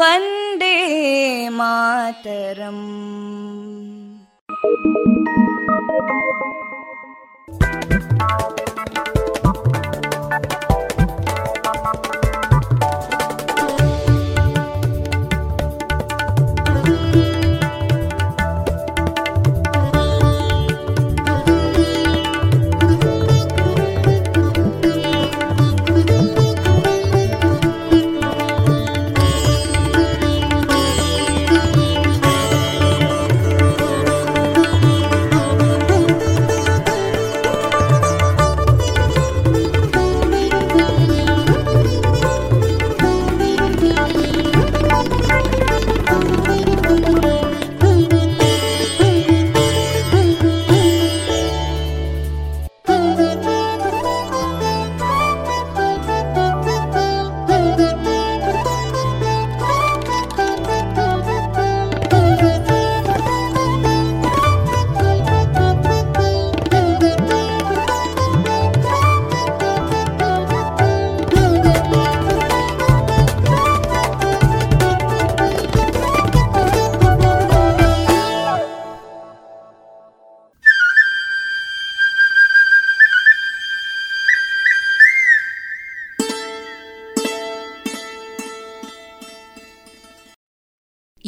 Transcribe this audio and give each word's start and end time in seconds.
वन्दे 0.00 0.76
मातरम् 1.58 2.84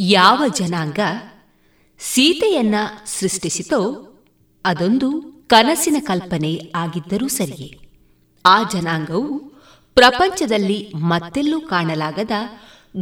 ಯಾವ 0.09 0.43
ಜನಾಂಗ 0.47 0.99
ಸೀತೆಯನ್ನ 1.99 2.75
ಸೃಷ್ಟಿಸಿತೋ 3.05 3.79
ಅದೊಂದು 4.65 5.21
ಕನಸಿನ 5.47 5.95
ಕಲ್ಪನೆ 5.99 6.71
ಆಗಿದ್ದರೂ 6.75 7.27
ಸರಿಯೇ. 7.27 7.79
ಆ 8.45 8.63
ಜನಾಂಗವು 8.63 9.39
ಪ್ರಪಂಚದಲ್ಲಿ 9.93 10.91
ಮತ್ತೆಲ್ಲೂ 10.95 11.61
ಕಾಣಲಾಗದ 11.61 12.31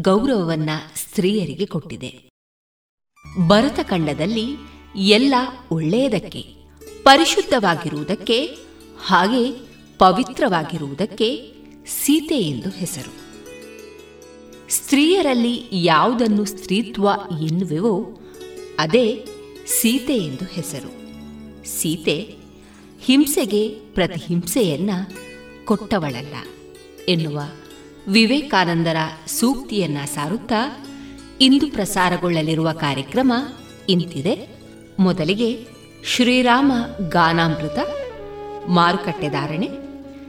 ಗೌರವವನ್ನ 0.01 0.69
ಸ್ತ್ರೀಯರಿಗೆ 0.95 1.65
ಕೊಟ್ಟಿದೆ. 1.65 2.29
ಭರತಖಂಡದಲ್ಲಿ 3.47 4.55
ಎಲ್ಲ 4.95 5.35
ಒಳ್ಳೆಯದಕ್ಕೆ, 5.71 6.41
ಪರಿಶುದ್ಧವಾಗಿರುವುದಕ್ಕೆ, 7.03 8.57
ಹಾಗೆ 9.05 9.51
ಪವಿತ್ರವಾಗಿರುವುದಕ್ಕೆ 9.97 11.53
ಸೀತೆ 11.87 12.37
ಎಂದು 12.37 12.69
ಹೆಸರು. 12.69 13.22
ಸ್ತ್ರೀಯರಲ್ಲಿ 14.73 15.69
ಯಾವುದನ್ನು 15.71 16.45
ಸ್ತ್ರೀತ್ವ 16.45 17.09
ಎನ್ನುವೆವೋ 17.41 18.19
ಅದೇ 18.79 19.25
ಸೀತೆ 19.81 20.17
ಎಂದು 20.17 20.45
ಹೆಸರು. 20.45 20.89
ಸೀತೆ 21.67 22.35
ಹಿಂಸೆಗೆ 23.01 23.69
ಪ್ರತಿಹಿಂಸೆಯನ್ನ 23.69 24.89
ಕೊಟ್ಟವಳಲ್ಲ 25.65 26.35
ಎನ್ನುವ 27.07 27.41
ವಿವೇಕಾನಂದರ 28.07 28.95
ಸೂಕ್ತಿಯನ್ನ 29.27 29.97
ಸಾರುತ್ತಾ 30.05 30.87
ಇಂದು 31.41 31.71
ಪ್ರಸಾರಗೊಳ್ಳಲಿರುವ 31.71 32.71
ಕಾರ್ಯಕ್ರಮ 32.71 33.33
ಇಂತಿದೆ. 33.89 34.59
ಮೊದಲಿಗೆ 34.99 35.67
ಶ್ರೀರಾಮ 36.05 36.71
ಗಾನಾಮೃತ 37.09 37.79
ಮಾರುಕಟ್ಟೆದಾರಣೆ 38.67 39.82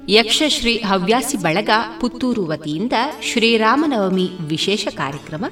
ಯಕ್ಷಶ್ರೀ 0.09 0.77
ಹವ್ಯಾಸಿ 0.77 1.37
ಬಳಗ 1.37 1.71
ಪುತ್ತೂರು 2.01 2.47
ವತಿಯಿಂದ 2.47 2.93
ಶ್ರೀರಾಮನವಮಿ 3.23 4.31
ವಿಶೇಷ 4.41 4.89
ಕಾರ್ಯಕ್ರಮ, 4.91 5.45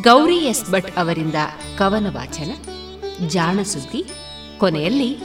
ಗೌರಿ 0.00 0.36
ಎಸ್ 0.36 0.70
ಭಟ್ 0.70 0.98
ಅವರಿಂದ 0.98 1.34
ಕವನ 1.78 2.06
ವಾಚನ 2.14 2.52
ಜಾಣಸುದ್ದಿ 3.26 4.04
ಕೊನೆಯಲ್ಲಿ 4.58 5.16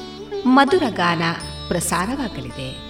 ಮಧುರ 0.45 0.83
ಗಾನ 0.89 1.21
ಪ್ರಸಾರವಾಗಲಿದೆ. 1.67 2.88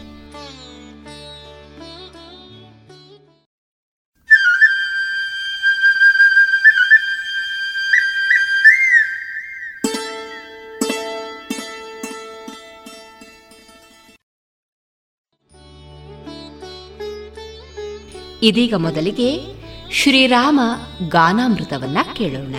ಇದೀಗ 18.42 18.74
ಮೊದಲಿಗೆ 18.74 19.60
ಶ್ರೀರಾಮ 19.92 20.60
ಗಾನಾಮೃತವನ್ನ 21.08 21.98
ಕೇಳೋಣ. 22.14 22.56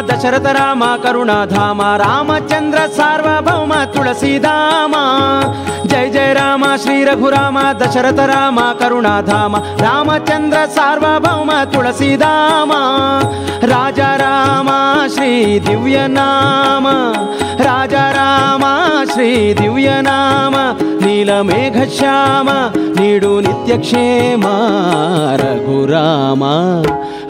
ರಘುರಾಮ 0.00 0.08
ದಶರಥ 0.08 0.46
ರಾಮ 0.46 0.84
ಕರುಣಾಧಾಮ 1.02 1.80
ರಾಮಚಂದ್ರ 1.96 2.78
ಸಾರ್ವಭೌಮ 2.96 3.72
ತುಳಸಿಧಾಮ 3.84 4.94
ಜಯ 5.84 6.06
ಜಯ 6.08 6.32
ರಾಮ 6.32 6.64
ಶ್ರೀ 6.82 7.04
ರಘುರಾಮ 7.04 7.58
ದಶರಥ 7.80 8.20
ರಾಮ 8.26 8.60
ಕರುಣಾಧಾಮ 8.78 9.56
ರಾಮಚಂದ್ರ 9.82 10.58
ಸಾರ್ವಭೌಮ 10.74 11.50
ತುಳಸಿಧಾಮ 11.72 12.72
ರಾಜ 13.64 14.00
ರಾಮ 14.16 14.70
ಶ್ರೀ 15.14 15.60
ದಿವ್ಯ 15.68 16.06
ನಾಮ 16.08 16.86
ರಾಜ 17.60 17.94
ರಾಮ 17.94 18.64
ಶ್ರೀ 19.12 19.30
ದಿವ್ಯ 19.54 19.90
ನಾಮ 20.00 20.56
ನೀಲಮೇಘ 21.06 21.76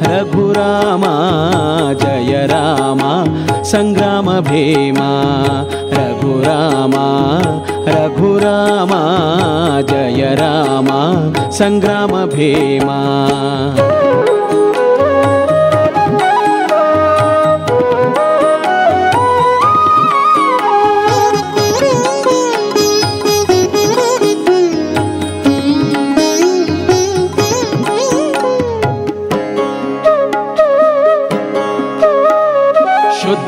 रघुरामा 0.02 1.12
जय 2.02 2.46
रामा 2.50 3.12
सङ्ग्राम 3.72 4.30
भीमा 4.48 5.10
रघुरामा 5.96 7.04
रघुरामा 7.88 9.02
जय 9.90 10.34
रामा 10.40 11.00
सङ्ग्राम 11.60 12.12
भीमा। 12.34 12.98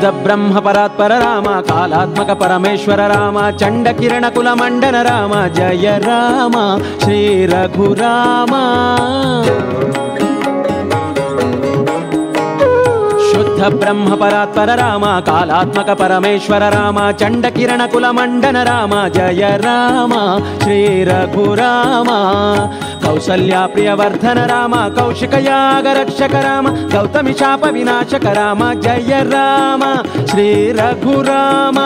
సిద్ధ 0.03 0.17
బ్రహ్మ 0.23 0.59
పరాత్పర 0.59 1.11
రామ 1.21 1.49
కాళాత్మక 1.67 2.31
పరమేశ్వర 2.41 3.01
రామ 3.11 3.37
చండ 3.61 3.87
కిరణ 3.99 4.25
కుల 4.35 4.49
మండన 4.61 4.97
రామ 5.07 5.33
జయ 5.57 5.85
రామ 6.05 6.55
శ్రీ 7.03 7.19
రఘురామ 7.51 8.53
శుద్ధ 13.29 13.61
బ్రహ్మ 13.75 14.09
పరాత్పర 14.15 14.71
రామ 14.79 15.05
కాళాత్మక 15.27 15.91
పరమేశ్వర 16.01 16.63
రామ 16.75 16.99
చండ 17.21 17.47
కిరణ 17.55 17.85
కుల 17.85 18.07
మండన 18.11 18.57
రామ 18.69 18.93
జయ 19.15 19.43
రామ 19.63 20.13
శ్రీ 20.63 20.79
రఘురామ 21.09 22.09
जय 23.02 23.10
राम 23.10 23.18
श्री 23.18 23.18
रघुराम 23.18 23.18
कौसल्या 23.18 23.66
प्रियवर्धन 23.66 24.38
राम 24.38 24.74
कौशिकयाग 24.98 25.86
रक्षक 25.96 26.34
राम 26.34 26.66
गौतमि 26.92 27.32
शाप 27.32 27.64
శ్రీ 30.33 30.71
రఘురామ. 30.71 31.79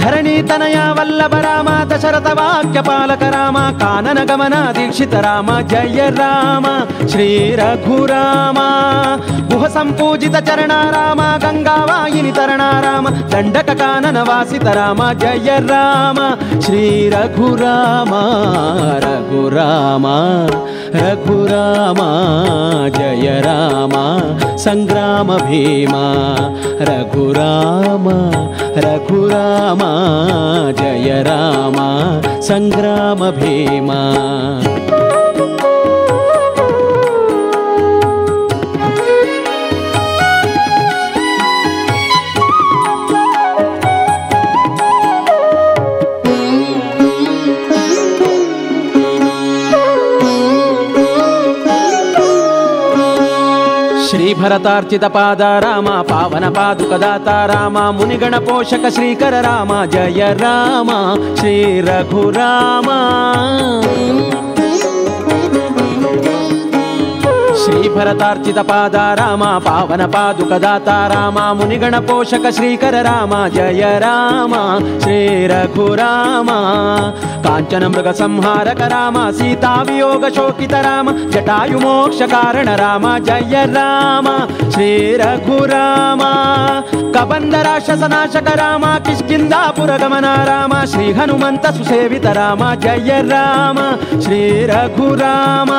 ధరణి 0.00 0.42
తనయ 0.42 0.94
వల్లభ 0.98 1.34
రామ 1.34 1.84
దశరథ 1.84 2.28
వాక్య 2.28 2.80
పాలక 2.80 3.24
రామ 3.24 3.70
కానన 3.82 4.26
గమన 4.32 4.72
దీక్షిత 4.78 5.14
రామ 5.14 5.60
జయ 5.60 6.10
రామ. 6.10 6.86
శ్రీ 7.08 7.56
రఘురామ. 7.56 8.58
గుహ 9.54 9.66
సంపూజిత 9.68 10.34
చరణ 10.34 10.72
రామ 10.72 11.38
గంగావాయిని 11.44 12.32
తరణ 12.32 12.62
రామ 12.84 13.08
దండక 13.08 13.72
కానన 13.72 14.20
వాసిత 14.28 14.66
రామ 14.68 15.12
జయ 15.12 15.58
రామ. 15.58 16.36
శ్రీ 16.60 17.08
రఘురామ 17.08 18.14
రఘురామ. 19.04 20.06
रघुराम 20.94 22.00
जय 22.96 23.28
रामा 23.46 24.04
सङ्ग्राम 24.64 25.32
भीमा। 25.48 26.04
रघुराम 26.88 28.08
रघुरामा 28.86 29.90
जय 30.80 31.22
रामा 31.28 31.88
सङ्ग्राम 32.48 33.30
भीमा 33.40 34.00
ಶ್ರೀಭರತಾರ್ಚಿತ 54.42 55.04
ಪಾದ 55.04 55.40
ರಾಮ 55.40 55.88
ಪಾವನ 56.02 56.46
ಪಾದುಕದಾತ 56.48 57.28
ರಾಮ 57.50 57.78
ಮುನಿಗಣ 57.90 58.34
ಪೋಷಕ 58.38 58.86
ಶ್ರೀಕರ 58.94 59.34
ರಾಮ 59.40 59.72
ಜಯ 59.84 60.22
ರಾಮ 60.34 60.90
ಶ್ರೀ 61.36 61.54
ರಘುರಾಮ. 61.80 62.88
ಕಾಂಚನ 77.44 77.86
ಮೃಗ 77.86 78.08
ಸಂಹಾರಕ 78.10 78.82
ರಾಮ 78.88 79.30
ಸೀತಾ 79.30 79.82
ವಿಯೋಗ 79.82 80.24
ಶೋಕಿತ 80.36 80.74
ರಾಮ 80.74 81.08
ಜಟಾಯು 81.30 81.78
ಮೋಕ್ಷ 81.80 82.22
ಕಾರಣ 82.30 82.68
ರಾಮ 82.74 83.06
ಜಯ 83.24 83.56
ರಾಮ 83.74 84.28
ಶ್ರೀ 84.74 85.16
ರಘುರಾಮ 85.16 86.22
ಕಬಂಧ 87.16 87.54
ರಾಕ್ಷಸ 87.54 88.02
ನಾಶಕ 88.04 88.48
ರಾಮ 88.54 88.84
ಕಿಷ್ಕಿಂದಾಪುರ 88.98 89.90
ಗಮನ 89.96 90.24
ರಾಮ 90.44 90.74
ಶ್ರೀ 90.84 91.12
ಹನುಮಂತ 91.12 91.66
ಸುಸೇವಿತ 91.66 92.26
ರಾಮ 92.26 92.62
ಜಯ 92.74 93.20
ರಾಮ 93.28 93.78
ಶ್ರೀ 94.22 94.66
ರಘುರಾಮ 94.66 95.72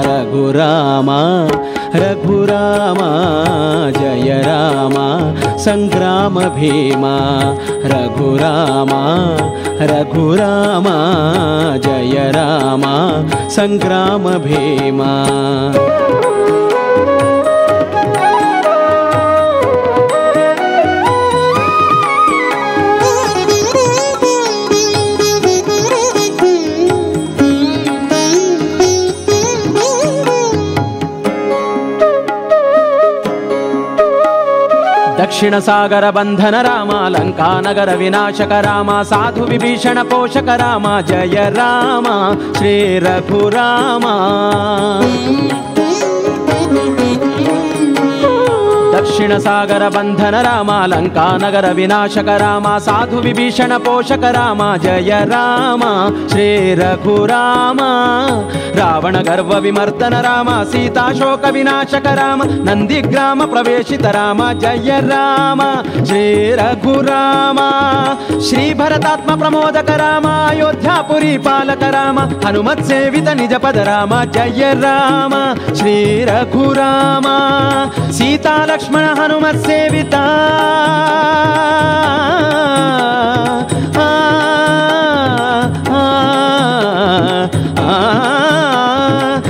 रघुराम 0.08 1.10
रघुराम 2.04 3.02
जय 4.00 4.42
राम 4.46 4.96
सङ्ग्राम 5.66 6.40
भीमा 6.56 7.16
रघुराम 7.94 8.94
रघुराम 9.92 10.88
जय 11.86 12.32
राम 12.36 12.84
सङ्ग्राम 13.58 14.28
भीमा 14.48 15.14
ರಾಮ 35.38 35.38
ಜಯ 35.38 35.38
ರಾಮ 35.38 35.38
ಶ್ರೀ 35.38 35.38
ರಘುರಾಮ 35.38 35.38
ದಕ್ಷಿಣ 35.40 35.58
ಸಾಗರ 35.58 36.06
ಬಂಧನ 36.10 36.56
ರಾಮ 36.62 36.92
ಲಂಕಾ 37.08 37.48
ನಗರ 37.60 37.90
ವಿನಾಶಕ 37.94 38.54
ರಾಮ 38.66 38.90
ಸಾಧು 52.86 53.18
ವಿಭೀಷಣ 53.20 53.78
ಪೋಷಕ 53.78 54.24
ರಾಮ 54.32 54.76
ಜಯ 54.76 55.12
ರಾಮ 55.26 55.84
ಶ್ರೀ 56.30 56.76
ರಘುರಾಮ 56.76 57.82
ರಾವಣ 58.78 59.22
ಗರ್ವ 59.22 59.60
ವಿಮರ್ದನ 59.60 60.22
ರಾಮ 60.22 60.64
ಸೀತಾ 60.64 61.14
ಶೋಕ 61.20 61.46
ವಿನಾಶಕ 61.52 62.08
ರಾಮ 62.14 62.42
ನಂದಿಗ್ರಾಮ 62.64 63.42
ಪ್ರವೇಶಿತ 63.46 64.06
ರಾಮ 64.06 64.52
ಜಯ 64.60 65.00
ರಾಮ 65.00 65.62
ಶ್ರೀ 66.06 66.52
ರಘುರಾಮ 66.56 67.60
ಶ್ರೀ 68.50 68.74
ಭರತಾತ್ಮ 68.74 69.36
ಪ್ರಮೋದಕ 69.36 69.90
ರಾಮ 69.90 70.28
ಅಯೋಧ್ಯಾಪುರಿ 70.48 71.38
ಪಾಲಕ 71.38 71.84
ರಾಮ 71.92 72.20
ಹನುಮತ್ 72.20 72.84
ಸೇವಿತ 72.84 73.28
ನಿಜ 73.30 73.54
ಪದ 73.54 73.76
ರಾಮ 73.76 74.24
ಜಯ 74.24 74.74
ರಾಮ 74.82 75.34
ಶ್ರೀ 75.76 76.24
ರಘುರಾಮ 76.26 77.28
ಸೀತಾ 78.12 78.66
ಲಕ್ಷ್ಮಣ 78.66 78.86
ಹನುಮತ್ 78.86 78.86
ಸೇವಿತ 78.86 78.86
ಆ, 78.86 78.86
ಆ, 78.86 78.86
ಆ, 78.86 78.87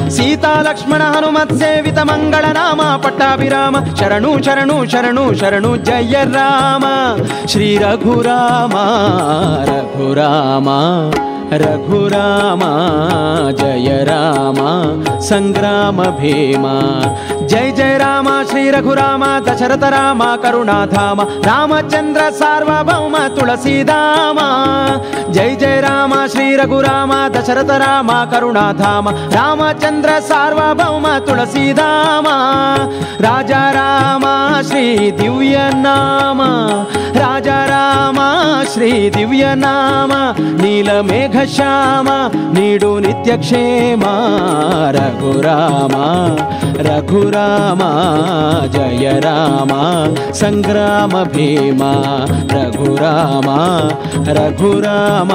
ಸೀತಾ 0.10 0.54
ಲಕ್ಷ್ಮಣ 0.62 1.02
ಹನುಮತ್ 1.02 1.54
ಸೇವಿತ 1.54 2.00
ಮಂಗಳ 2.00 2.46
ನಾಮ 2.52 2.82
ಪಟ್ಟಾಭಿರಾಮ 2.98 3.76
ಶರಣು 3.96 4.44
ಶರಣು 4.44 4.86
ಶರಣು 4.86 5.40
ಶರಣು 5.40 5.72
ಜಯ 5.78 6.16
ರಾಮ 6.34 6.86
ಶ್ರೀ 7.48 7.78
ರಘುರಾಮ 7.78 8.76
ರಘುರಾಮ 9.66 10.68
ರಘುರಾಮ 10.68 10.70
ಜಯ 13.60 13.90
ರಾಮ 14.04 14.60
ಸಂಗ್ರಾಮ 15.20 16.02
ಭೀಮ 16.20 16.66
ಜಯ 17.48 17.72
ಜಯ 17.72 17.98
ರಾಮ 17.98 18.30
ಶ್ರೀ 18.50 18.72
ರಘುರಾಮ 18.72 19.24
ದಶರಥ 19.48 19.84
ರಾಮ 19.84 20.24
ಕರುಣಾಧಾಮ 20.44 21.22
ರಾಮಚಂದ್ರ 21.44 22.22
ಸಾರ್ವಭೌಮ 22.40 23.16
ತುಳಸಿಧಾಮ 23.36 24.40
ಜಯ 25.32 25.56
ಜಯ 25.56 25.80
ರಾಮ 25.82 26.14
ಶ್ರೀ 26.32 26.56
ರಘುರಾಮ 26.56 27.14
ದಶರಥ 27.36 27.70
ರಾಮ 27.70 28.12
ಕರುಣಾಧಾಮ 28.32 29.08
ರಾಮಚಂದ್ರ 29.32 30.10
ಸಾರ್ವಭೌಮ 30.20 31.08
ತುಳಸಿಧಾಮ 31.26 32.28
ರಾಜ 33.22 33.52
ರಾಮ 33.52 34.26
ಶ್ರೀ 34.68 34.86
ದಿವ್ಯ 35.22 35.58
ನಾಮ 35.82 36.42
ರಾಜ 37.14 37.48
ರಾಮ 37.48 38.20
ಶ್ರೀ 38.74 39.10
ದಿವ್ಯ 39.10 39.46
ನಾಮ 39.56 40.14
ನೀಲಮೇಘ 40.62 41.37
ಶ್ಯಾಮ 41.37 41.37
क्षाम 41.46 42.08
नीडो 42.58 42.98
नित्यक्षेमा 43.00 44.14
रघुराम 44.96 45.94
रघुराम 46.88 47.82
जय 48.74 49.10
राम 49.24 49.72
सङ्ग्राम 50.40 51.14
भीमा 51.34 51.92
रघुराम 52.52 53.48
रघुराम 54.38 55.32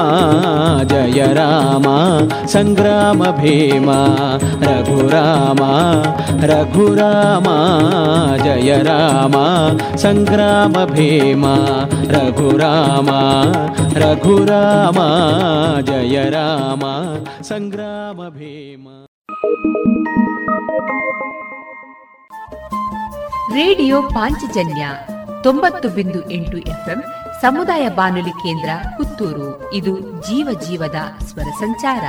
जय 0.91 1.25
राम 1.37 1.87
सङ्ग्राम 2.53 3.23
भीमा 3.39 3.99
रघुराम 4.63 5.61
रघुराम 6.51 7.47
जय 8.43 8.81
राम 8.87 9.35
सङ्ग्राम 10.03 10.73
भीमा 10.93 11.55
रघुराम 12.15 13.09
रघुराम 14.03 14.99
ಜಯ 15.93 16.29
ರಾಮ, 16.29 16.85
ಸಂಗ್ರಾಮ 17.41 18.29
ಭೀಮ. 18.29 18.87
ರೇಡಿಯೋ 23.53 24.01
ಪಾಂಚಜನ್ಯ 24.01 24.87
ತೊಂಬತ್ತು 25.43 25.89
ಬಿಂದು 25.89 26.31
ಎಂಟು 26.31 26.57
ಎಫ್ಎಂ 26.57 27.03
ಸಮುದಾಯ 27.41 27.89
ಬಾನುಲಿ 27.89 28.29
ಕೇಂದ್ರ 28.29 28.69
ಪುತ್ತೂರು. 28.97 29.73
ಇದು 29.73 29.99
ಜೀವ 29.99 30.59
ಜೀವದ 30.67 31.23
ಸ್ವರ 31.23 31.51
ಸಂಚಾರ. 31.59 32.03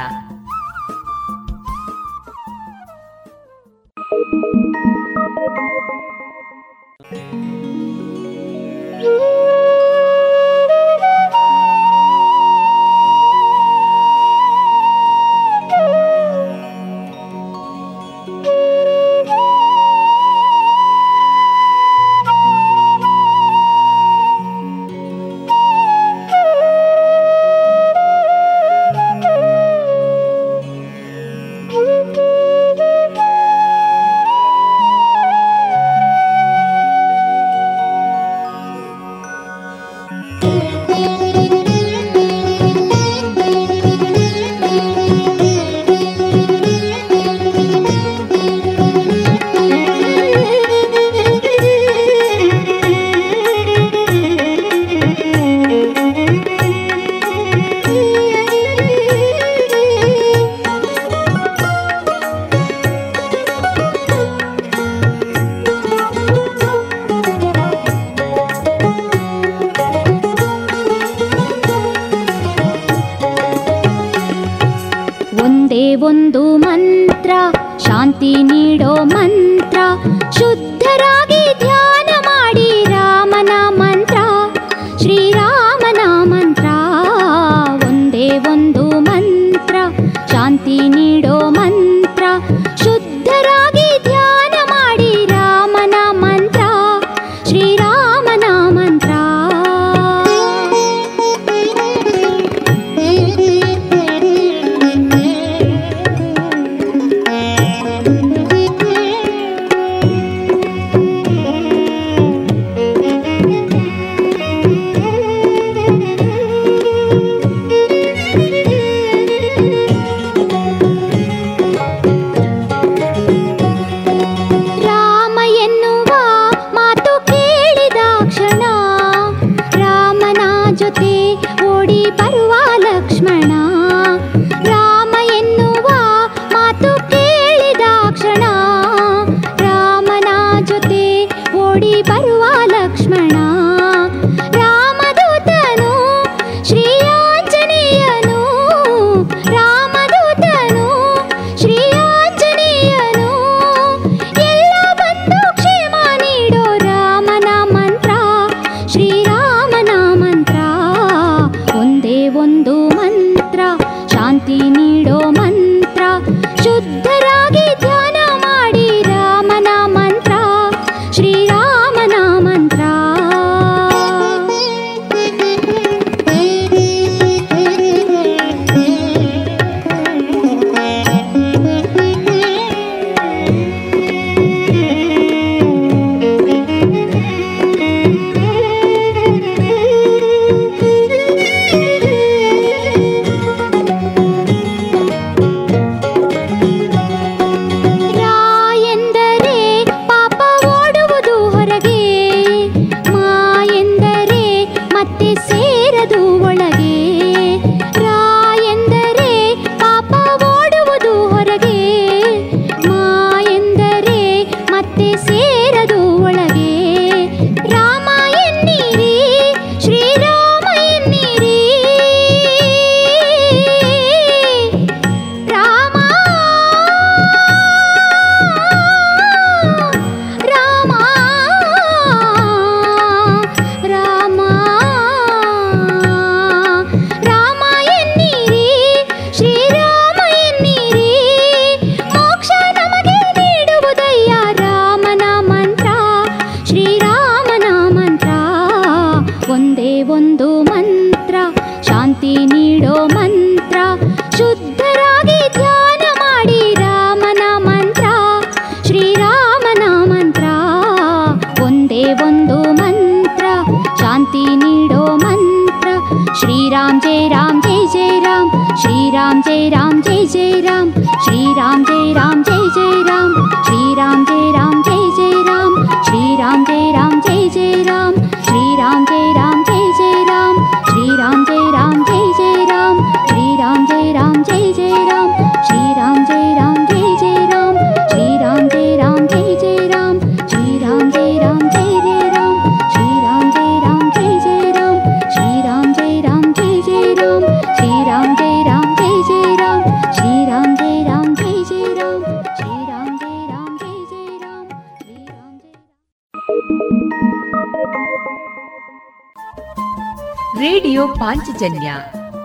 làm 269.34 269.42
chi 269.42 269.70
đó. 269.70 269.83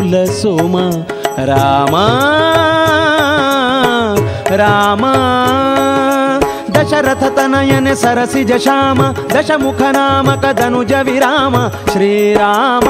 मूल 0.00 0.26
सोमा, 0.26 0.82
रामा 1.44 2.04
रामा। 4.56 5.12
दशरथतनयन 6.70 7.94
सरसिज 7.94 8.52
श्याम 8.52 9.02
दशमुख 9.12 9.82
नामक 9.82 10.46
दनुज 10.46 10.92
विराम, 10.92 11.68
श्रीराम। 11.68 12.86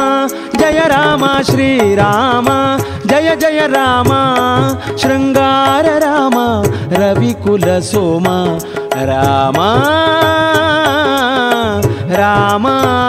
जय 0.61 0.81
राम, 0.87 1.43
श्रीराम। 1.43 2.47
जय 3.07 3.37
जय 3.37 3.67
राम। 3.67 4.09
शृङ्गार 4.97 5.85
राम, 5.85 6.63
रविकुल 6.93 7.81
सोमा, 7.81 8.59
रामा। 8.97 9.71
रामा। 12.13 13.00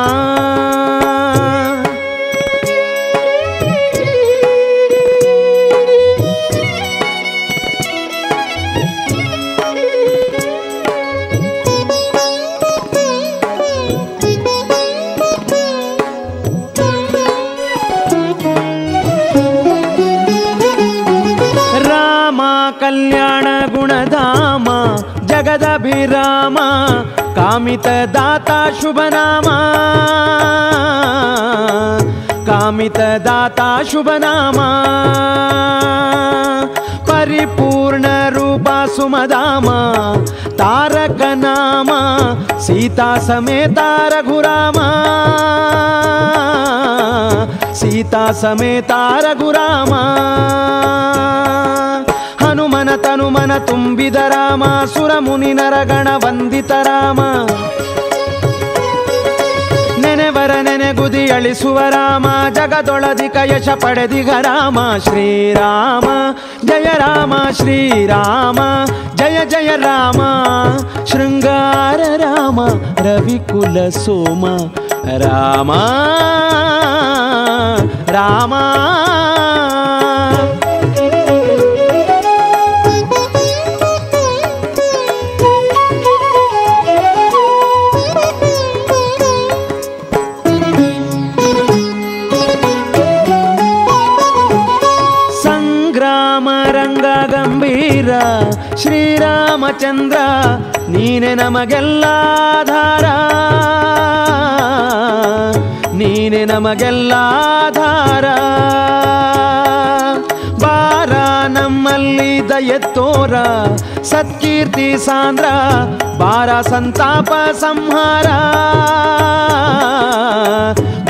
कामित 27.72 27.88
दाता 28.12 28.60
शुभ 28.82 28.98
नामा 29.00 29.58
कामित 32.48 32.98
दाता 33.24 33.70
शुभ 33.84 34.10
नामा 34.22 34.68
परिपूर्ण 37.08 38.06
रूपा 38.36 38.76
सुमदामा। 38.88 39.78
तारक 40.60 41.22
नामा 41.38 42.00
सीता 42.60 43.10
समेता 43.28 43.88
रघुरामा। 44.12 44.88
सीता 47.74 48.32
समेता 48.34 49.02
रघुरामा। 49.24 50.04
ಹನುಮನ 52.82 52.96
ತನುಮನ 52.96 53.58
ತುಂಬಿದ 53.58 54.16
ರಾಮ 54.16 54.64
ಸುರಮುನಿ 54.94 55.54
ನರಗಣ 55.54 56.08
ವಂದಿತ 56.16 56.72
ರಾಮ. 56.72 57.20
ನೆನೆವರ 60.02 60.52
ನೆನೆಗುದಿ 60.62 61.30
ಅಳಿಸುವ 61.30 61.80
ರಾಮ, 61.90 62.26
ಜಗದೊಳದಿಕ 62.54 63.36
ಯಶ 63.36 63.70
ಪಡೆದಿಗ 63.70 64.30
ರಾಮ. 64.30 64.80
ಶ್ರೀರಾಮ, 65.04 66.10
ಜಯ 66.68 66.84
ರಾಮ, 66.84 67.34
ಶ್ರೀರಾಮ, 67.52 68.60
ಜಯ 69.16 69.46
ಜಯ 69.46 69.76
ರಾಮ. 69.76 70.22
ಶೃಂಗಾರ 71.06 72.00
ರಾಮ, 72.18 72.66
ರವಿಕುಲ 72.98 73.90
ಸೋಮ. 73.90 74.46
ರಾಮ 75.18 75.72
ರಾಮ. 78.12 78.54
ಶ್ರೀರಾಮಚಂದ್ರ 100.02 100.90
ನೀನೆ 100.90 101.36
ನಮಗೆಲ್ಲಾಧಾರ 101.36 103.06
ನೀನೆ 105.94 106.46
ನಮಗೆಲ್ಲಾಧಾರ 106.46 108.26
ಬಾರ 110.62 111.12
ನಮ್ಮಲ್ಲಿ 111.48 112.50
ದಯತ್ತೋರ 112.50 113.36
ಸತ್ಕೀರ್ತಿ 114.04 114.98
ಸಾಂದ್ರ, 114.98 115.46
ಬಾರ 116.18 116.62
ಸಂತಾಪ 116.62 117.32
ಸಂಹಾರ. 117.60 118.28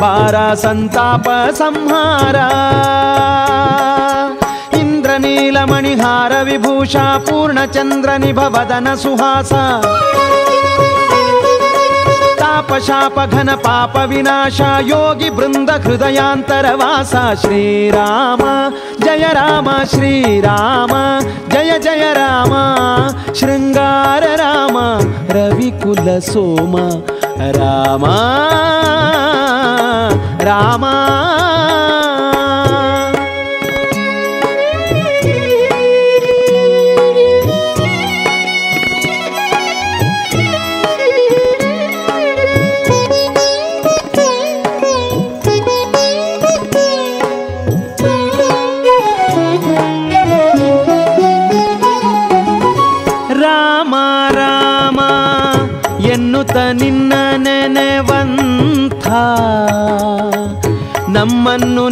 ಬಾರ 0.02 0.54
ಸಂತಾಪ 0.54 1.28
ಸಂಹಾರ. 1.52 2.36
चन्द्रनीलमणिहार 5.12 6.34
विभूषा 6.44 7.18
पूर्णचंद्र 7.18 8.12
निभवदन 8.18 8.96
सुहास 8.96 9.50
तापशापघन 12.40 13.56
पापविनाशा 13.56 14.80
योगि 14.80 15.30
हृदयान्तरवास। 15.86 17.12
श्रीराम, 17.42 18.40
जय 19.06 19.28
राम, 19.34 19.84
श्रीराम, 19.84 20.94
जय 21.50 21.80
जय 21.80 22.14
राम। 22.18 22.54
श्रृंगार 23.34 24.24
राम, 24.24 24.78
रविकुल 25.32 26.20
सोम। 26.20 26.78
रामा 27.52 28.18
रामा। 30.42 31.41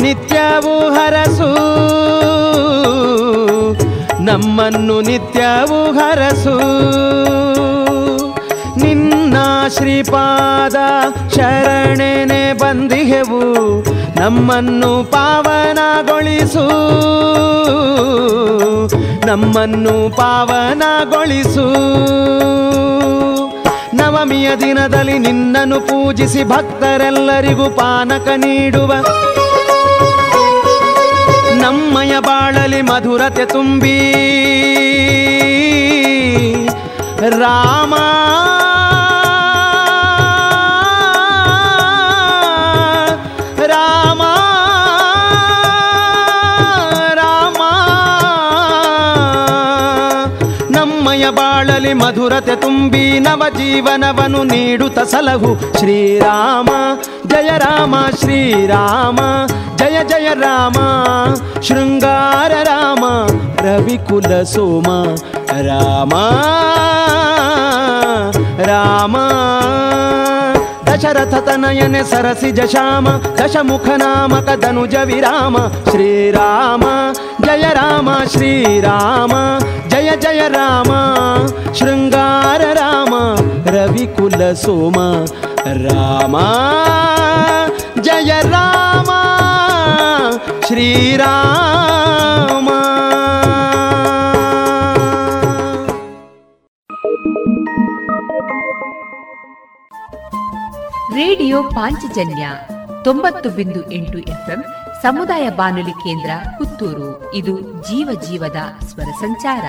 ನಿತ್ಯವೂ 0.02 0.80
ಹರಸು. 0.80 1.50
ನಮ್ಮನ್ನು 4.24 5.02
ನಿತ್ಯವೂ 5.02 5.92
ಹರಸು. 5.92 6.60
ನಿನ್ನ 8.80 9.38
ಶ್ರೀಪಾದ 9.78 10.76
ಶರಣೆನೆ 11.36 12.54
ಬಂದಿಹೆವು 12.54 13.42
ನಮ್ಮನ್ನು 14.20 15.12
ಪಾವನಗೊಳಿಸು. 15.12 16.66
ನಮ್ಮನ್ನು 19.28 20.16
ಪಾವನಗೊಳಿಸು. 20.16 21.68
ನವಮಿಯ 23.96 24.56
ದಿನದಲ್ಲಿ 24.56 25.20
ನಿನ್ನನ್ನು 25.20 25.80
ಪೂಜಿಸಿ 25.80 26.44
ಭಕ್ತರೆಲ್ಲರಿಗೂ 26.44 27.70
ಪಾನಕ 27.70 28.28
ನೀಡುವ. 28.38 28.94
ನಮ್ಮಯ 31.62 32.20
ಬಾಳಲಿ 32.20 32.82
ಮಧುರತೆ 32.82 33.46
ತುಂಬಿ. 33.46 34.00
ರಾಮ. 37.30 37.96
ರಾಮ. 43.66 44.22
ರಾಮ. 47.14 47.62
ನಮ್ಮಯ 50.72 51.30
ಬಾಳಲಿ 51.30 51.94
ಮಧುರತೆ 51.94 52.56
ತುಂಬಿ 52.56 53.20
ನವ 53.20 53.44
ಜೀವನವನ್ನು 53.58 54.44
ನೀಡುತ್ತ 54.44 55.00
ಸಲಹು 55.00 55.80
ಶ್ರೀರಾಮ. 55.80 56.70
ಜಯ 57.28 57.50
ರಾಮ, 57.58 57.96
ಶ್ರೀರಾಮ. 58.20 59.20
ಜಯ 59.80 60.04
ಜಯ 60.04 60.28
ರಾಮ, 60.34 60.78
ಶೃಂಗಾರ 61.62 62.52
ರಾಮ 62.64 63.06
ರವಿಕುಲ 63.62 64.44
ಸೋಮ, 64.44 65.16
ರಾಮ 65.62 66.14
ರಾಮ. 68.62 69.16
ಜಶಾಮ, 72.52 73.08
ದಶಮುಖ 73.10 73.86
ನಾಮಕ 73.86 74.50
ಧನುಜ 74.62 74.96
ವಿರಾಮ, 74.96 75.58
ಶ್ರೀರಾಮ, 75.90 76.84
ಜಯ 77.46 77.62
ರಾಮ, 77.62 78.10
ಶ್ರೀರಾಮ, 78.32 79.32
ಜಯ 79.90 80.10
ಜಯ 80.20 80.40
ರಾಮ. 80.48 80.92
ಶೃಂಗಾರ 81.74 82.62
ರಾಮ 82.74 83.14
ರವಿಕುಲ 83.66 84.54
ಸೋಮ, 84.54 85.26
ರಾಮ. 85.86 86.36
ಜಯ 88.02 88.32
ರಾಮ 88.39 88.39
ಶ್ರೀರಾಮ. 90.70 92.70
ರೇಡಿಯೋ 101.14 101.64
ಪಾಂಚಜನ್ಯ 101.64 102.50
ತೊಂಬತ್ತು 103.04 103.50
ಬಿಂದು 103.50 103.92
ಎಂಟು 103.92 104.18
ಎಫ್ಎಂ 104.18 104.64
ಸಮುದಾಯ 105.02 105.50
ಬಾನುಲಿ 105.50 105.92
ಕೇಂದ್ರ 105.92 106.30
ಪುತ್ತೂರು. 106.58 107.34
ಇದು 107.34 107.62
ಜೀವ 107.62 108.22
ಜೀವದ 108.22 108.84
ಸ್ವರ 108.84 109.04
ಸಂಚಾರ. 109.04 109.66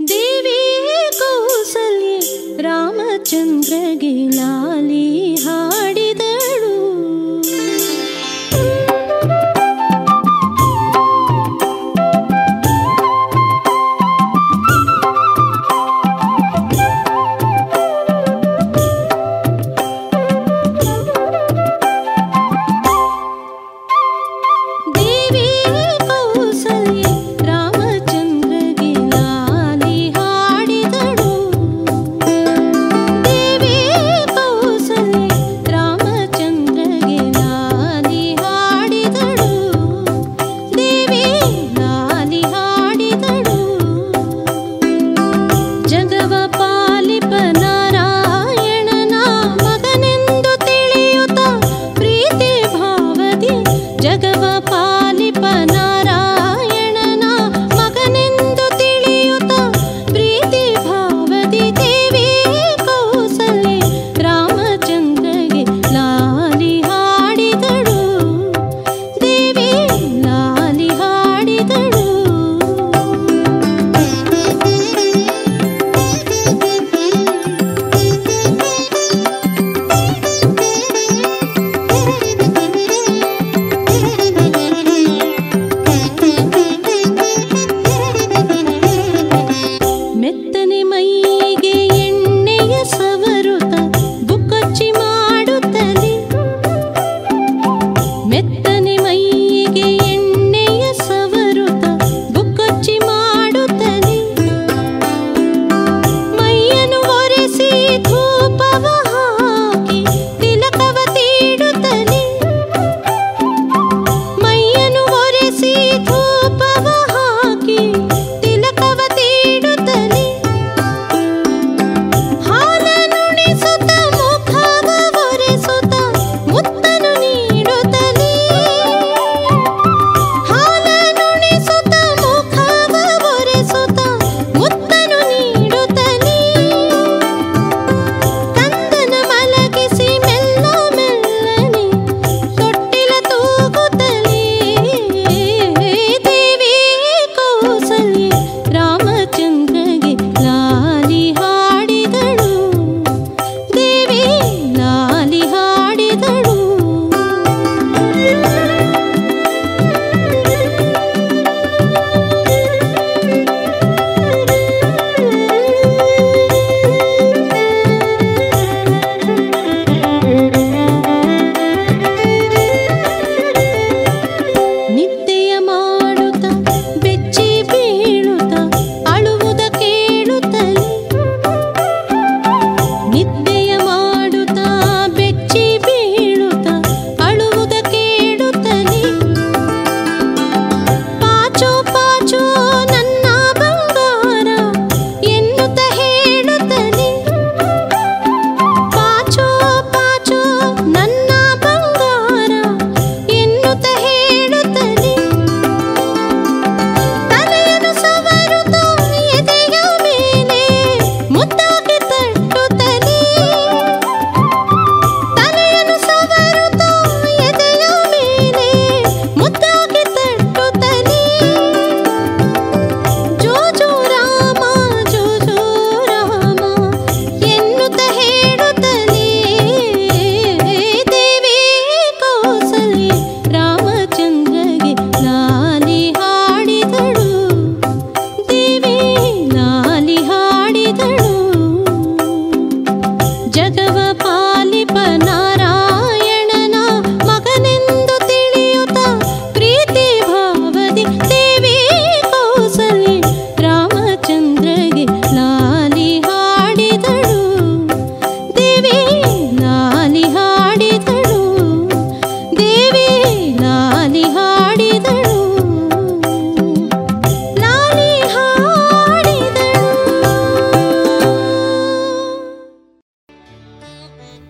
देवी 0.00 1.10
कौसल्ये 1.18 2.56
रामचन्द्र 2.62 3.76
गिला 4.00 4.50
हाडि 5.44 6.12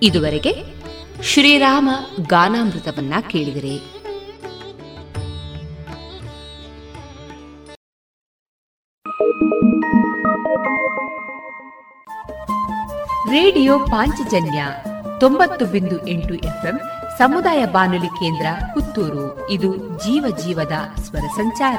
ಇದುವರೆಗೆ 0.06 0.54
ಶ್ರೀರಾಮ 1.22 1.90
ಗಾನಾಮೃತವನ್ನ 2.28 3.14
ಕೇಳಿದರೆ. 3.30 3.76
ರೇಡಿಯೋ 13.30 13.78
ಪಾಂಚಜನ್ಯ 13.78 14.66
ತೊಂಬತ್ತು 15.20 15.66
ಬಿಂದು 15.66 16.06
ಎಂಟು 16.06 16.34
ಎಫ್ಎಂ 16.34 16.80
ಸಮುದಾಯ 17.18 17.64
ಬಾನುಲಿ 17.64 18.06
ಕೇಂದ್ರ 18.06 18.46
ಪುತ್ತೂರು. 18.74 19.50
ಇದು 19.50 19.76
ಜೀವ 19.76 20.36
ಜೀವದ 20.36 20.72
ಸ್ವರ 21.02 21.26
ಸಂಚಾರ. 21.36 21.78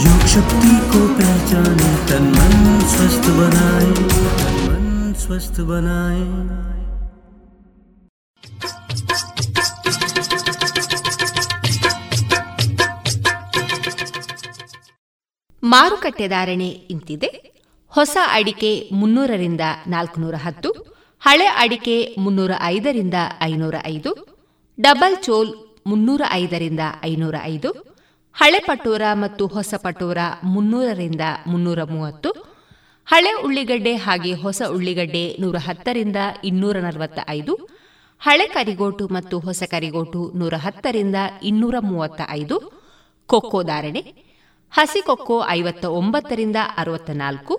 योग 0.00 0.22
शक्ति 0.28 0.74
को 0.90 1.00
पहचाने 1.14 1.90
तन 2.08 2.26
मन 2.36 2.54
स्वस्थ 2.88 3.26
बनाए 3.38 3.90
मन 4.66 4.86
स्वस्थ 5.22 5.60
बनाए 5.70 6.24
ಮಾರುಕಟ್ಟೆ 15.62 16.26
ಧಾರಣೆ 16.28 16.68
ಇಂತಿದೆ 16.90 17.30
ಹೊಸ 17.92 18.16
ಅಡಿಕೆ 18.32 18.70
ಮುನ್ನೂರರಿಂದ 18.92 19.64
ನಾಲ್ಕುನೂರ 19.86 20.36
ಹತ್ತು 20.36 20.70
ಹಳೆ 21.22 21.48
ಅಡಿಕೆ 21.62 21.96
ಮುನ್ನೂರ 22.18 22.52
ಐದರಿಂದ 22.66 23.18
ಐನೂರ 23.42 23.76
ಐದು 23.86 24.10
ಡಬಲ್ 24.78 25.16
ಚೋಲ್ 25.22 25.50
ಮುನ್ನೂರ 25.86 26.22
ಐದರಿಂದ 26.32 26.82
ಐನೂರ 27.04 27.36
ಐದು 27.44 27.70
ಹಳೆ 28.35 28.59
ಪಟೋರ 28.59 29.01
ಮತ್ತು 29.13 29.47
ಹೊಸ 29.47 29.73
ಪಟೋರ 29.77 30.17
ಮುನ್ನೂರರಿಂದ 30.43 31.21
ಮುನ್ನೂರ 31.47 31.83
ಮೂವತ್ತು, 31.83 32.29
ಹಳೆ 33.07 33.31
ಉಳ್ಳಿಗಡ್ಡೆ 33.45 33.95
ಹಾಗೆ 33.95 34.33
ಹೊಸ 34.33 34.61
ಉಳ್ಳಿಗಡ್ಡೆ 34.67 35.35
ನೂರ 35.39 35.57
ಹತ್ತರಿಂದ 35.57 36.15
ಇನ್ನೂರ 36.43 36.77
ನಲವತ್ತ 36.77 37.19
ಐದು, 37.29 37.53
ಹಳೆ 38.21 38.47
ಕರಿಗೋಟು 38.47 39.07
ಮತ್ತು 39.07 39.39
ಹೊಸ 39.39 39.63
ಕರಿಗೋಟು 39.71 40.31
ನೂರ 40.35 40.53
ಹತ್ತರಿಂದ 40.55 41.15
ಇನ್ನೂರ 41.43 41.75
ಮೂವತ್ತ 41.79 42.21
ಐದು, 42.29 42.57
ಕೊಕ್ಕೋ 43.29 43.63
ಧಾರಣೆ, 43.63 44.01
ಹಸಿ 44.73 45.01
ಕೊಕ್ಕೋ 45.01 45.37
ಐವತ್ತ 45.49 45.85
ಒಂಬತ್ತರಿಂದ 45.85 46.55
ಅರವತ್ತ 46.77 47.09
ನಾಲ್ಕು 47.15 47.55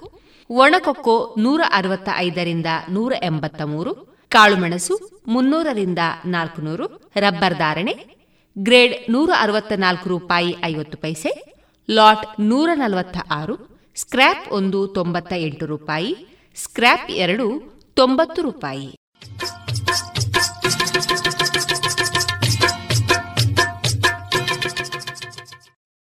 ಒಣಕೊಕ್ಕೋ 0.51 1.17
ನೂರ 1.39 1.61
ಅರವತ್ತ 1.73 2.09
ಐದರಿಂದ 2.17 2.67
ನೂರ 2.89 3.13
ಎಂಬತ್ತ 3.23 3.63
ಮೂರು 3.63 3.93
ಕಾಳುಮೆಣಸು 4.33 4.95
ಮುನ್ನೂರರಿಂದ 5.27 6.03
ನಾಲ್ಕುನೂರು 6.27 6.87
ರಬ್ಬರ್ 7.17 7.57
ಧಾರಣೆ 7.59 7.95
ಗ್ರೇಡ್ 8.59 9.11
ನೂರ 9.11 9.31
ಅರವತ್ತ 9.41 9.73
ನಾಲ್ಕು 9.77 10.09
ರೂಪಾಯಿ 10.09 10.57
ಐವತ್ತು 10.65 10.99
ಪೈಸೆ, 10.99 11.57
ಲಾಟ್ 11.91 12.41
ನೂರ 12.41 12.71
ನಲವತ್ತ 12.75 13.17
ಆರು, 13.31 13.57
ಸ್ಕ್ರ್ಯಾಪ್ 13.97 14.53
ಒಂದು 14.53 14.87
ತೊಂಬತ್ತ 14.87 15.33
ಎಂಟು 15.33 15.67
ರೂಪಾಯಿ, 15.67 16.17
ಸ್ಕ್ರ್ಯಾಪ್ 16.57 17.11
ಎರಡು 17.11 17.63
ತೊಂಬತ್ತು 17.95 18.43
ರೂಪಾಯಿ. 18.43 18.97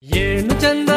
ಏನು 0.02 0.60
ಚಂದ? 0.60 0.88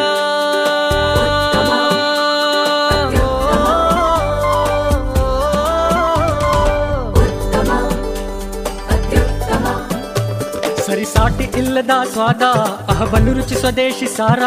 ಸರಿಸಾಟಿ 11.79 11.79
ಇಲ್ಲದ 11.79 11.95
ಸ್ವಾದ 12.13 12.43
ಅಹಬಲು 12.89 13.33
ರುಚಿ 13.33 13.55
ಸ್ವದೇಶಿ 13.55 14.07
ಸಾರ 14.07 14.43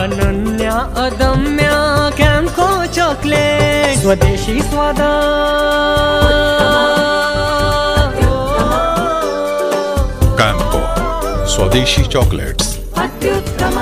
ಅನನ್ಯ 0.00 0.66
ಅದಮ್ಯ 1.00 1.68
ಕ್ಯಾಂಕೋ 2.16 2.68
ಚಾಕ್ಲೇಟ್ 2.92 3.98
ಸ್ವದೇಶಿ 3.98 4.56
ಸ್ವಾದ 4.60 5.02
ಕ್ಯಾಂಕೋ 10.34 10.82
ಸ್ವದೇಶಿ 11.46 12.04
ಚಾಕ್ಲೇಟ್ಸ್ 12.04 12.70
ಅತ್ಯುತ್ತಮ 12.98 13.78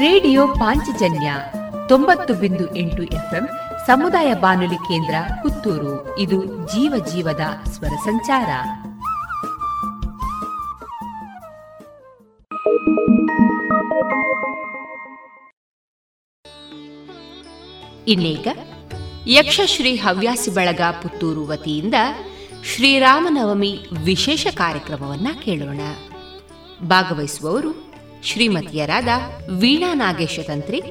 ರೇಡಿಯೋ 0.00 0.42
ಪಾಂಚಜನ್ಯ 0.46 1.28
ತೊಂಬತ್ತು 1.88 2.32
ಬಿಂದು 2.34 2.64
ಎಂಟು 2.76 3.02
ಎಫ್ಎಂ 3.02 3.44
ಸಮುದಾಯ 3.87 4.33
ಬಾನುಲಿ 4.33 4.75
ಕೇಂದ್ರ 4.75 5.15
ಪುತ್ತೂರು. 5.43 6.19
ಇದು 6.19 6.45
ಜೀವ 6.45 7.05
ಜೀವದ 7.05 7.41
ಸ್ವರ 7.69 7.87
ಸಂಚಾರ. 7.87 8.49
ಇನ್ನೀಗ 18.07 18.47
ಯಕ್ಷಶ್ರೀ 19.27 19.95
ಹವ್ಯಾಸಿ 19.95 20.51
ಬಳಗ 20.51 20.81
ಪುತ್ತೂರು 21.01 21.47
ವತಿಯಿಂದ 21.47 21.93
ಶ್ರೀರಾಮನವಮಿ 22.75 23.79
ವಿಶೇಷ 24.03 24.47
ಕಾರ್ಯಕ್ರಮವನ್ನ 24.47 25.27
ಕೇಳೋಣ. 25.45 25.81
ಭಾಗವಹಿಸುವವರು 26.87 27.93
ಶ್ರೀಮತಿಯರಾದ 28.23 29.07
ವೀಣಾ 29.59 29.93
ನಾಗೇಶ 29.93 30.39
ತಂತ್ರಿ, 30.47 30.81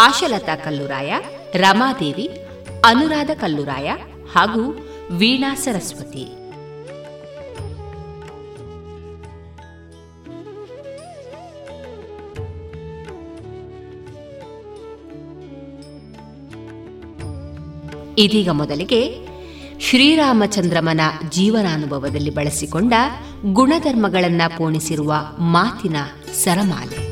ಆಶಲತಾ 0.00 0.56
ಕಲ್ಲುರಾಯ, 0.56 1.14
ರಮಾದೇವಿ 1.54 2.43
ಅನುರಾಧ 2.84 3.30
ಕಲ್ಲುರಾಯ 3.40 3.90
ಹಾಗೂ 4.36 4.88
ವೀಣಾ 5.10 5.54
ಸರಸ್ವತಿ. 5.54 6.24
ಇದೀಗ 18.18 18.48
ಮೊದಲಿಗೆ 18.48 19.26
ಶ್ರೀರಾಮಚಂದ್ರಮನ 19.80 21.00
ಜೀವನಾನುಭವದಲ್ಲಿ 21.30 22.30
ಬಳಸಿಕೊಂಡ 22.30 22.92
ಗುಣಧರ್ಮಗಳನ್ನು 23.52 24.58
ಪೋಣಿಸಿರುವ 24.58 25.14
ಮಾತಿನ 25.38 25.96
ಸರಮಾಲೆ. 26.44 27.03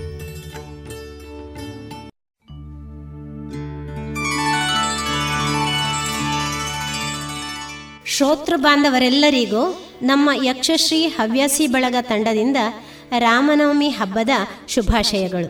ಶ್ರೋತೃ 8.12 8.56
ಬಾಂಧವರೆಲ್ಲರಿಗೂ 8.56 9.80
ನಮ್ಮ 10.02 10.30
ಯಕ್ಷಶ್ರೀ 10.44 11.06
ಹವ್ಯಾಸಿ 11.06 11.66
ಬಳಗ 11.66 11.94
ತಂಡದಿಂದ 12.00 12.56
ರಾಮನವಮಿ 13.18 13.88
ಹಬ್ಬದ 13.88 14.30
ಶುಭಾಶಯಗಳು. 14.68 15.48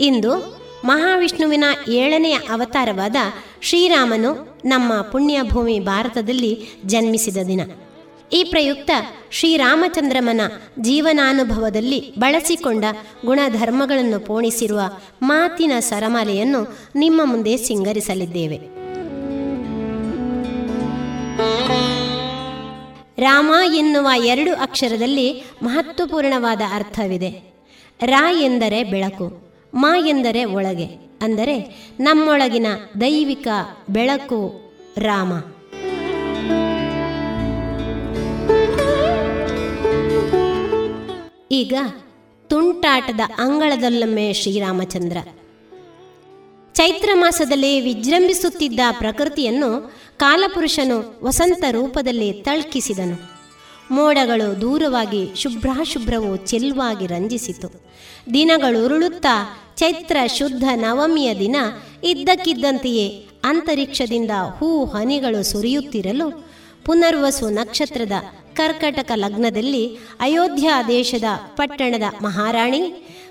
ಇಂದು 0.00 0.62
ಮಹಾವಿಷ್ಣುವಿನ 0.84 1.64
ಏಳನೆಯ 1.88 2.34
ಅವತಾರವಾದ 2.34 3.16
ಶ್ರೀರಾಮನು 3.62 4.58
ನಮ್ಮ 4.64 5.00
ಪುಣ್ಯಭೂಮಿ 5.00 5.80
ಭಾರತದಲ್ಲಿ 5.80 6.68
ಜನ್ಮಿಸಿದ 6.86 7.36
ದಿನ. 7.46 7.60
ಈ 8.32 8.44
ಪ್ರಯುಕ್ತ 8.44 8.90
ಶ್ರೀರಾಮಚಂದ್ರಮನ 9.30 10.40
ಜೀವನಾನುಭವದಲ್ಲಿ 10.80 12.14
ಬಳಸಿಕೊಂಡ 12.18 12.84
ಗುಣಧರ್ಮಗಳನ್ನು 13.26 14.20
ಪೋಣಿಸಿರುವ 14.20 14.80
ಮಾತಿನ 15.22 15.72
ಸರಮಾಲೆಯನ್ನು 15.80 16.78
ನಿಮ್ಮ 16.94 17.20
ಮುಂದೆ 17.24 17.56
ಸಿಂಗರಿಸಲಿದ್ದೇವೆ. 17.56 18.77
ರಾಮ 23.18 23.52
ಎನ್ನುವ 23.74 24.08
ಎರಡು 24.24 24.54
ಅಕ್ಷರದಲ್ಲಿ 24.56 25.44
ಮಹತ್ವಪೂರ್ಣವಾದ 25.62 26.60
ಅರ್ಥವಿದೆ. 26.74 27.30
ರಾ 28.06 28.32
ಎಂದರೆ 28.32 28.84
ಬೆಳಕು, 28.84 29.52
ಮಾ 29.74 29.96
ಎಂದರೆ 29.98 30.44
ಒಳಗೆ, 30.44 30.86
ಅಂದರೆ 31.22 31.56
ನಮ್ಮೊಳಗಿನ 32.00 32.66
ದೈವಿಕ 33.00 33.48
ಬೆಳಕು 33.90 34.72
ರಾಮ. 34.98 35.32
ಈಗ 41.50 41.74
ತುಂಟಾಟದ 42.46 43.20
ಅಂಗಳದಲ್ಲೊಮ್ಮೆ 43.38 44.32
ಶ್ರೀರಾಮಚಂದ್ರ. 44.32 45.16
ಚೈತ್ರ 46.78 47.10
ಮಾಸದಲ್ಲಿ 47.14 47.80
ವಿಜೃಂಭಿಸುತ್ತಿದ್ದ 47.80 48.80
ಪ್ರಕೃತಿಯನ್ನು 48.98 49.92
ಕಾಲಪುರುಷನು 50.16 51.20
ವಸಂತ 51.24 51.64
ರೂಪದಲ್ಲಿ 51.70 52.32
ತಳ್ಕಿಸಿದನು. 52.32 53.16
ಮೋಡಗಳು 53.90 54.60
ದೂರವಾಗಿ 54.60 55.34
ಶುಭ್ರಾಶುಭ್ರವು 55.36 56.36
ಚೆಲ್ವಾಗಿ 56.36 57.06
ರಂಜಿಸಿತು. 57.06 57.68
ದಿನಗಳು 58.34 58.84
ಉರುಳುತ್ತಾ 58.84 59.62
ಚೈತ್ರ 59.76 60.16
ಶುದ್ಧ 60.26 60.64
ನವಮಿಯ 60.74 61.34
ದಿನ 61.34 61.56
ಇದ್ದಕ್ಕಿದ್ದಂತೆಯೇ 62.04 63.26
ಅಂತರಿಕ್ಷದಿಂದ 63.44 64.30
ಹೂ 64.58 64.84
ಹನಿಗಳು 64.84 65.42
ಸುರಿಯುತ್ತಿರಲು 65.42 66.48
ಪುನರ್ವಸು 66.84 67.48
ನಕ್ಷತ್ರದ 67.48 68.12
ಕರ್ಕಟಕ 68.54 69.10
ಲಗ್ನದಲ್ಲಿ 69.14 69.98
ಅಯೋಧ್ಯ 70.20 70.70
ದೇಶದ 70.88 71.24
ಪಟ್ಟಣದ 71.56 72.02
ಮಹಾರಾಣಿ 72.22 72.82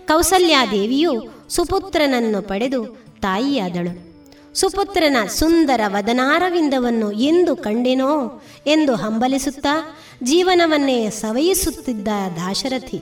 ಕೌಸಲ್ಯಾದೇವಿಯು 0.08 1.14
ಸುಪುತ್ರನನ್ನು 1.50 2.42
ಪಡೆದು 2.42 3.07
ತಾಯಿಯಾದಳು. 3.22 4.08
ಸುಪುತ್ರನ 4.54 5.18
ಸುಂದರ 5.28 5.82
ವದನಾರವಿಂದವನ್ನು 5.88 7.12
ಎಂದು 7.12 7.56
ಕಂಡೆನೋ 7.56 8.44
ಎಂದು 8.68 8.96
ಹಂಬಲಿಸುತ್ತಾ 8.96 10.00
ಜೀವನವನ್ನೇ 10.24 11.10
ಸವಯಿಸುತ್ತಿದ್ದ 11.10 12.08
ದಾಶರಥಿ 12.36 13.02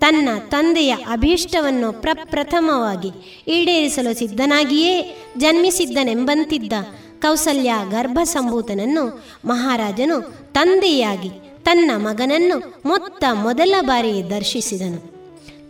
ತನ್ನ 0.00 0.28
ತಂದೆಯ 0.48 0.90
ಅಭೀಷ್ಟವನ್ನು 0.90 1.92
ಪ್ರಪ್ರಥಮವಾಗಿ 1.92 3.08
ಈಡೇರಿಸಲು 3.48 4.18
ಸಿದ್ಧನಾಗಿಯೇ 4.18 5.16
ಜನ್ಮಿಸಿದ್ದನೆಂಬಂತಿದ್ದ 5.38 6.72
ಕೌಸಲ್ಯ 7.20 7.72
ಗರ್ಭಸಂಭೂತನನ್ನು 7.90 9.24
ಮಹಾರಾಜನು 9.44 10.20
ತಂದೆಯಾಗಿ 10.52 11.30
ತನ್ನ 11.64 11.90
ಮಗನನ್ನು 11.96 12.82
ಮೊತ್ತ 12.86 13.24
ಮೊದಲ 13.32 13.74
ಬಾರಿ 13.80 14.30
ದರ್ಶಿಸಿದನು. 14.30 15.16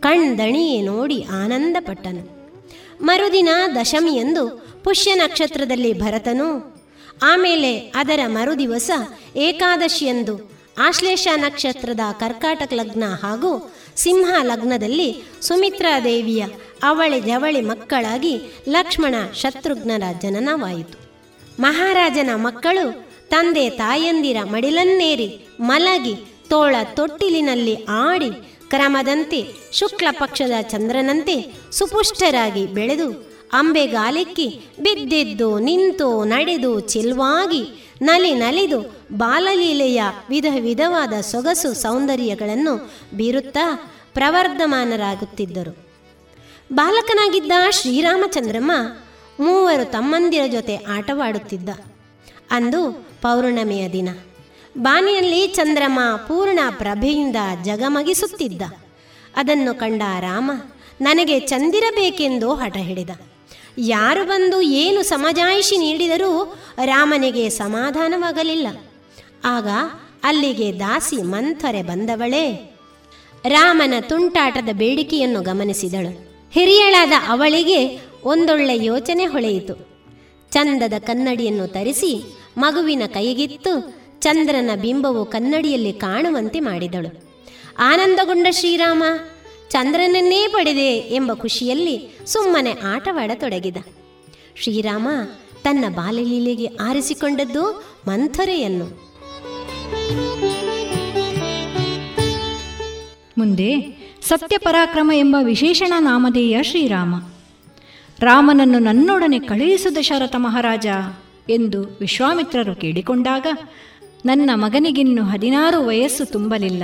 ಕಣ್ದಣಿಯೇ 0.01 0.81
ನೋಡಿ 0.81 1.23
ಆನಂದಪಟ್ಟನು. 1.23 2.36
ಮರುದಿನ 3.01 3.49
ದಶಮಿಯಂದು 3.75 4.43
ಪುಷ್ಯ 4.83 5.13
ನಕ್ಷತ್ರದಲ್ಲಿ 5.13 5.93
ಭರತನು, 5.93 6.49
ಆಮೇಲೆ 7.23 7.77
ಅದರ 7.77 8.19
ಮರುದಿವಸ 8.27 8.91
ಏಕಾದಶಿಯಂದು 9.35 10.35
ಆಶ್ಲೇಷ 10.77 11.27
ನಕ್ಷತ್ರದ 11.35 11.99
ಕರ್ಕಾಟಕ 12.19 12.73
ಲಗ್ನ 12.73 13.03
ಹಾಗೂ 13.23 13.73
ಸಿಂಹ 13.95 14.33
ಲಗ್ನದಲ್ಲಿ 14.41 15.23
ಸುಮಿತ್ರಾ 15.41 15.99
ದೇವಿಯ 15.99 16.45
ಅವಳಿ 16.83 17.21
ಜವಳಿ 17.21 17.61
ಮಕ್ಕಳಾಗಿ 17.61 18.33
ಲಕ್ಷ್ಮಣ 18.69 19.15
ಶತ್ರುಘ್ನರ 19.33 20.03
ಜನನವಾಯಿತು. 20.21 20.97
ಮಹಾರಾಜನ 21.59 22.29
ಮಕ್ಕಳು 22.35 22.85
ತಂದೆ 23.29 23.69
ತಾಯಂದಿರ 23.69 24.37
ಮಡಿಲನ್ನೇರಿ 24.43 25.47
ಮಲಗಿ 25.59 26.15
ತೋಳ 26.49 26.75
ತೊಟ್ಟಿಲಿನಲ್ಲಿ 26.95 27.83
ಆಡಿ 27.83 28.29
ಕ್ರಮದಂತೆ 28.69 29.53
ಶುಕ್ಲ 29.71 30.07
ಪಕ್ಷದ 30.11 30.61
ಚಂದ್ರನಂತೆ 30.61 31.53
ಸುಪುಷ್ಟರಾಗಿ 31.71 32.65
ಬೆಳೆದು 32.65 33.27
ಅಂಬೆಗಾಲಿಕ್ಕಿ 33.53 34.59
ಬಿದ್ದಿದ್ದು 34.79 35.59
ನಿಂತು 35.59 36.23
ನಡೆದು 36.23 36.79
ಚಿಲ್ವಾಗಿ 36.79 37.91
ನಲಿ 38.01 38.33
ನಲಿದು 38.33 38.95
ಬಾಲಲೀಲೆಯ 39.11 40.01
ವಿಧ 40.29 40.45
ವಿಧವಾದ 40.59 41.13
ಸೊಗಸು 41.21 41.73
ಸೌಂದರ್ಯಗಳನ್ನು 41.73 42.91
ಬೀರುತ್ತಾ 43.17 43.93
ಪ್ರವರ್ಧಮಾನರಾಗುತ್ತಿದ್ದರು. 44.13 45.77
ಬಾಲಕನಾಗಿದ್ದ 46.73 47.51
ಶ್ರೀರಾಮಚಂದ್ರಮ್ಮ 47.69 48.71
ಮೂವರು 49.39 49.91
ತಮ್ಮಂದಿರ 49.91 50.41
ಜೊತೆ 50.51 50.75
ಆಟವಾಡುತ್ತಿದ್ದ. 50.75 51.69
ಅಂದು 52.51 52.91
ಪೌರ್ಣಮಿಯ 53.21 53.89
ದಿನ. 53.89 54.09
ಬಾನಿನಲ್ಲಿ 54.79 55.47
ಚಂದ್ರಮ 55.47 55.99
ಪೂರ್ಣ 56.27 56.59
ಪ್ರಭೆಯಿಂದ 56.77 57.35
ಜಗಮಗಿಸುತ್ತಿದ್ದ. 57.63 58.61
ಅದನ್ನು 59.35 59.79
ಕಂಡ 59.79 60.01
ರಾಮ, 60.19 60.51
ನನಗೆ 61.01 61.39
ಚಂದಿರಬೇಕೆಂದು 61.39 62.53
ಹಠ 62.53 62.77
ಹಿಡಿದ. 62.77 63.09
ಯಾರು 63.77 64.25
ಬಂದು 64.25 64.61
ಏನು 64.61 65.03
ಸಮಜಾಯಿಷಿ 65.03 65.77
ನೀಡಿದರೂ 65.77 66.57
ರಾಮನಿಗೆ 66.85 67.49
ಸಮಾಧಾನವಾಗಲಿಲ್ಲ. 67.49 68.67
ಆಗ 69.43 69.67
ಅಲ್ಲಿಗೆ 70.23 70.79
ದಾಸಿ 70.79 71.21
ಮಂಥರೆ 71.21 71.83
ಬಂದವಳೇ, 71.83 72.75
ರಾಮನ 73.45 73.93
ತುಂಟಾಟದ 73.99 74.69
ಬೇಡಿಕೆಯನ್ನು 74.73 75.41
ಗಮನಿಸಿದಳು. 75.41 76.11
ಹಿರಿಯಳಾದ 76.51 77.11
ಅವಳಿಗೆ 77.27 77.99
ಒಂದೊಳ್ಳೆ 78.23 78.85
ಯೋಚನೆ 78.85 79.25
ಹೊಳೆಯಿತು. 79.25 79.73
ಚಂದದ 80.51 80.93
ಕನ್ನಡಿಯನ್ನು 80.99 81.67
ತರಿಸಿ 81.67 82.37
ಮಗುವಿನ 82.57 83.03
ಕೈಗಿತ್ತು. 83.07 83.96
ಚಂದ್ರನ 84.19 84.69
ಬಿಂಬವು 84.81 85.25
ಕನ್ನಡಿಯಲ್ಲಿ 85.25 85.93
ಕಾಣುವಂತೆ 85.93 86.59
ಮಾಡಿದಳು. 86.59 87.23
ಆನಂದಗೊಂಡ 87.79 88.47
ಶ್ರೀರಾಮ, 88.49 89.03
ಚಂದ್ರನನ್ನೇ 89.69 90.47
ಪಡೆದೆ 90.47 90.97
ಎಂಬ 90.97 91.33
ಖುಷಿಯಲ್ಲಿ 91.33 92.17
ಸುಮ್ಮನೆ 92.25 92.71
ಆಟವಾಡತೊಡಗಿದ. 92.71 93.77
ಶ್ರೀರಾಮ 94.55 95.07
ತನ್ನ 95.63 95.95
ಬಾಲಲೀಲೆಗೆ 95.95 96.65
ಆರಿಸಿಕೊಂಡದ್ದು 96.65 97.83
ಮಂಥರೆಯನ್ನು. 98.07 99.07
ಮುಂದೆ 103.37 103.97
ಸತ್ಯಪರಾಕ್ರಮ 104.27 105.11
ಎಂಬ 105.15 105.35
ವಿಶೇಷಣ 105.43 105.93
ನಾಮಧೇಯ 105.99 106.63
ಶ್ರೀರಾಮ. 106.63 107.15
ರಾಮನನ್ನು 108.19 108.79
ನನ್ನೊಡನೆ 108.79 109.39
ಕಳುಹಿಸು 109.39 109.95
ದಶರಥ 109.95 110.35
ಮಹಾರಾಜ 110.37 110.87
ಎಂದು 111.49 111.97
ವಿಶ್ವಾಮಿತ್ರರು 111.99 112.75
ಕೇಳಿಕೊಂಡಾಗ 112.75 113.47
ನನ್ನ 114.25 114.49
ಮಗನಿಗಿನ್ನು 114.53 115.23
ಹದಿನಾರು 115.23 115.87
ವಯಸ್ಸು 115.87 116.25
ತುಂಬಲಿಲ್ಲ. 116.25 116.83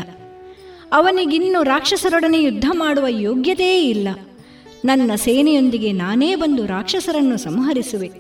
ಅವನಿಗಿನ್ನು 0.92 1.64
ರಾಕ್ಷಸರೊಡನೆ 1.64 2.44
ಯುದ್ಧ 2.44 2.66
ಮಾಡುವ 2.74 3.06
ಯೋಗ್ಯತೆಯೇ 3.08 3.90
ಇಲ್ಲ. 3.90 4.08
ನನ್ನ 4.86 5.12
ಸೇನೆಯೊಂದಿಗೆ 5.16 5.92
ನಾನೇ 5.92 6.36
ಬಂದು 6.36 6.66
ರಾಕ್ಷಸರನ್ನು 6.66 7.38
ಸಂಹರಿಸುವೆ. 7.38 8.12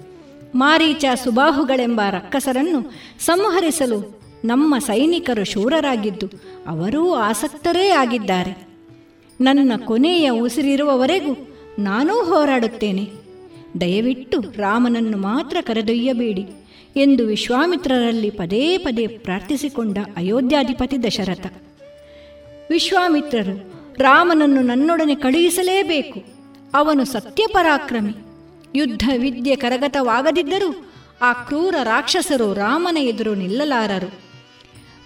ಮಾರೀಚ 0.55 1.05
ಸುಬಾಹುಗಳೆಂಬ 1.23 2.01
ರಕ್ಕಸರನ್ನು 2.09 2.93
ಸಂಹರಿಸಲು 3.19 4.19
ನಮ್ಮ 4.45 4.77
ಸೈನಿಕರು 4.77 5.43
ಶೂರರಾಗಿದ್ದು 5.43 6.27
ಅವರೂ 6.67 7.13
ಆಸಕ್ತರೇ 7.13 7.89
ಆಗಿದ್ದಾರೆ. 7.89 8.67
ನನ್ನ 9.41 9.71
ಕೊನೆಯ 9.85 10.29
ಉಸಿರಿರುವವರೆಗೂ 10.29 11.55
ನಾನೂ 11.79 12.13
ಹೋರಾಡುತ್ತೇನೆ. 12.13 13.09
ದಯವಿಟ್ಟು 13.81 14.41
ರಾಮನನ್ನು 14.41 15.17
ಮಾತ್ರ 15.17 15.57
ಕರೆದೊಯ್ಯಬೇಡಿ. 15.61 16.45
ಎಂದು 16.95 17.25
ವಿಶ್ವಾಮಿತ್ರರಲ್ಲಿ 17.25 18.29
ಪದೇ 18.29 18.77
ಪದೇ 18.77 19.07
ಪ್ರಾರ್ಥಿಸಿಕೊಂಡ 19.07 19.97
ಅಯೋಧ್ಯಾಧಿಪತಿ 20.17 21.03
ದಶರಥ. 21.03 21.53
ವಿಶ್ವಾಮಿತ್ರರು, 22.69 23.73
ರಾಮನನ್ನು 23.97 24.61
ನನ್ನೊಡನೆ 24.61 25.15
ಕಳುಹಿಸಲೇಬೇಕು. 25.15 26.23
ಅವನು 26.73 27.05
ಸತ್ಯಪರಾಕ್ರಮಿ. 27.05 28.13
ಯುದ್ಧ 28.75 29.09
ವಿದ್ಯೆ 29.17 29.55
ಕರಗತವಾಗದಿದ್ದರೂ 29.55 30.91
ಆ 31.21 31.33
ಕ್ರೂರ 31.33 31.75
ರಾಕ್ಷಸರು 31.83 32.53
ರಾಮನ 32.53 32.97
ಎದುರು 32.97 33.35
ನಿಲ್ಲಲಾರರು. 33.35 34.13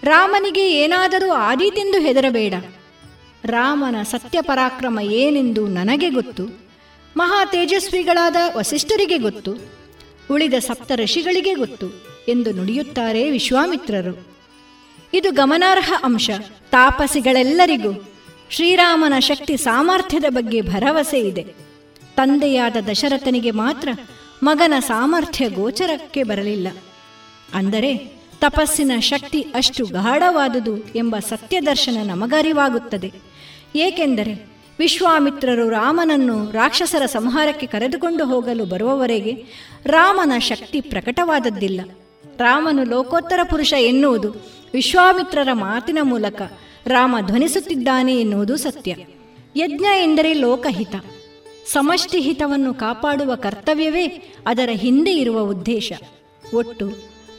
ರಾಮನಿಗೆ 0.04 0.72
ಏನಾದರೂ 0.72 1.30
ಆದೀತೆಂದು 1.30 1.98
ಹೆದರಬೇಡ. 1.98 2.54
ರಾಮನ 3.44 4.02
ಸತ್ಯಪರಾಕ್ರಮ 4.02 4.98
ಏನೆಂದು 5.00 5.68
ನನಗೆ 5.68 6.10
ಗೊತ್ತು. 6.10 6.60
ಮಹಾ 7.16 7.44
ತೇಜಸ್ವಿಗಳಾದ 7.44 8.36
ವಸಿಷ್ಠರಿಗೆ 8.56 9.18
ಗೊತ್ತು. 9.18 9.78
ಉಳಿದ 10.32 10.54
ಸಪ್ತ 10.58 10.92
ಋಷಿಗಳಿಗೆ 10.94 11.54
ಗೊತ್ತು 11.54 11.86
ಎಂದು 12.28 12.52
ನುಡಿಯುತ್ತಾರೆ 12.52 13.30
ವಿಶ್ವಾಮಿತ್ರರು. 13.30 14.26
ಇದು 15.14 15.30
ಗಮನಾರ್ಹ 15.30 15.92
ಅಂಶ. 16.04 16.30
ತಾಪಸಿಗಳೆಲ್ಲರಿಗೂ 16.70 18.04
ಶ್ರೀರಾಮನ 18.50 19.18
ಶಕ್ತಿ 19.18 19.56
ಸಾಮರ್ಥ್ಯದ 19.56 20.24
ಬಗ್ಗೆ 20.28 20.60
ಭರವಸೆ 20.60 21.20
ಇದೆ. 21.20 21.42
ತಂದೆಯಾದ 22.16 22.76
ದಶರಥನಿಗೆ 22.90 23.50
ಮಾತ್ರ 23.50 23.88
ಮಗನ 24.42 24.74
ಸಾಮರ್ಥ್ಯ 24.78 25.48
ಗೋಚರಕ್ಕೆ 25.48 26.22
ಬರಲಿಲ್ಲ. 26.22 26.68
ಅಂದರೆ 27.54 27.96
ತಪಸ್ಸಿನ 28.40 28.92
ಶಕ್ತಿ 29.00 29.40
ಅಷ್ಟು 29.40 29.86
ಗಾಢವಾದುದು 29.86 30.78
ಎಂಬ 30.78 31.16
ಸತ್ಯದರ್ಶನ 31.18 32.10
ನಮಗರಿವಾಗುತ್ತದೆ. 32.10 33.12
ಏಕೆಂದರೆ 33.76 34.57
ವಿಶ್ವಾಮಿತ್ರರು 34.78 35.68
ರಾಮನನ್ನು 35.68 36.50
ರಾಕ್ಷಸರ 36.50 37.06
ಸಂಹಾರಕ್ಕೆ 37.06 37.66
ಕರೆದುಕೊಂಡು 37.66 38.24
ಹೋಗಲು 38.24 38.64
ಬರುವವರೆಗೆ 38.64 39.44
ರಾಮನ 39.86 40.32
ಶಕ್ತಿ 40.38 40.80
ಪ್ರಕಟವಾದದ್ದಿಲ್ಲ. 40.80 41.80
ರಾಮನು 42.38 42.84
ಲೋಕೋತ್ತರ 42.84 43.40
ಪುರುಷ 43.50 43.74
ಎನ್ನುವುದು 43.78 44.34
ವಿಶ್ವಾಮಿತ್ರರ 44.74 45.48
ಮಾತಿನ 45.52 45.98
ಮೂಲಕ 46.02 46.42
ರಾಮ 46.86 47.16
ಧ್ವನಿಸುತ್ತಿದ್ದಾನೆ 47.26 48.20
ಎನ್ನುವುದು 48.20 48.56
ಸತ್ಯ. 48.56 48.96
ಯಜ್ಞ 49.56 49.86
ಎಂದರೆ 50.02 50.32
ಲೋಕಹಿತ. 50.32 50.94
ಸಮಷ್ಟಿ 51.66 52.20
ಹಿತವನ್ನು 52.20 52.74
ಕಾಪಾಡುವ 52.74 53.34
ಕರ್ತವ್ಯವೇ 53.34 54.06
ಅದರ 54.46 54.68
ಹಿಂದೆ 54.72 55.12
ಇರುವ 55.12 55.40
ಉದ್ದೇಶ. 55.40 55.92
ಒಟ್ಟು 56.54 56.90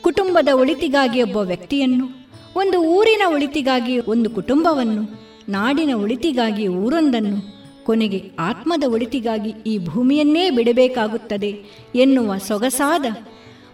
ಕುಟುಂಬದ 0.01 0.47
ಒಳಿತಿಗಾಗಿ 0.53 1.21
ಒಬ್ಬ 1.21 1.37
ವ್ಯಕ್ತಿಯನ್ನು, 1.37 2.27
ಒಂದು 2.55 2.81
ಊರಿನ 2.81 3.21
ಒಳಿತಿಗಾಗಿ 3.27 3.99
ಒಂದು 3.99 4.29
ಕುಟುಂಬವನ್ನು 4.29 5.28
ನಾಡಿನ 5.49 5.93
ಒಳಿತಿಗಾಗಿ 5.93 6.67
ಊರೊಂದನ್ನು, 6.67 7.59
ಕೊನೆಗೆ 7.85 8.31
ಆತ್ಮದ 8.39 8.83
ಒಳಿತಿಗಾಗಿ 8.83 9.49
ಈ 9.49 9.85
ಭೂಮಿಯನ್ನೇ 9.85 10.49
ಬಿಡಬೇಕಾಗುತ್ತದೆ 10.49 11.59
ಎನ್ನುವ 11.95 12.37
ಸೊಗಸಾದ 12.37 13.05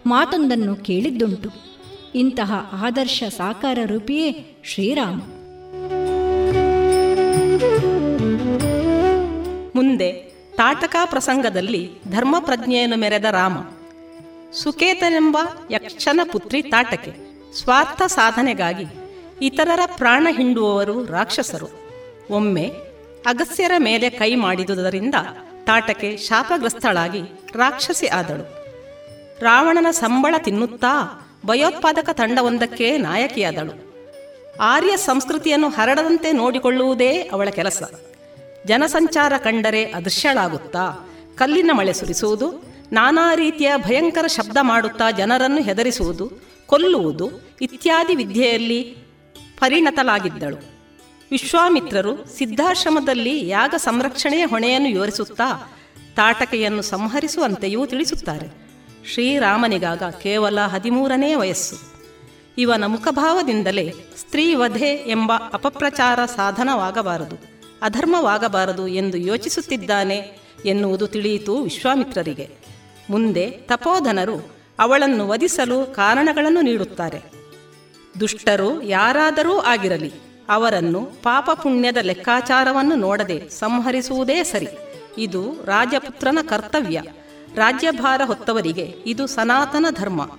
ಮಾತೊಂದನ್ನು 0.06 0.76
ಕೇಳಿದ್ದುಂಟು. 0.76 1.50
ಇಂತಹ 2.14 2.70
ಆದರ್ಶ 2.72 3.22
ಸಾಕಾರ 3.36 3.78
ರೂಪಿಯೇ 3.86 4.56
ಶ್ರೀರಾಮ. 4.64 5.18
ಮುಂದೆ 9.74 10.12
ತಾಟಕ 10.56 10.96
ಪ್ರಸಂಗದಲ್ಲಿ 11.04 11.90
ಧರ್ಮಪ್ರಜ್ಞೆಯನ್ನು 12.10 12.96
ಮೆರೆದ 12.96 13.24
ರಾಮ. 13.24 13.58
ಸುಕೇತನೆಂಬ 14.52 15.38
ಯಕ್ಷನ 15.70 16.20
ಪುತ್ರಿ 16.32 16.62
ತಾಟಕೆ 16.62 17.12
ಸ್ವಾರ್ಥ 17.54 18.02
ಸಾಧನೆಗಾಗಿ 18.02 19.05
ಇತರರ 19.42 19.80
ಪ್ರಾಣ 19.96 20.28
ಹಿಂಡುವವರು 20.30 21.04
ರಾಕ್ಷಸರು. 21.04 21.68
ಒಮ್ಮೆ 22.30 22.72
ಅಗಸ್ಯರ 23.26 23.72
ಮೇಲೆ 23.78 24.10
ಕೈ 24.10 24.34
ಮಾಡಿದುದರಿಂದ 24.34 25.14
ತಾಟಕೆ 25.64 26.16
ಶಾಪಗ್ರಸ್ತಳಾಗಿ 26.16 27.20
ರಾಕ್ಷಸಿ 27.54 28.06
ಆದಳು. 28.06 28.66
ರಾವಣನ 29.40 29.86
ಸಂಬಳ 29.90 30.34
ತಿನ್ನುತ್ತಾ 30.38 31.26
ಭಯೋತ್ಪಾದಕ 31.46 32.10
ತಂಡವೊಂದಕ್ಕೆ 32.12 32.96
ನಾಯಕಿಯಾದಳು. 32.96 33.86
ಆರ್ಯ 34.60 34.96
ಸಂಸ್ಕೃತಿಯನ್ನು 34.96 35.68
ಹರಡದಂತೆ 35.68 36.32
ನೋಡಿಕೊಳ್ಳುವುದೇ 36.32 37.22
ಅವಳ 37.22 37.48
ಕೆಲಸ. 37.48 37.82
ಜನಸಂಚಾರ 38.66 39.32
ಕಂಡರೆ 39.38 39.84
ಅದೃಶ್ಯಳಾಗುತ್ತಾ 39.84 41.08
ಕಲ್ಲಿನ 41.36 41.70
ಮಳೆ 41.72 41.92
ಸುರಿಸುವುದು, 41.92 42.64
ನಾನಾ 42.92 43.34
ರೀತಿಯ 43.34 43.72
ಭಯಂಕರ 43.76 44.26
ಶಬ್ದ 44.26 44.56
ಮಾಡುತ್ತಾ 44.60 45.10
ಜನರನ್ನು 45.10 45.62
ಹೆದರಿಸುವುದು, 45.62 46.30
ಕೊಲ್ಲುವುದು 46.66 47.30
ಇತ್ಯಾದಿ 47.60 48.14
ವಿದ್ಯೆಯಲ್ಲಿ 48.14 49.05
ಪರಿಣತಲಾಗಿದ್ದಳು 49.60 50.56
ವಿಶ್ವಾಮಿತ್ರರು 51.30 52.38
ಸಿದ್ಧಾಶ್ರಮದಲ್ಲಿ 52.38 53.48
ಯಾಗ 53.48 53.74
ಸಂರಕ್ಷಣೆಯ 53.78 54.44
ಹೊಣೆಯನ್ನು 54.44 54.88
ವಿವರಿಸುತ್ತಾ 54.88 55.78
ತಾಟಕೆಯನ್ನು 56.16 56.82
ಸಂಹರಿಸುವಂತೆಯೂ 56.82 57.86
ತಿಳಿಸುತ್ತಾರೆ. 57.86 58.48
ಶ್ರೀರಾಮನಿಗಾಗ 59.06 60.02
ಕೇವಲ 60.22 60.60
ಹದಿಮೂರನೇ 60.60 61.34
ವಯಸ್ಸು. 61.34 61.76
ಇವನ 62.58 62.84
ಮುಖಭಾವದಿಂದಲೇ 62.86 63.94
ಸ್ತ್ರೀ 64.16 64.54
ವಧೆ 64.54 64.90
ಎಂಬ 65.06 65.32
ಅಪಪ್ರಚಾರ 65.52 66.24
ಸಾಧನವಾಗಬಾರದು, 66.26 67.36
ಅಧರ್ಮವಾಗಬಾರದು 67.82 68.88
ಎಂದು 68.88 69.18
ಯೋಚಿಸುತ್ತಿದ್ದಾನೆ 69.18 70.40
ಎನ್ನುವುದು 70.64 71.06
ತಿಳಿಯಿತು 71.06 71.62
ವಿಶ್ವಾಮಿತ್ರರಿಗೆ. 71.62 72.48
ಮುಂದೆ 73.10 73.50
ತಪೋಧನರು 73.50 74.36
ಅವಳನ್ನು 74.78 75.28
ವಧಿಸಲು 75.28 75.94
ಕಾರಣಗಳನ್ನು 75.94 76.60
ನೀಡುತ್ತಾರೆ. 76.60 77.20
ದುಷ್ಟರು 78.20 78.82
ಯಾರಾದರೂ 78.82 79.58
ಆಗಿರಲಿ, 79.58 80.12
ಅವರನ್ನು 80.48 81.04
ಪಾಪ 81.22 81.50
ಪುಣ್ಯದ 81.62 81.96
ಲೆಕ್ಕಾಚಾರವನ್ನು 81.96 82.96
ನೋಡದೆ 82.96 83.48
ಸಂಹರಿಸುವುದೇ 83.48 84.42
ಸರಿ. 84.42 84.68
ಇದು 85.18 85.54
ರಾಜಪುತ್ರನ 85.64 86.38
ಕರ್ತವ್ಯ. 86.48 87.02
ರಾಜ್ಯಭಾರ 87.54 88.20
ಹೊತ್ತವರಿಗೆ 88.24 88.94
ಇದು 89.06 89.26
ಸನಾತನ 89.26 89.86
ಧರ್ಮ. 89.90 90.30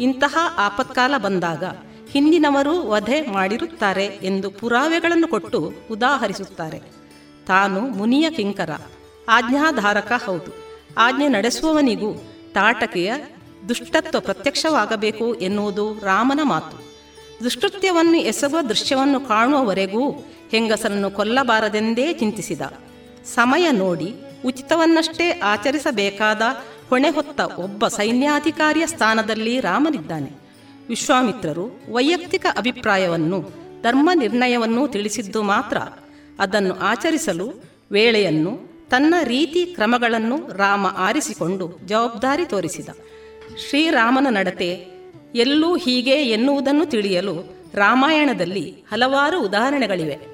ಇಂತಹ 0.00 0.36
ಆಪತ್ಕಾಲ 0.58 1.14
ಬಂದಾಗ 1.18 1.64
ಹಿಂದಿನವರು 2.10 2.88
ವಧೆ 2.88 3.22
ಮಾಡಿರುತ್ತಾರೆ 3.22 4.04
ಎಂದು 4.04 4.50
ಪುರಾವೆಗಳನ್ನು 4.50 5.28
ಕೊಟ್ಟು 5.28 5.72
ಉದಾಹರಿಸುತ್ತಾರೆ. 5.90 6.78
ತಾನು 7.46 7.80
ಮುನಿಯ 7.80 8.30
ಕಿಂಕರ. 8.30 8.70
ಆಜ್ಞಾಧಾರಕ 9.28 10.12
ಹೌದು. 10.26 10.56
ಆಜ್ಞೆ 10.98 11.28
ನಡೆಸುವವನಿಗೂ 11.28 12.14
ತಾಟಕೆಯ 12.54 13.12
ದುಷ್ಟತ್ವ 13.68 14.20
ಪ್ರತ್ಯಕ್ಷವಾಗಬೇಕು 14.20 15.34
ಎನ್ನುವುದು 15.34 15.92
ರಾಮನ 16.02 16.40
ಮಾತು. 16.42 16.91
ದುಷ್ಕೃತ್ಯವನ್ನು 17.42 18.14
ಎಸಗುವ 18.14 18.60
ದೃಶ್ಯವನ್ನು 18.62 19.20
ಕಾಣುವವರೆಗೂ 19.20 20.10
ಹೆಂಗಸರನ್ನು 20.50 21.10
ಕೊಲ್ಲಬಾರದೆಂದೇ 21.10 22.12
ಚಿಂತಿಸಿದ. 22.12 22.60
ಸಮಯ 23.34 23.70
ನೋಡಿ 23.70 24.14
ಉಚಿತವನ್ನಷ್ಟೇ 24.44 25.30
ಆಚರಿಸಬೇಕಾದ 25.30 26.42
ಹೊಣೆ 26.88 27.08
ಹೊತ್ತ 27.08 27.40
ಒಬ್ಬ 27.40 27.88
ಸೈನ್ಯಾಧಿಕಾರಿಯ 27.88 28.86
ಸ್ಥಾನದಲ್ಲಿ 28.86 29.60
ರಾಮನಿದ್ದಾನೆ. 29.60 30.30
ವಿಶ್ವಾಮಿತ್ರರು 30.88 31.80
ವೈಯಕ್ತಿಕ 31.92 32.46
ಅಭಿಪ್ರಾಯವನ್ನು, 32.56 33.50
ಧರ್ಮ 33.82 34.10
ನಿರ್ಣಯವನ್ನು 34.14 34.88
ತಿಳಿಸಿದ್ದು 34.88 35.42
ಮಾತ್ರ. 35.42 35.76
ಅದನ್ನು 36.38 36.74
ಆಚರಿಸಲು 36.74 37.64
ವೇಳೆಯನ್ನು 37.92 38.72
ತನ್ನ 38.90 39.14
ರೀತಿ 39.22 39.66
ಕ್ರಮಗಳನ್ನು 39.66 40.56
ರಾಮ 40.56 40.86
ಆರಿಸಿಕೊಂಡು 40.86 41.78
ಜವಾಬ್ದಾರಿ 41.86 42.44
ತೋರಿಸಿದ. 42.44 42.88
ಶ್ರೀರಾಮನ 43.68 44.26
ನಡತೆ 44.30 44.91
ಎಲ್ಲೂ 45.34 45.76
ಹೀಗೆ 45.76 46.10
ಎನ್ನುವುದನ್ನು 46.10 46.86
ತಿಳಿಯಲು 46.86 47.56
ರಾಮಾಯಣದಲ್ಲಿ 47.74 48.74
ಹಲವಾರು 48.92 49.44
ಉದಾಹರಣೆಗಳಿವೆ. 49.44 50.32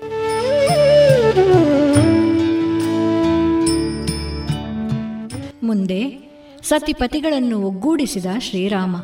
ಮುಂದೆ 5.62 6.28
ಸತಿಪತಿಗಳನ್ನು 6.62 7.60
ಒಗ್ಗೂಡಿಸಿದ 7.60 8.26
ಶ್ರೀರಾಮ. 8.38 8.96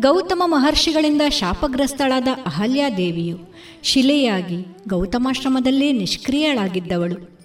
ಗೌತಮ 0.00 0.42
ಮಹರ್ಷಿಗಳಿಂದ 0.44 1.22
ಶಾಪಗ್ರಸ್ತಳಾದ 1.28 2.28
ಅಹಲ್ಯಾದೇವಿಯು 2.46 3.38
ಶಿಲೆಯಾಗಿ 3.82 4.66
ಗೌತಮಾಶ್ರಮದಲ್ಲೇ 4.88 5.92
ನಿಷ್ಕ್ರಿಯಳಾಗಿದ್ದವಳು. 5.92 7.40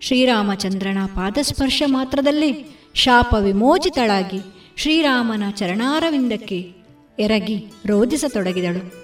ಶ್ರೀರಾಮಚಂದ್ರನ 0.00 0.98
ಪಾದಸ್ಪರ್ಶ 1.06 1.82
ಮಾತ್ರದಲ್ಲೇ 1.86 2.66
ಶಾಪ 2.94 3.34
ವಿಮೋಚಿತಳಾಗಿ 3.34 4.38
ಶ್ರೀರಾಮನ 4.76 5.42
ಚರಣಾರವಿಂದಕ್ಕೆ 5.50 6.73
ಎರಗಿ 7.18 7.66
ರೋಧಿಸತೊಡಗಿದಳು. 7.86 8.94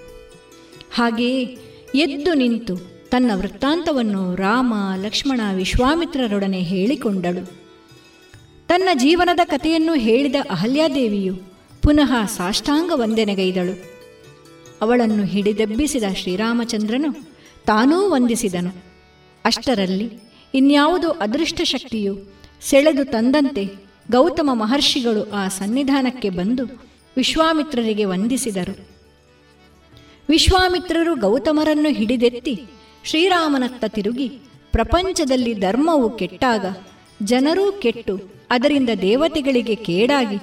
ಹಾಗೆಯೇ 0.93 1.57
ಎದ್ದು 1.95 2.33
ನಿಂತು 2.33 2.77
ತನ್ನ 3.09 3.31
ವೃತ್ತಾಂತವನ್ನು 3.33 4.35
ರಾಮ 4.35 4.73
ಲಕ್ಷ್ಮಣ 4.95 5.41
ವಿಶ್ವಾಮಿತ್ರರೊಡನೆ 5.55 6.59
ಹೇಳಿಕೊಂಡಳು. 6.59 7.45
ತನ್ನ 8.67 8.89
ಜೀವನದ 8.93 9.39
ಕಥೆಯನ್ನು 9.43 9.93
ಹೇಳಿದ 9.93 10.35
ಅಹಲ್ಯಾದೇವಿಯು 10.49 11.35
ಪುನಃ 11.81 12.25
ಸಾಷ್ಟಾಂಗ 12.25 12.91
ವಂದನೆಗೈದಳು. 12.95 13.83
ಅವಳನ್ನು 14.81 15.23
ಹಿಡಿದೆಬ್ಬಿಸಿದ 15.23 16.03
ಶ್ರೀರಾಮಚಂದ್ರನು 16.15 17.13
ತಾನೂ 17.65 18.09
ವಂದಿಸಿದನು. 18.09 18.83
ಅಷ್ಟರಲ್ಲಿ 19.45 20.19
ಇನ್ಯಾವುದೋ 20.53 21.09
ಅದೃಷ್ಟ 21.09 21.61
ಶಕ್ತಿಯು 21.63 22.17
ಸೆಳೆದು 22.61 23.05
ತಂದಂತೆ 23.05 23.65
ಗೌತಮ 24.11 24.49
ಮಹರ್ಷಿಗಳು 24.53 25.31
ಆ 25.31 25.47
ಸನ್ನಿಧಾನಕ್ಕೆ 25.47 26.29
ಬಂದು 26.29 26.90
ವಿಶ್ವಾಮಿತ್ರರಿಗೆ 27.17 28.05
ವಂದಿಸಿದರು. 28.05 28.87
ವಿಶ್ವಾಮಿತ್ರರು 30.29 31.15
ಗೌತಮರನ್ನು 31.15 31.89
ಹಿಡಿದೆತ್ತಿ 31.89 32.63
ಶ್ರೀರಾಮನತ್ತ 33.05 33.85
ತಿರುಗಿ 33.87 34.27
ಪ್ರಪಂಚದಲ್ಲಿ 34.71 35.53
ಧರ್ಮವು 35.53 36.09
ಕೆಟ್ಟಾಗ 36.09 36.65
ಜನರೂ 37.23 37.71
ಕೆಟ್ಟು 37.71 38.19
ಅದರಿಂದ 38.51 38.89
ದೇವತೆಗಳಿಗೆ 39.01 39.75
ಕೇಡಾಗಿ 39.75 40.37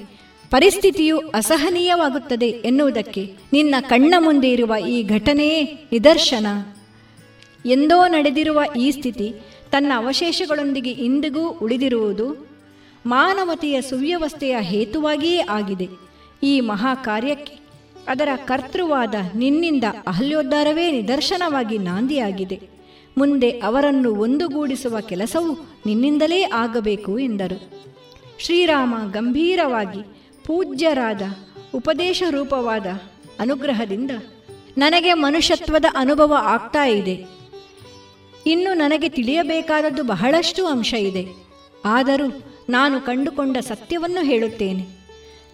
ಪರಿಸ್ಥಿತಿಯು 0.50 1.18
ಅಸಹನೀಯವಾಗುತ್ತದೆ 1.18 2.46
ಎನ್ನುವುದಕ್ಕೆ 2.46 3.32
ನಿನ್ನ 3.52 3.74
ಕಣ್ಣ 3.80 4.14
ಮುಂದೆ 4.18 4.50
ಇರುವ 4.50 4.74
ಈ 4.88 5.02
ಘಟನೆಯೇ 5.02 5.62
ನಿದರ್ಶನ. 5.92 6.46
ಎಂದೋ 7.66 8.06
ನಡೆದಿರುವ 8.06 8.62
ಈ 8.76 8.90
ಸ್ಥಿತಿ 8.90 9.34
ತನ್ನ 9.70 9.92
ಅವಶೇಷಗಳೊಂದಿಗೆ 9.96 10.90
ಇಂದಿಗೂ 10.90 11.48
ಉಳಿದಿರುವುದು 11.48 12.46
ಮಾನವತೆಯ 13.06 13.82
ಸುವ್ಯವಸ್ಥೆಯ 13.82 14.56
ಹೇತುವಾಗಿಯೇ 14.60 15.38
ಆಗಿದೆ. 15.38 16.07
ಈ 16.42 16.60
ಮಹಾ 16.60 16.94
ಕಾರ್ಯಕ್ಕೆ 16.94 17.58
ಅದರ 18.08 18.28
ಕರ್ತೃವಾದ 18.44 19.14
ನಿನ್ನಿಂದ 19.34 19.84
ಅಹಲ್ಯೋದ್ಧಾರವೇ 20.06 20.92
ನಿದರ್ಶನವಾಗಿ 20.92 21.78
ನಾಂದಿಯಾಗಿದೆ. 21.78 22.60
ಮುಂದೆ 23.18 23.50
ಅವರನ್ನು 23.50 24.14
ಒಂದುಗೂಡಿಸುವ 24.14 25.00
ಕೆಲಸವು 25.00 25.80
ನಿನ್ನಿಂದಲೇ 25.86 26.42
ಆಗಬೇಕು 26.42 27.18
ಎಂದರು. 27.18 27.70
ಶ್ರೀರಾಮ 28.38 28.94
ಗಂಭೀರವಾಗಿ 29.10 30.02
ಪೂಜ್ಯರಾದ 30.46 31.22
ಉಪದೇಶ 31.74 32.22
ರೂಪವಾದ 32.30 32.86
ಅನುಗ್ರಹದಿಂದ 33.38 34.10
ನನಗೆ 34.78 35.14
ಮನುಷ್ಯತ್ವದ 35.14 35.84
ಅನುಭವ 35.96 36.36
ಆಗ್ತಾ 36.40 36.84
ಇದೆ. 36.84 37.26
ಇನ್ನು 38.46 38.74
ನನಗೆ 38.74 39.08
ತಿಳಿಯಬೇಕಾದದ್ದು 39.08 40.04
ಬಹಳಷ್ಟು 40.04 40.66
ಅಂಶ 40.66 40.94
ಇದೆ. 40.94 41.26
ಆದರೂ 41.84 42.42
ನಾನು 42.68 43.00
ಕಂಡುಕೊಂಡ 43.00 43.56
ಸತ್ಯವನ್ನು 43.56 44.24
ಹೇಳುತ್ತೇನೆ. 44.24 44.97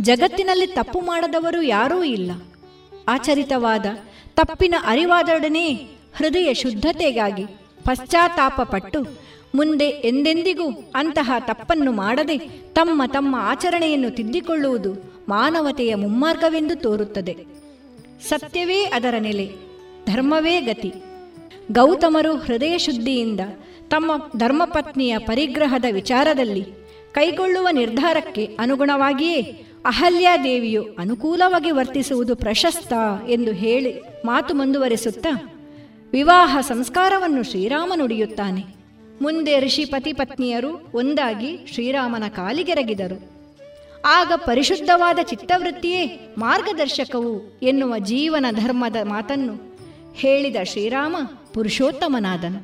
ಜಗತ್ತಿನಲ್ಲಿ 0.01 0.67
ತಪ್ಪು 0.67 1.01
ಮಾಡದವರು 1.01 1.63
ಯಾರೂ 1.63 2.03
ಇಲ್ಲ. 2.03 2.31
ಆಚರಿತವಾದ 3.09 3.87
ತಪ್ಪಿನ 4.37 4.75
ಅರಿವಾದೊಡನೆ 4.87 5.73
ಹೃದಯ 6.17 6.55
ಶುದ್ಧತೆಗಾಗಿ 6.55 7.47
ಪಶ್ಚಾತ್ತಾಪ 7.85 8.61
ಪಟ್ಟು 8.61 9.07
ಮುಂದೆ 9.55 9.85
ಎಂದೆಂದಿಗೂ 9.85 10.93
ಅಂತಹ 10.95 11.33
ತಪ್ಪನ್ನು 11.39 11.93
ಮಾಡದೆ 11.93 12.39
ತಮ್ಮ 12.73 13.03
ತಮ್ಮ 13.07 13.37
ಆಚರಣೆಯನ್ನು 13.39 14.11
ತಿದ್ದಿಕೊಳ್ಳುವುದು 14.11 14.95
ಮಾನವತೆಯ 15.29 15.95
ಮುಮ್ಮಾರ್ಗವೆಂದು 15.95 16.77
ತೋರುತ್ತದೆ. 16.77 17.37
ಸತ್ಯವೇ 18.29 18.85
ಅದರ 18.85 19.15
ನೆಲೆ, 19.19 19.51
ಧರ್ಮವೇ 20.07 20.61
ಗತಿ. 20.61 20.93
ಗೌತಮರು 21.73 22.37
ಹೃದಯ 22.37 22.79
ಶುದ್ಧಿಯಿಂದ 22.79 23.41
ತಮ್ಮ 23.89 24.13
ಧರ್ಮಪತ್ನಿಯ 24.37 25.19
ಪರಿಗ್ರಹದ 25.19 25.85
ವಿಚಾರದಲ್ಲಿ 25.91 26.65
ಕೈಗೊಳ್ಳುವ 27.13 27.69
ನಿರ್ಧಾರಕ್ಕೆ 27.73 28.57
ಅನುಗುಣವಾಗಿಯೇ 28.61 29.67
ಅಹಲ್ಯಾದೇವಿಯು 29.87 30.97
ಅನುಕೂಲವಾಗಿ 30.99 31.71
ವರ್ತಿಸುವುದು 31.71 32.37
ಪ್ರಶಸ್ತ 32.37 32.93
ಎಂದು 33.29 33.53
ಹೇಳಿ 33.53 33.95
ಮಾತು 34.25 34.55
ಮುಂದುವರೆಸುತ್ತಾ 34.55 35.51
ವಿವಾಹ 36.13 36.59
ಸಂಸ್ಕಾರವನ್ನು 36.61 37.43
ಶ್ರೀರಾಮ 37.43 37.93
ನುಡಿಯುತ್ತಾನೆ. 37.97 38.65
ಮುಂದೆ 39.23 39.61
ಋಷಿ 39.61 39.85
ಪತಿ 39.85 40.13
ಪತ್ನಿಯರು 40.13 40.91
ಒಂದಾಗಿ 40.95 41.67
ಶ್ರೀರಾಮನ 41.75 42.29
ಕಾಲಿಗೆರಗಿದರು. 42.29 43.35
ಆಗ 44.07 44.33
ಪರಿಶುದ್ಧವಾದ 44.37 45.19
ಚಿತ್ತವೃತ್ತಿಯೇ 45.23 46.35
ಮಾರ್ಗದರ್ಶಕವು 46.39 47.59
ಎನ್ನುವ 47.63 47.99
ಜೀವನ 47.99 48.47
ಧರ್ಮದ 48.51 48.97
ಮಾತನ್ನು 49.03 49.79
ಹೇಳಿದ 50.15 50.57
ಶ್ರೀರಾಮ 50.65 51.17
ಪುರುಷೋತ್ತಮನಾದನು. 51.55 52.61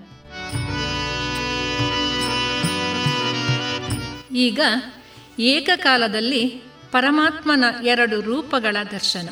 ಈಗ 4.35 4.61
ಏಕಕಾಲದಲ್ಲಿ 5.39 6.70
ಪರಮಾತ್ಮನ 6.93 7.65
ಎರಡು 7.83 8.21
ರೂಪಗಳ 8.21 8.77
ದರ್ಶನ. 8.91 9.29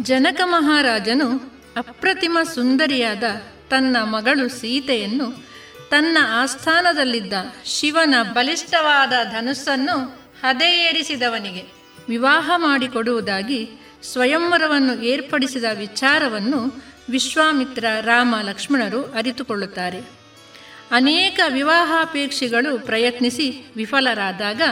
ಜನಕ 0.00 0.40
ಮಹಾರಾಜನು 0.44 1.56
ಅಪ್ರತಿಮ 1.76 2.38
ಸುಂದರಿಯಾದ 2.54 3.22
ತನ್ನ 3.70 3.96
ಮಗಳು 4.02 4.48
ಸೀತೆಯನ್ನು 4.48 5.46
ತನ್ನ 5.90 6.18
ಆಸ್ಥಾನದಲ್ಲಿದ್ದ 6.22 7.32
ಶಿವನ 7.64 8.14
ಬಲಿಷ್ಠವಾದ 8.22 9.12
ಧನುಸ್ಸನ್ನು 9.24 9.98
ಹದೆಯೇರಿಸಿದವನಿಗೆ 10.42 11.62
ವಿವಾಹ 12.08 12.50
ಮಾಡಿಕೊಡುವುದಾಗಿ 12.56 13.68
ಸ್ವಯಂವರವನ್ನು 14.12 15.02
ಏರ್ಪಡಿಸಿದ 15.02 15.64
ವಿಚಾರವನ್ನು 15.78 16.82
ವಿಶ್ವಾಮಿತ್ರ 17.10 17.84
ರಾಮ 18.00 18.34
ಲಕ್ಷ್ಮಣರು 18.42 19.02
ಅರಿತುಕೊಳ್ಳುತ್ತಾರೆ. 19.02 20.00
ಅನೇಕ 20.90 21.40
ವಿವಾಹಾಪೇಕ್ಷಿಗಳು 21.48 22.78
ಪ್ರಯತ್ನಿಸಿ 22.78 23.72
ವಿಫಲರಾದಾಗ 23.76 24.62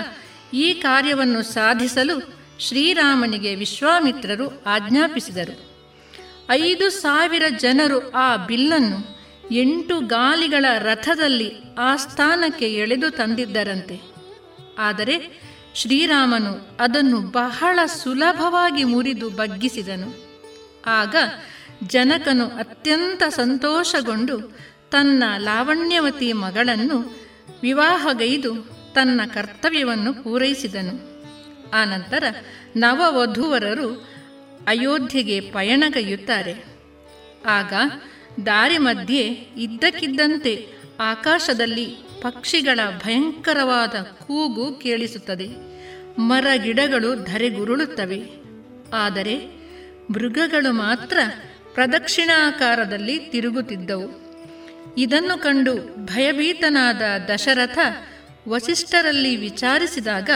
ಈ 0.54 0.74
ಕಾರ್ಯವನ್ನು 0.74 1.42
ಸಾಧಿಸಲು 1.42 2.34
ಶ್ರೀರಾಮನಿಗೆ 2.60 3.54
ವಿಶ್ವಾಮಿತ್ರರು 3.54 4.62
ಆಜ್ಞಾಪಿಸಿದರು. 4.64 5.74
ಐದು 6.50 6.90
ಸಾವಿರ 6.90 7.42
ಜನರು 7.58 8.10
ಆ 8.10 8.36
ಬಿಲ್ಲನ್ನು 8.36 9.18
ಎಂಟು 9.50 10.00
ಗಾಲಿಗಳ 10.00 10.64
ರಥದಲ್ಲಿ 10.78 11.52
ಆ 11.78 11.96
ಸ್ಥಾನಕ್ಕೆ 11.96 12.74
ಎಳೆದು 12.74 13.10
ತಂದಿದ್ದರಂತೆ. 13.10 14.00
ಆದರೆ 14.78 15.42
ಶ್ರೀರಾಮನು 15.74 16.76
ಅದನ್ನು 16.80 17.20
ಬಹಳ 17.20 17.78
ಸುಲಭವಾಗಿ 17.86 18.84
ಮುರಿದು 18.84 19.30
ಬಗ್ಗಿಸಿದನು. 19.30 20.24
ಆಗ 20.86 21.16
ಜನಕನು 21.86 22.46
ಅತ್ಯಂತ 22.46 23.22
ಸಂತೋಷಗೊಂಡು 23.28 24.58
ತನ್ನ 24.90 25.24
ಲಾವಣ್ಯವತಿ 25.38 26.32
ಮಗಳನ್ನು 26.32 27.16
ವಿವಾಹಗೈದು 27.62 28.74
ತನ್ನ 28.94 29.20
ಕರ್ತವ್ಯವನ್ನು 29.34 30.24
ಪೂರೈಸಿದನು. 30.24 31.14
ಆನಂತರ 31.70 32.24
ನವವಧೂವರರು 32.76 34.14
ಅಯೋಧ್ಯೆಗೆ 34.66 35.40
ಪಯಣಗೈಯುತ್ತಾರೆ. 35.40 36.54
ಆಗ 37.46 37.72
ದಾರಿ 38.46 38.78
ಮಧ್ಯೆ 38.78 39.22
ಇದ್ದಕ್ಕಿದ್ದಂತೆ 39.56 40.68
ಆಕಾಶದಲ್ಲಿ 41.00 41.86
ಪಕ್ಷಿಗಳ 42.22 42.80
ಭಯಂಕರವಾದ 43.04 43.90
ಕೂಗು 43.90 44.74
ಕೇಳಿಸುತ್ತದೆ. 44.74 45.48
ಮರ 46.18 46.46
ಗಿಡಗಳು 46.56 47.24
ಧರೆಗುರುಳುತ್ತವೆ. 47.24 48.22
ಆದರೆ 48.94 49.38
ಮೃಗಗಳು 50.10 50.72
ಮಾತ್ರ 50.72 51.18
ಪ್ರದಕ್ಷಿಣಾಕಾರದಲ್ಲಿ 51.74 53.18
ತಿರುಗುತ್ತಿದ್ದವು. 53.18 54.24
ಇದನ್ನು 54.98 55.42
ಕಂಡು 55.42 55.74
ಭಯಭೀತನಾದ 56.04 57.02
ದಶರಥ 57.34 57.78
ವಸಿಷ್ಠರಲ್ಲಿ 58.48 59.36
ವಿಚಾರಿಸಿದಾಗ, 59.36 60.30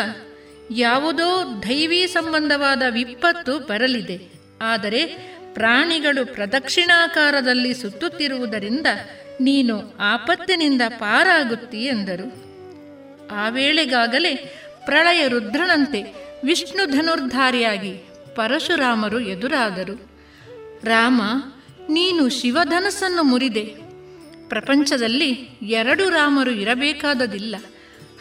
ಯಾವುದೋ 0.70 1.62
ದೈವೀ 1.62 2.06
ಸಂಬಂಧವಾದ 2.06 2.82
ವಿಪತ್ತು 2.90 3.58
ಬರಲಿದೆ. 3.58 4.28
ಆದರೆ 4.60 5.06
ಪ್ರಾಣಿಗಳು 5.54 6.34
ಪ್ರದಕ್ಷಿಣಾಕಾರದಲ್ಲಿ 6.34 7.74
ಸುತ್ತುತ್ತಿರುವುದರಿಂದ 7.74 8.86
ನೀನು 9.40 9.96
ಆಪತ್ತಿನಿಂದ 9.98 10.82
ಪಾರಾಗುತ್ತಿ 10.88 11.84
ಎಂದರು. 11.84 12.48
ಆ 13.36 13.48
ವೇಳೆಗಾಗಲೇ 13.48 14.34
ಪ್ರಳಯ 14.84 15.28
ರುದ್ರನಂತೆ 15.28 16.02
ವಿಷ್ಣು 16.44 16.90
ಧನುರ್ಧಾರಿಯಾಗಿ 16.90 17.92
ಪರಶುರಾಮರು 18.34 19.20
ಎದುರಾದರು. 19.20 20.10
ರಾಮ, 20.84 21.22
ನೀನು 21.88 22.28
ಶಿವಧನಸ್ಸನ್ನು 22.28 23.22
ಮುರಿದೆ. 23.22 23.64
ಪ್ರಪಂಚದಲ್ಲಿ 24.48 25.30
ಎರಡು 25.62 26.08
ರಾಮರು 26.08 26.50
ಇರಬೇಕಾದದಿಲ್ಲ. 26.50 27.56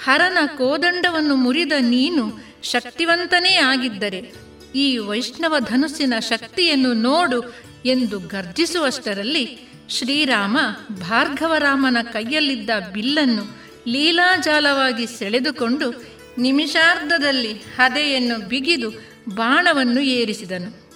ಹರನ 0.03 0.37
ಕೋದಂಡವನ್ನು 0.57 1.35
ಮುರಿದ 1.35 1.71
ನೀನು 1.79 2.47
ಶಕ್ತಿವಂತನೇ 2.63 3.55
ಆಗಿದ್ದರೆ 3.55 4.33
ಈ 4.75 4.97
ವೈಷ್ಣವ 4.97 5.55
ಧನುಸ್ಸಿನ 5.59 6.13
ಶಕ್ತಿಯನ್ನು 6.19 6.93
ನೋಡು 6.93 7.55
ಎಂದು 7.85 8.19
ಗರ್ಜಿಸುವಷ್ಟರಲ್ಲಿ 8.19 9.59
ಶ್ರೀರಾಮ 9.89 10.57
ಭಾರ್ಗವರಾಮನ 10.89 11.97
ಕೈಯಲ್ಲಿದ್ದ 12.01 12.69
ಬಿಲ್ಲನ್ನು 12.93 13.57
ಲೀಲಾಜಾಲವಾಗಿ 13.87 15.07
ಸೆಳೆದುಕೊಂಡು 15.07 16.17
ನಿಮಿಷಾರ್ಧದಲ್ಲಿ 16.37 17.53
ಹದೆಯನ್ನು 17.53 18.47
ಬಿಗಿದು 18.47 18.89
ಬಾಣವನ್ನು 19.35 20.01
ಏರಿಸಿದನು. 20.01 20.87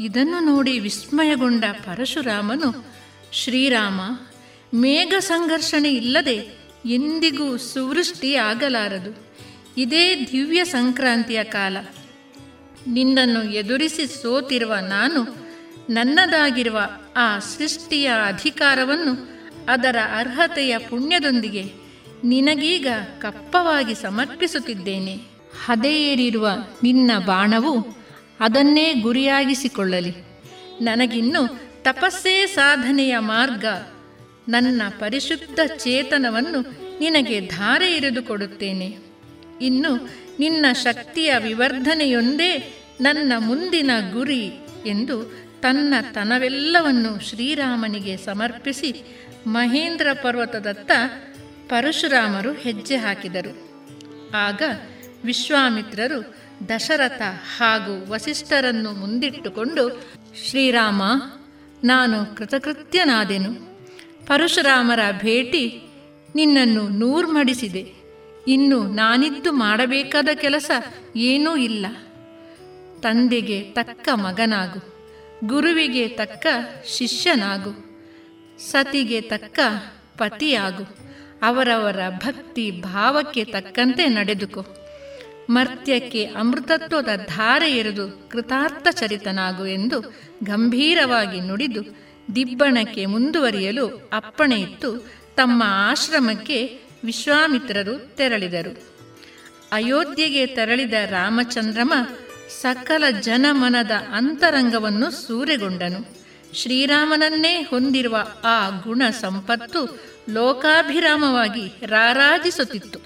ಇದನ್ನು 0.00 0.40
ನೋಡಿ 0.44 0.78
ವಿಸ್ಮಯಗೊಂಡ 0.78 1.64
ಪರಶುರಾಮನು, 1.72 2.86
ಶ್ರೀರಾಮ, 3.32 4.00
ಮೇಘ 4.74 5.14
ಸಂಘರ್ಷಣೆ 5.18 5.92
ಇಲ್ಲದೆ 5.92 6.65
ಎಂದಿಗೂ 6.84 7.56
ಸುವೃಷ್ಟಿ 7.56 8.34
ಆಗಲಾರದು 8.34 9.26
ಇದೇ 9.76 10.28
ದಿವ್ಯ 10.32 10.64
ಸಂಕ್ರಾಂತಿಯ 10.64 11.44
ಕಾಲ. 11.44 11.76
ನಿನ್ನನ್ನು 12.86 13.42
ಎದುರಿಸಿ 13.42 14.22
ಸೋತಿರುವ 14.22 14.74
ನಾನು 14.74 15.46
ನನ್ನದಾಗಿರುವ 15.90 16.80
ಆ 17.16 17.38
ಸೃಷ್ಟಿಯ 17.38 18.10
ಅಧಿಕಾರವನ್ನು 18.26 19.28
ಅದರ 19.68 19.96
ಅರ್ಹತೆಯ 20.18 20.78
ಪುಣ್ಯದೊಂದಿಗೆ 20.78 21.64
ನಿನಗೀಗ 22.24 22.86
ಕಪ್ಪವಾಗಿ 23.18 23.94
ಸಮರ್ಪಿಸುತ್ತಿದ್ದೇನೆ. 23.94 25.14
ಹದೆಯೇರಿರುವ 25.64 26.48
ನಿನ್ನ 26.82 27.10
ಬಾಣವು 27.26 28.04
ಅದನ್ನೇ 28.40 28.94
ಗುರಿಯಾಗಿಸಿಕೊಳ್ಳಲಿ. 28.94 30.14
ನನಗಿನ್ನು 30.80 31.60
ತಪಸ್ಸೇ 31.82 32.46
ಸಾಧನೆಯ 32.46 33.18
ಮಾರ್ಗ 33.18 33.64
ನನ್ನ 34.48 34.82
ಪರಿಶುದ್ಧ 34.98 35.60
ಚೇತನವನ್ನು 35.76 36.60
ನಿನಗೆ 37.00 37.40
ಧಾರೆ 37.40 37.96
ಇರಿದು 37.96 38.22
ಕೊಡುತ್ತೇನೆ. 38.22 38.96
ಇನ್ನು 39.60 40.10
ನಿನ್ನ 40.38 40.66
ಶಕ್ತಿಯ 40.72 41.34
ವಿವರ್ಧನೆಯೊಂದೇ 41.38 42.82
ನನ್ನ 43.00 43.32
ಮುಂದಿನ 43.38 43.90
ಗುರಿ 44.12 44.50
ಎಂದು 44.86 45.46
ತನ್ನ 45.60 45.94
ತನವೆಲ್ಲವನ್ನು 46.12 47.28
ಶ್ರೀರಾಮನಿಗೆ 47.28 48.16
ಸಮರ್ಪಿಸಿ 48.16 49.02
ಮಹೇಂದ್ರ 49.46 50.06
ಪರ್ವತದತ್ತ 50.22 50.90
ಪರಶುರಾಮರು 51.68 52.52
ಹೆಜ್ಜೆ 52.52 52.96
ಹಾಕಿದರು. 52.96 53.66
ಆಗ 54.36 54.62
ವಿಶ್ವಾಮಿತ್ರರು 55.24 56.34
ದಶರಥ 56.68 57.22
ಹಾಗೂ 57.58 58.12
ವಸಿಷ್ಠರನ್ನು 58.12 58.92
ಮುಂದಿಟ್ಟುಕೊಂಡು, 58.92 60.02
ಶ್ರೀರಾಮ, 60.48 61.02
ನಾನು 61.84 62.36
ಕೃತಕೃತ್ಯನಾದೆನು. 62.36 63.65
ಪರಶುರಾಮರ 64.26 65.00
ಭೇಟಿ 65.20 65.82
ನಿನ್ನನ್ನು 66.34 66.88
ನೂರ್ಮಡಿಸಿದೆ. 66.88 67.92
ಇನ್ನು 68.48 68.82
ನಾನಿದ್ದು 68.82 69.52
ಮಾಡಬೇಕಾದ 69.52 70.28
ಕೆಲಸ 70.34 70.70
ಏನೂ 71.16 71.56
ಇಲ್ಲ. 71.56 71.86
ತಂದೆಗೆ 73.00 73.60
ತಕ್ಕ 73.60 74.08
ಮಗನಾಗು. 74.14 74.96
ಗುರುವಿಗೆ 75.46 76.08
ತಕ್ಕ 76.08 76.46
ಶಿಷ್ಯನಾಗು. 76.86 78.00
ಸತಿಗೆ 78.58 79.20
ತಕ್ಕ 79.20 79.58
ಪತಿಯಾಗು. 80.18 80.96
ಅವರವರ 81.42 81.98
ಭಕ್ತಿ 82.10 82.70
ಭಾವಕ್ಕೆ 82.70 83.44
ತಕ್ಕಂತೆ 83.44 84.06
ನಡೆದುಕೋ. 84.06 84.66
ಮರ್ತ್ಯಕ್ಕೆ 85.50 86.24
ಅಮೃತತ್ವದ 86.24 87.08
ಧಾರೆ 87.26 87.72
ಎರೆದು 87.72 88.28
ಕೃತಾರ್ಥ 88.28 88.88
ಚರಿತನಾಗು 88.90 89.66
ಎಂದು 89.66 90.00
ಗಂಭೀರವಾಗಿ 90.44 91.40
ನುಡಿದು 91.40 92.05
ದಿಬ್ಬಣಕ್ಕೆ 92.34 93.06
ಮುಂದುವರಿಯಲು 93.06 94.10
ಅಪ್ಪಣೆಯಿತ್ತು 94.12 95.10
ತಮ್ಮ 95.36 95.62
ಆಶ್ರಮಕ್ಕೆ 95.66 96.80
ವಿಶ್ವಾಮಿತ್ರರು 97.04 98.16
ತೆರಳಿದರು. 98.16 98.96
ಅಯೋಧ್ಯೆಗೆ 99.72 100.46
ತೆರಳಿದ 100.46 100.92
ರಾಮಚಂದ್ರಮ 100.92 101.92
ಸಕಲ 102.62 103.04
ಜನಮನದ 103.20 103.90
ಅಂತರಂಗವನ್ನು 103.90 105.10
ಸೂರೆಗೊಂಡನು. 105.10 106.16
ಶ್ರೀರಾಮನನ್ನೇ 106.54 107.62
ಹೊಂದಿರುವ 107.62 108.16
ಆ 108.44 108.68
ಗುಣ 108.68 109.02
ಸಂಪತ್ತು 109.20 110.00
ಲೋಕಾಭಿರಾಮವಾಗಿ 110.30 111.86
ರಾರಾಜಿಸುತ್ತಿತ್ತು. 111.86 112.98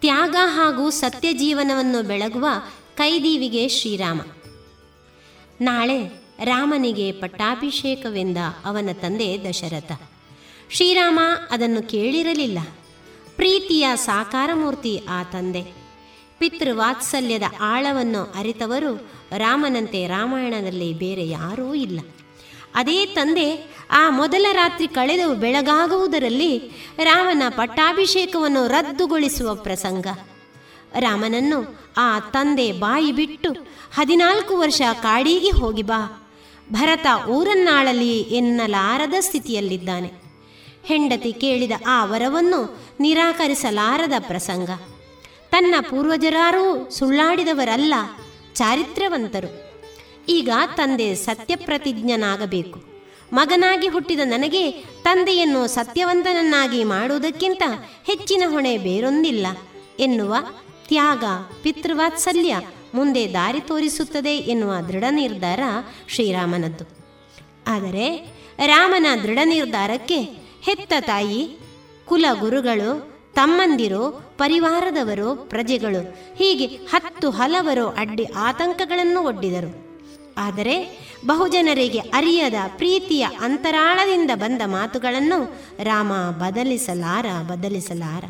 ತ್ಯಾಗ 0.00 0.36
ಹಾಗೂ 0.44 0.90
ಸತ್ಯ 0.90 1.32
ಜೀವನವನ್ನು 1.32 2.02
ಬೆಳಗುವ 2.02 2.46
ಕೈದೀವಿಗೆ 3.00 3.68
ಶ್ರೀರಾಮ. 3.68 4.20
ನಾಳೆ 5.60 6.22
ರಾಮನಿಗೆ 6.44 7.12
ಪಟ್ಟಾಭಿಷೇಕವೆಂದ 7.12 8.36
ಅವನ 8.64 8.88
ತಂದೆ 8.92 9.50
ದಶರಥ. 9.50 9.92
ಶ್ರೀರಾಮ 10.70 11.20
ಅದನ್ನು 11.50 11.82
ಕೇಳಿರಲಿಲ್ಲ. 11.82 12.58
ಪ್ರೀತಿಯ 13.36 13.88
ಸಾಕಾರ 13.94 14.50
ಮೂರ್ತಿ 14.54 15.02
ಆ 15.08 15.22
ತಂದೆ. 15.22 15.62
ಪಿತೃವಾತ್ಸಲ್ಯದ 16.38 17.42
ಆಳವನ್ನು 17.60 18.32
ಅರಿತವರು 18.34 19.12
ರಾಮನಂತೆ 19.36 20.06
ರಾಮಾಯಣದಲ್ಲಿ 20.06 20.92
ಬೇರೆ 20.92 21.28
ಯಾರೂ 21.28 21.74
ಇಲ್ಲ. 21.74 22.00
ಅದೇ 22.74 23.06
ತಂದೆ 23.06 23.74
ಆ 23.90 24.10
ಮೊದಲ 24.10 24.46
ರಾತ್ರಿ 24.52 24.88
ಕಳೆದು 24.88 25.34
ಬೆಳಗಾಗುವುದರಲ್ಲಿ 25.34 26.58
ರಾಮನ 27.02 27.42
ಪಟ್ಟಾಭಿಷೇಕವನ್ನು 27.48 28.66
ರದ್ದುಗೊಳಿಸುವ 28.66 29.54
ಪ್ರಸಂಗ. 29.54 30.06
ರಾಮನನ್ನು 30.98 31.80
ಆ 31.96 32.18
ತಂದೆ 32.18 32.72
ಬಾಯಿ 32.72 33.12
ಬಿಟ್ಟು 33.12 33.52
ಹದಿನಾಲ್ಕು 33.94 34.56
ವರ್ಷ 34.56 34.82
ಕಾಡಿಗೆ 35.02 35.50
ಹೋಗಿ 35.50 35.82
ಬಾ. 35.82 36.28
ಭರತ 36.72 37.06
ಊರನ್ನಾಳಲಿ 37.28 38.20
ಎನ್ನಲಾರದ 38.20 39.14
ಸ್ಥಿತಿಯಲ್ಲಿದ್ದಾನೆ. 39.20 40.12
ಹೆಂಡತಿ 40.84 41.32
ಕೇಳಿದ 41.32 41.72
ಆ 41.86 42.04
ವರವನ್ನು 42.04 42.80
ನಿರಾಕರಿಸಲಾರದ 43.00 44.12
ಪ್ರಸಂಗ. 44.18 44.70
ತನ್ನ 45.50 45.74
ಪೂರ್ವಜರಾರೂ 45.80 46.90
ಸುಳ್ಳಾಡಿದವರಲ್ಲ 46.90 47.94
ಚಾರಿತ್ರ್ಯವಂತರು 48.54 49.70
ಈಗ 50.28 50.50
ತಂದೆ 50.74 51.14
ಸತ್ಯಪ್ರತಿಜ್ಞನಾಗಬೇಕು. 51.14 52.90
ಮಗನಾಗಿ 53.32 53.88
ಹುಟ್ಟಿದ 53.88 54.20
ನನಗೆ 54.24 54.70
ತಂದೆಯನ್ನು 55.02 55.66
ಸತ್ಯವಂತನನ್ನಾಗಿ 55.66 56.84
ಮಾಡುವುದಕ್ಕಿಂತ 56.84 57.62
ಹೆಚ್ಚಿನ 58.04 58.42
ಹೊಣೆ 58.48 58.78
ಬೇರೊಂದಿಲ್ಲ 58.78 59.46
ಎನ್ನುವ 59.98 60.34
ತ್ಯಾಗ, 60.90 61.24
ಪಿತೃವಾತ್ಸಲ್ಯ 61.62 62.56
ಮುಂದೆ 62.94 63.32
ದಾರಿ 63.32 63.60
ತೋರಿಸುತ್ತದೆ 63.60 64.36
ಎನ್ನುವ 64.36 64.72
ದೃಢ 64.88 65.04
ನಿರ್ಧಾರ 65.10 65.60
ಶ್ರೀರಾಮನದ್ದು. 66.08 66.84
ಆದರೆ 67.66 68.06
ರಾಮನ 68.66 69.06
ದೃಢ 69.22 69.38
ನಿರ್ಧಾರಕ್ಕೆ 69.44 70.18
ಹೆತ್ತ 70.62 70.92
ತಾಯಿ, 71.00 71.58
ಕುಲಗುರುಗಳು, 72.06 73.14
ತಮ್ಮಂದಿರು, 73.34 74.34
ಪರಿವಾರದವರು, 74.38 75.36
ಪ್ರಜೆಗಳು 75.36 76.02
ಹೀಗೆ 76.36 76.66
ಹತ್ತು 76.66 77.30
ಹಲವರು 77.30 77.88
ಅಡ್ಡಿ 77.88 78.24
ಆತಂಕಗಳನ್ನು 78.24 79.22
ಒಡ್ಡಿದರು. 79.22 79.70
ಆದರೆ 80.36 80.76
ಬಹುಜನರಿಗೆ 81.26 81.98
ಅರಿಯದ 81.98 82.54
ಪ್ರೀತಿಯ 82.76 83.26
ಅಂತರಾಳದಿಂದ 83.40 84.30
ಬಂದ 84.34 84.62
ಮಾತುಗಳನ್ನು 84.64 85.54
ರಾಮ 85.82 86.12
ಬದಲಿಸಲಾರ 86.12 87.26
ಬದಲಿಸಲಾರ. 87.48 88.24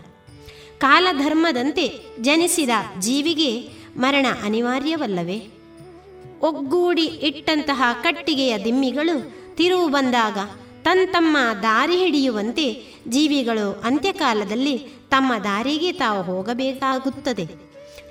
ಕಾಲಧರ್ಮದಂತೆ 0.81 2.01
ಜನಿಸಿದ 2.20 2.70
ಜೀವಿಗೆ 2.99 3.68
ಮರಣ 3.97 4.26
ಅನಿವಾರ್ಯವಲ್ಲವೇ? 4.43 5.49
ಒಗ್ಗೂಡಿ 6.43 7.05
ಇಟ್ಟಂತಹ 7.05 7.83
ಕಟ್ಟಿಗೆಯ 8.03 8.59
ದಿಮ್ಮಿಗಳು 8.64 9.33
ತಿರುವು 9.57 9.89
ಬಂದಾಗ 9.89 10.39
ತಮ್ಮ 10.85 11.37
ದಾರಿ 11.62 11.97
ಹಿಡಿಯುವಂತೆ 11.97 12.83
ಜೀವಿಗಳು 13.09 13.83
ಅಂತ್ಯಕಾಲದಲ್ಲಿ 13.85 14.78
ತಮ್ಮ 15.11 15.33
ದಾರಿಗೆ 15.45 15.93
ತಾವು 15.93 16.22
ಹೋಗಬೇಕಾಗುತ್ತದೆ. 16.22 17.49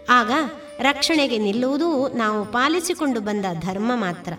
ಆಗ 0.10 0.32
ರಕ್ಷಣೆಗೆ 0.80 1.38
ನಿಲ್ಲುವುದು 1.38 2.08
ನಾವು 2.08 2.46
ಪಾಲಿಸಿಕೊಂಡು 2.46 3.20
ಬಂದ 3.20 3.46
ಧರ್ಮ 3.60 3.92
ಮಾತ್ರ. 3.96 4.34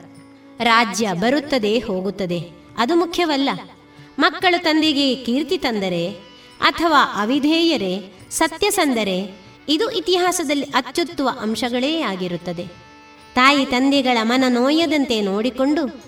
ರಾಜ್ಯ 0.62 1.12
ಬರುತ್ತದೆ 1.12 1.78
ಹೋಗುತ್ತದೆ. 1.78 2.50
ಅದು 2.78 2.96
ಮುಖ್ಯವಲ್ಲ. 2.96 3.50
ಮಕ್ಕಳು 4.18 4.62
ತಂದೆಗೆ 4.62 5.14
ಕೀರ್ತಿ 5.14 5.58
ತಂದರೆ 5.58 6.29
ಅಥವಾ 6.60 7.22
ಅವಿಧೇಯರೇ, 7.22 8.12
ಸತ್ಯಸಂದರೆ, 8.30 9.40
ಇದು 9.68 9.90
ಇತಿಹಾಸದಲ್ಲಿ 9.90 10.64
ಅಚ್ಚೊತ್ತುವ 10.64 11.30
ಅಂಶಗಳೇ 11.40 12.00
ಆಗಿರುತ್ತದೆ. 12.00 12.66
ತಾಯಿ 13.34 13.66
ತಂದೆಗಳ 13.66 14.18
ಮನ 14.22 14.44
ನೋಯದಂತೆ 14.48 15.20
ನೋಡಿಕೊಂಡು 15.20 16.02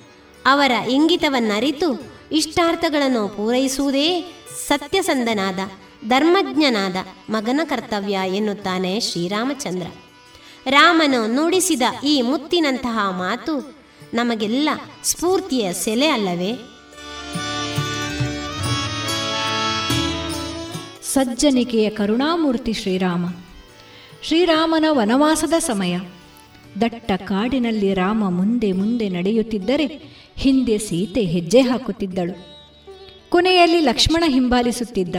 ಅವರ 0.47 0.71
ಇಂಗಿತವನ್ನರಿತು 0.71 2.13
ಇಷ್ಟಾರ್ಥಗಳನ್ನು 2.33 3.29
ಪೂರೈಸುವುದೇ 3.29 4.35
ಸತ್ಯಸಂದನಾದ, 4.69 5.59
ಧರ್ಮಜ್ಞನಾದ 6.09 6.97
ಮಗನ 7.31 7.61
ಕರ್ತವ್ಯ 7.65 8.19
ಎನ್ನುತ್ತಾನೆ 8.37 9.01
ಶ್ರೀರಾಮಚಂದ್ರ. 9.01 9.87
ರಾಮನು 10.71 11.35
ನುಡಿಸಿದ 11.35 11.83
ಈ 12.05 12.23
ಮುತ್ತಿನಂತಹ 12.23 13.11
ಮಾತು 13.11 13.75
ನಮಗೆಲ್ಲ 14.15 14.69
ಸ್ಫೂರ್ತಿಯ 15.05 15.73
ಸೆಲೆ 15.73 16.09
ಅಲ್ಲವೇ? 16.09 16.72
ಸಜ್ಜನಿಕೆಯ 21.13 21.91
ಕರುಣಾಮೂರ್ತಿ 21.91 22.73
ಶ್ರೀರಾಮ. 22.73 23.27
ಶ್ರೀರಾಮನ 24.23 24.85
ವನವಾಸದ 24.91 25.53
ಸಮಯ. 25.59 25.99
ದಟ್ಟ 26.81 27.13
ಕಾಡಿನಲ್ಲಿ 27.13 27.95
ರಾಮ 27.95 28.37
ಮುಂದೆ 28.37 28.73
ಮುಂದೆ 28.73 29.09
ನಡೆಯುತ್ತಿದ್ದರೆ 29.09 30.03
ಹಿಂದೆ 30.37 30.79
ಸೀತೆ 30.79 31.23
ಹೆಜ್ಜೆ 31.23 31.61
ಹಾಕುತ್ತಿದ್ದಳು. 31.61 32.47
ಕೊನೆಯಲ್ಲಿ 33.29 33.81
ಲಕ್ಷ್ಮಣ 33.81 34.25
ಹಿಂಬಾಲಿಸುತ್ತಿದ್ದ. 34.27 35.17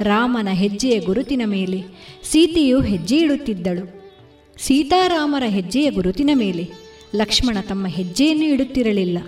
ರಾಮನ 0.00 0.48
ಹೆಜ್ಜೆಯ 0.48 1.00
ಗುರುತಿನ 1.00 1.42
ಮೇಲೆ 1.44 1.84
ಸೀತೆಯು 2.24 2.80
ಹೆಜ್ಜೆ 2.80 3.16
ಇಡುತ್ತಿದ್ದಳು. 3.16 4.12
ಸೀತಾರಾಮರ 4.58 5.42
ಹೆಜ್ಜೆಯ 5.46 5.90
ಗುರುತಿನ 5.90 6.30
ಮೇಲೆ 6.34 6.68
ಲಕ್ಷ್ಮಣ 7.14 7.58
ತಮ್ಮ 7.68 7.86
ಹೆಜ್ಜೆಯನ್ನು 7.86 8.44
ಇಡುತ್ತಿರಲಿಲ್ಲ. 8.44 9.18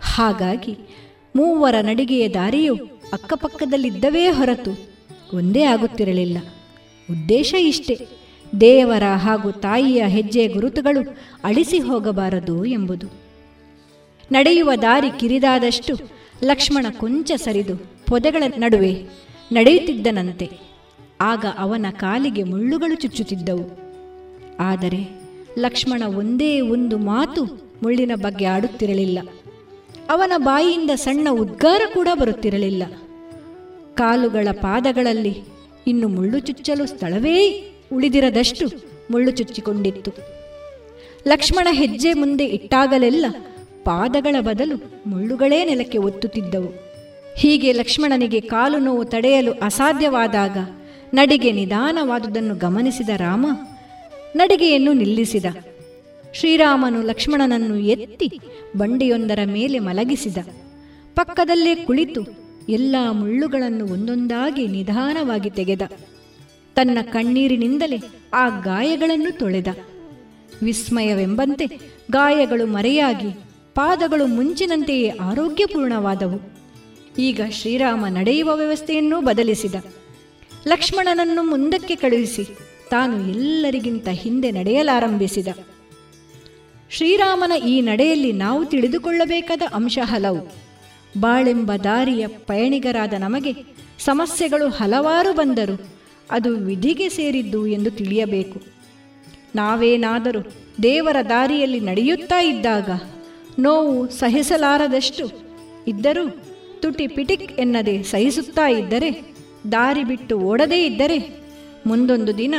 ಹಾಗಾಗಿ 0.00 0.76
ಮೂವರ 1.36 1.74
ನಡಿಗೆಯ 1.80 2.28
ದಾರಿಯು 2.28 2.74
ಅಕ್ಕಪಕ್ಕದಲ್ಲಿದ್ದವೇ 3.12 4.28
ಹೊರತು 4.28 4.89
ಒಂದೇ 5.34 5.62
ಆಗುತ್ತಿರಲಿಲ್ಲ. 5.62 6.38
ಉದ್ದೇಶ 7.10 7.54
ಇಷ್ಟೇ. 7.58 8.08
ದೇವರ 8.60 9.02
ಹಾಗೂ 9.16 9.50
ತಾಯಿಯ 9.50 10.04
ಹೆಜ್ಜೆ 10.06 10.48
ಗುರುತುಗಳು 10.48 11.16
ಅಳಿಸಿ 11.44 11.78
ಹೋಗಬಾರದು 11.78 12.64
ಎಂಬುದು. 12.64 13.06
ನಡೆಯುವ 14.32 14.72
ದಾರಿ 14.82 15.10
ಕಿರಿದಾದಷ್ಟು 15.20 15.94
ಲಕ್ಷ್ಮಣ 16.44 16.86
ಕೊಂಚ 16.98 17.32
ಸರಿದು 17.32 17.76
ಪೊದೆಗಳ 18.06 18.42
ನಡುವೆ 18.58 19.06
ನಡೆಯುತ್ತಿದ್ದನಂತೆ. 19.52 20.50
ಆಗ 21.20 21.44
ಅವನ 21.58 21.86
ಕಾಲಿಗೆ 21.90 22.42
ಮುಳ್ಳುಗಳು 22.42 22.94
ಚುಚ್ಚುತ್ತಿದ್ದವು. 22.94 23.78
ಆದರೆ 24.60 25.20
ಲಕ್ಷ್ಮಣ 25.58 26.02
ಒಂದೇ 26.06 26.60
ಒಂದು 26.60 26.98
ಮಾತು 26.98 27.44
ಮುಳ್ಳಿನ 27.82 28.12
ಬಗ್ಗೆ 28.14 28.44
ಆಡುತ್ತಿರಲಿಲ್ಲ. 28.44 29.18
ಅವನ 30.10 30.32
ಬಾಯಿಯಿಂದ 30.36 30.90
ಸಣ್ಣ 30.94 31.28
ಉದ್ಗಾರ 31.30 31.80
ಕೂಡ 31.94 32.08
ಬರುತ್ತಿರಲಿಲ್ಲ. 32.14 32.82
ಕಾಲುಗಳ 34.00 34.48
ಪಾದಗಳಲ್ಲಿ 34.52 35.42
ಇನ್ನು 35.86 36.08
ಮುಳ್ಳು 36.08 36.38
ಚುಚ್ಚಲು 36.38 36.86
ಸ್ಥಳವೇ 36.86 37.36
ಉಳಿದಿರದಷ್ಟು 37.92 38.66
ಮುಳ್ಳು 39.10 39.30
ಚುಚ್ಚಿಕೊಂಡಿತ್ತು. 39.30 40.12
ಲಕ್ಷ್ಮಣ 41.28 41.68
ಹೆಜ್ಜೆ 41.70 42.12
ಮುಂದೆ 42.12 42.44
ಇಟ್ಟಾಗಲೆಲ್ಲ 42.44 43.26
ಪಾದಗಳ 43.84 44.36
ಬದಲು 44.40 44.76
ಮುಳ್ಳುಗಳೇ 45.06 45.64
ನೆಲಕ್ಕೆ 45.64 45.98
ಒತ್ತುತ್ತಿದ್ದವು. 45.98 46.70
ಹೀಗೆ 47.36 47.72
ಲಕ್ಷ್ಮಣನಿಗೆ 47.72 48.40
ಕಾಲು 48.40 48.78
ನೋವು 48.78 49.04
ತಡೆಯಲು 49.04 49.52
ಅಸಾಧ್ಯವಾದಾಗ 49.52 50.56
ನಡಿಗೆ 51.14 51.52
ನಿಧಾನವಾದುದನ್ನು 51.52 52.54
ಗಮನಿಸಿದ 52.54 53.08
ರಾಮ 53.16 53.46
ನಡಿಗೆಯನ್ನು 54.36 54.92
ನಿಲ್ಲಿಸಿದ. 54.92 55.44
ಶ್ರೀರಾಮನು 56.34 57.02
ಲಕ್ಷ್ಮಣನನ್ನು 57.02 57.76
ಎತ್ತಿ 57.76 58.40
ಬಂಡಿಯೊಂದರ 58.76 59.38
ಮೇಲೆ 59.44 59.78
ಮಲಗಿಸಿದ. 59.78 60.36
ಪಕ್ಕದಲ್ಲೇ 61.14 61.74
ಕುಳಿತು 61.74 62.39
ಎಲ್ಲ 62.70 62.96
ಮುಳ್ಳುಗಳನ್ನು 63.10 63.86
ಒಂದೊಂದಾಗಿ 63.86 64.66
ನಿಧಾನವಾಗಿ 64.66 65.50
ತೆಗೆದ. 65.50 65.82
ತನ್ನ 66.74 66.98
ಕಣ್ಣೀರಿನಿಂದಲೇ 67.02 67.98
ಆ 68.34 68.48
ಗಾಯಗಳನ್ನು 68.48 69.38
ತೊಳೆದ. 69.38 69.66
ವಿಸ್ಮಯವೆಂಬಂತೆ 70.62 71.66
ಗಾಯಗಳು 72.10 72.66
ಮರೆಯಾಗಿ 72.66 73.28
ಪಾದಗಳು 73.74 74.26
ಮುಂಚಿನಂತೆಯೇ 74.26 75.08
ಆರೋಗ್ಯಪೂರ್ಣವಾದವು. 75.08 76.60
ಈಗ 77.18 77.40
ಶ್ರೀರಾಮ 77.50 78.06
ನಡೆಯುವ 78.06 78.56
ವ್ಯವಸ್ಥೆಯನ್ನೂ 78.56 79.20
ಬದಲಿಸಿದ. 79.20 79.74
ಲಕ್ಷ್ಮಣನನ್ನು 80.66 81.42
ಮುಂದಕ್ಕೆ 81.42 81.96
ಕಳುಹಿಸಿ 81.96 82.44
ತಾನು 82.90 83.28
ಎಲ್ಲರಿಗಿಂತ 83.28 84.08
ಹಿಂದೆ 84.08 84.50
ನಡೆಯಲಾರಂಭಿಸಿದ. 84.50 85.48
ಶ್ರೀರಾಮನ 86.90 87.52
ಈ 87.62 87.80
ನಡೆಯಲ್ಲಿ 87.80 88.32
ನಾವು 88.32 88.64
ತಿಳಿದುಕೊಳ್ಳಬೇಕಾದ 88.64 89.62
ಅಂಶ 89.74 89.98
ಹಲವು. 90.02 90.69
ಬಾಳೆಂಬ 91.18 91.72
ದಾರಿಯ 91.84 92.26
ಪಯಣಿಗರಾದ 92.26 93.12
ನಮಗೆ 93.18 93.52
ಸಮಸ್ಯೆಗಳು 93.98 94.68
ಹಲವಾರು 94.68 95.32
ಬಂದರು. 95.32 95.80
ಅದು 96.30 96.56
ವಿಧಿಗೆ 96.56 97.08
ಸೇರಿದ್ದು 97.08 97.66
ಎಂದು 97.66 97.90
ತಿಳಿಯಬೇಕು. 97.90 98.62
ನಾವೇನಾದರೂ 99.54 100.40
ದೇವರ 100.82 101.16
ದಾರಿಯಲ್ಲಿ 101.28 101.80
ನಡೆಯುತ್ತಾ 101.80 102.40
ಇದ್ದಾಗ 102.40 102.90
ನೋವು 103.58 104.08
ಸಹಿಸಲಾರದಷ್ಟು 104.08 105.30
ಇದ್ದರೂ 105.88 106.42
ತುಟಿ 106.80 107.06
ಪಿಟಿಕ್ 107.06 107.52
ಎನ್ನದೆ 107.52 108.02
ಸಹಿಸುತ್ತಾ 108.02 108.68
ಇದ್ದರೆ, 108.68 109.34
ದಾರಿ 109.72 110.04
ಬಿಟ್ಟು 110.04 110.38
ಓಡದೇ 110.38 110.86
ಇದ್ದರೆ 110.86 111.42
ಮುಂದೊಂದು 111.86 112.38
ದಿನ 112.38 112.54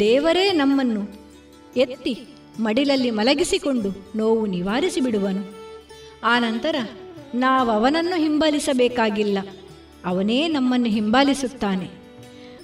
ದೇವರೇ 0.00 0.52
ನಮ್ಮನ್ನು 0.52 1.28
ಎತ್ತಿ 1.76 2.26
ಮಡಿಲಲ್ಲಿ 2.60 3.10
ಮಲಗಿಸಿಕೊಂಡು 3.10 4.18
ನೋವು 4.18 4.46
ನಿವಾರಿಸಿ 4.46 5.00
ಬಿಡುವನು 5.00 5.54
ಆನಂತರ 6.24 6.76
ನಾವು 7.34 7.70
ಅವನನ್ನು 7.70 8.20
ಹಿಂಬಾಲಿಸಬೇಕಾಗಿಲ್ಲ. 8.20 9.38
ಅವನೇ 10.04 10.48
ನಮ್ಮನ್ನು 10.48 10.86
ಹಿಂಬಾಲಿಸುತ್ತಾನೆ. 10.86 11.90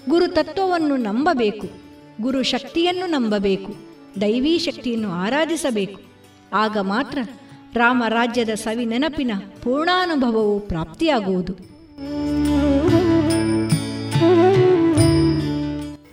ಗುರು 0.08 0.26
ತತ್ವವನ್ನು 0.26 0.96
ನಂಬಬೇಕು. 0.96 1.68
ಗುರು 2.20 2.42
ಶಕ್ತಿಯನ್ನು 2.42 3.06
ನಂಬಬೇಕು. 3.06 3.74
ದೈವೀ 4.20 4.58
ಶಕ್ತಿಯನ್ನು 4.58 5.10
ಆರಾಧಿಸಬೇಕು. 5.10 6.00
ಆಗ 6.52 6.78
ಮಾತ್ರ 6.78 7.18
ರಾಮರಾಜ್ಯದ 7.74 8.48
ಸವಿ 8.48 8.84
ನೆನಪಿನ 8.84 9.30
ಪೂರ್ಣಾನುಭವವು 9.62 10.60
ಪ್ರಾಪ್ತಿಯಾಗುವುದು. 10.60 11.52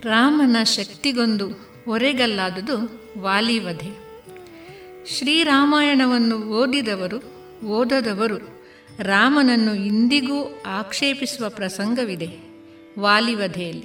ರಾಮನ 0.02 0.62
ಶಕ್ತಿಗೊಂದು 0.62 1.68
ಒರೆಗಲ್ಲಾದುದು 1.88 3.02
ವಾಲಿವಧೆ. 3.20 4.02
ಶ್ರೀರಾಮಾಯಣವನ್ನು 5.18 6.36
ಓದಿದವರು 6.36 7.31
ಓದದವರು 7.62 8.64
ರಾಮನನ್ನು 9.00 9.74
ಇಂದಿಗೂ 9.74 10.62
ಆಕ್ಷೇಪಿಸುವ 10.66 11.48
ಪ್ರಸಂಗವಿದೆ 11.48 12.28
ವಾಲಿವಧೆಯಲ್ಲಿ. 12.98 13.84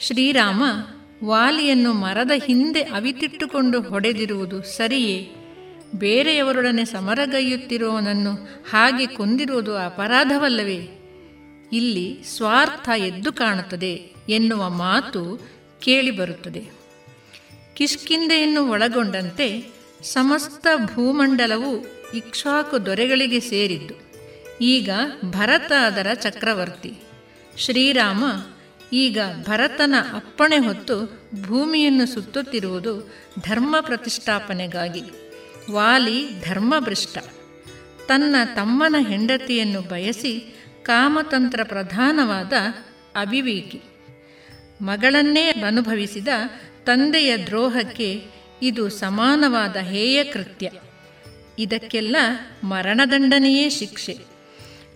ಶ್ರೀರಾಮ 0.00 0.62
ವಾಲಿಯನ್ನು 1.24 1.92
ಮರದ 1.92 2.30
ಹಿಂದೆ 2.46 2.82
ಅವಿತಿಟ್ಟುಕೊಂಡು 2.82 3.80
ಹೊಡೆದಿರುವುದು 3.80 4.62
ಸರಿಯೇ? 4.62 5.30
ಬೇರೆಯವರೊಡನೆ 5.94 6.84
ಸಮರಗೈಯುತ್ತಿರುವವನನ್ನು 6.84 8.32
ಹಾಗೆ 8.70 9.06
ಕೊಂದಿರುವುದು 9.06 9.76
ಅಪರಾಧವಲ್ಲವೇ? 9.76 10.88
ಇಲ್ಲಿ 11.72 12.22
ಸ್ವಾರ್ಥ 12.36 12.88
ಎದ್ದು 12.96 13.32
ಕಾಣುತ್ತದೆ 13.32 14.12
ಎನ್ನುವ 14.28 14.70
ಮಾತು 14.70 15.48
ಕೇಳಿಬರುತ್ತದೆ. 15.80 16.70
ಕಿಷ್ಕಿಂದೆಯನ್ನು 17.74 18.70
ಒಳಗೊಂಡಂತೆ 18.70 19.64
ಸಮಸ್ತ 20.02 20.66
ಭೂಮಂಡಲವು 20.84 22.01
ಇಕ್ಷ್ವಾಕು 22.14 22.86
ದೊರೆಗಳಿಗೆ 22.86 23.40
ಸೇರಿದ್ದು. 23.40 23.94
ಈಗ 24.60 24.90
ಭರತ 25.24 25.72
ಅದರ 25.72 26.06
ಚಕ್ರವರ್ತಿ. 26.14 26.94
ಶ್ರೀರಾಮ 27.58 28.24
ಈಗ 28.92 29.18
ಭರತನ 29.42 29.94
ಅಪ್ಪಣೆ 30.12 30.58
ಹೊತ್ತು 30.58 31.20
ಭೂಮಿಯನ್ನು 31.42 32.06
ಸುತ್ತುತ್ತಿರುವುದು 32.06 33.14
ಧರ್ಮ 33.48 33.76
ಪ್ರತಿಷ್ಠಾಪನೆಗಾಗಿ. 33.80 35.02
ವಾಲಿ 35.70 36.40
ಧರ್ಮಭ್ರಷ್ಟ. 36.40 37.18
ತನ್ನ 38.08 38.36
ತಮ್ಮನ 38.54 38.96
ಹೆಂಡತಿಯನ್ನು 39.08 39.80
ಬಯಸಿ 39.80 40.56
ಕಾಮತಂತ್ರ 40.82 41.60
ಪ್ರಧಾನವಾದ 41.62 42.52
ಅವಿವೇಕಿ. 43.14 43.80
ಮಗಳನ್ನೇ 44.82 45.48
ಅನುಭವಿಸಿದ 45.48 46.28
ತಂದೆಯ 46.84 47.36
ದ್ರೋಹಕ್ಕೆ 47.36 48.24
ಇದು 48.62 48.88
ಸಮಾನವಾದ 48.88 49.76
ಹೇಯ 49.76 50.24
ಕೃತ್ಯ. 50.24 50.70
ಇದಕ್ಕೆಲ್ಲ 51.62 52.16
ಮರಣದಂಡನೆಯೇ 52.64 53.70
ಶಿಕ್ಷೆ. 53.70 54.18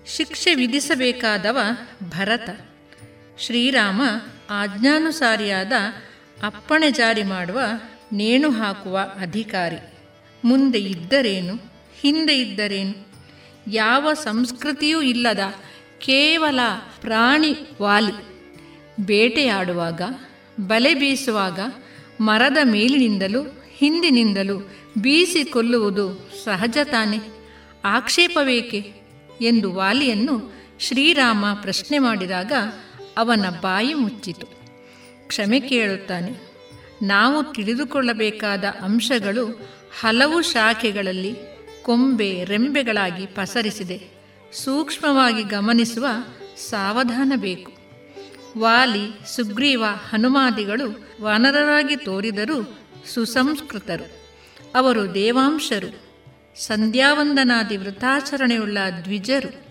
ಶಿಕ್ಷೆ 0.07 0.55
ವಿಧಿಸಬೇಕಾದವ 0.55 1.59
ಭರತ. 2.09 2.61
ಶ್ರೀರಾಮ 3.39 4.03
ಆಜ್ಞಾನುಸಾರಿಯಾದ 4.51 5.73
ಅಪ್ಪಣೆ 6.43 6.91
ಜಾರಿ 6.91 7.23
ಮಾಡುವ 7.23 7.61
ನೇಣು 8.13 8.51
ಹಾಕುವ 8.51 8.99
ಅಧಿಕಾರಿ. 9.21 9.77
ಮುಂದೆ 10.45 10.79
ಇದ್ದರೇನು? 10.79 11.55
ಹಿಂದೆ 12.01 12.39
ಇದ್ದರೇನು? 12.39 13.09
ಯಾವ 13.73 14.13
ಸಂಸ್ಕೃತಿಯೂ 14.13 15.01
ಇಲ್ಲದ 15.01 15.41
ಕೇವಲ 15.99 16.61
ಪ್ರಾಣಿ 17.01 17.57
ವಾಲಿ. 17.83 18.37
ಬೇಟೆಯಾಡುವಾಗ, 19.01 20.03
ಬಲೆ 20.61 20.95
ಬೀಸುವಾಗ 20.95 21.61
ಮರದ 22.21 22.59
ಮೇಲಿನಿಂದಲೂ 22.65 23.63
ಹಿಂದಿನಿಂದಲೂ 23.77 24.71
ಬೀಸಿ 24.97 25.45
ಕೊಲ್ಲುವುದು 25.45 26.31
ಸಹಜ 26.45 26.79
ತಾನೆ. 26.85 27.19
ಆಕ್ಷೇಪವೇಕೆ? 27.85 28.93
ಎಂದು 29.41 29.73
ವಾಲಿಯನ್ನು 29.73 30.53
ಶ್ರೀರಾಮ 30.81 31.45
ಪ್ರಶ್ನೆ 31.63 31.99
ಮಾಡಿದಾಗ 31.99 32.53
ಅವನ 33.17 33.51
ಬಾಯಿ 33.61 33.95
ಮುಚ್ಚಿತು. 33.95 34.47
ಕ್ಷಮೆ 35.29 35.61
ಕೇಳುತ್ತಾನೆ. 35.61 36.33
ನಾವು 37.03 37.53
ತಿಳಿದುಕೊಳ್ಳಬೇಕಾದ 37.53 38.65
ಅಂಶಗಳು 38.65 39.47
ಹಲವು 40.01 40.43
ಶಾಖೆಗಳಲ್ಲಿ 40.43 41.37
ಕೊಂಬೆ 41.83 42.45
ರೆಂಬೆಗಳಾಗಿ 42.45 43.27
ಪಸರಿಸಿದೆ. 43.27 44.09
ಸೂಕ್ಷ್ಮವಾಗಿ 44.53 45.43
ಗಮನಿಸುವ 45.43 46.07
ಸಾವಧಾನ 46.57 47.33
ಬೇಕು. 47.37 47.73
ವಾಲಿ, 48.59 49.37
ಸುಗ್ರೀವ, 49.37 49.85
ಹನುಮಾದಿಗಳು 49.85 51.09
ವಾನರರಾಗಿ 51.23 51.97
ತೋರಿದರೂ 51.97 52.79
ಸುಸಂಸ್ಕೃತರು. 53.15 54.26
ಅವರು 54.77 55.15
ದೇವಾಂಶರು. 55.15 56.07
ಸಂಧ್ಯಾವಂದನಾದಿ 56.61 57.77
ವೃತಾಚರಣೆಯುಳ್ಳ 57.77 58.79
ದ್ವಿಜರು. 59.05 59.67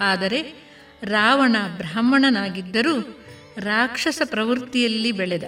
ಆದರೆ 0.00 0.68
ರಾವಣ 1.02 1.56
ಬ್ರಾಹ್ಮಣನಾಗಿದ್ದರೂ 1.76 3.18
ರಾಕ್ಷಸ 3.58 4.22
ಪ್ರವೃತ್ತಿಯಲ್ಲಿ 4.24 5.12
ಬೆಳೆದ. 5.12 5.42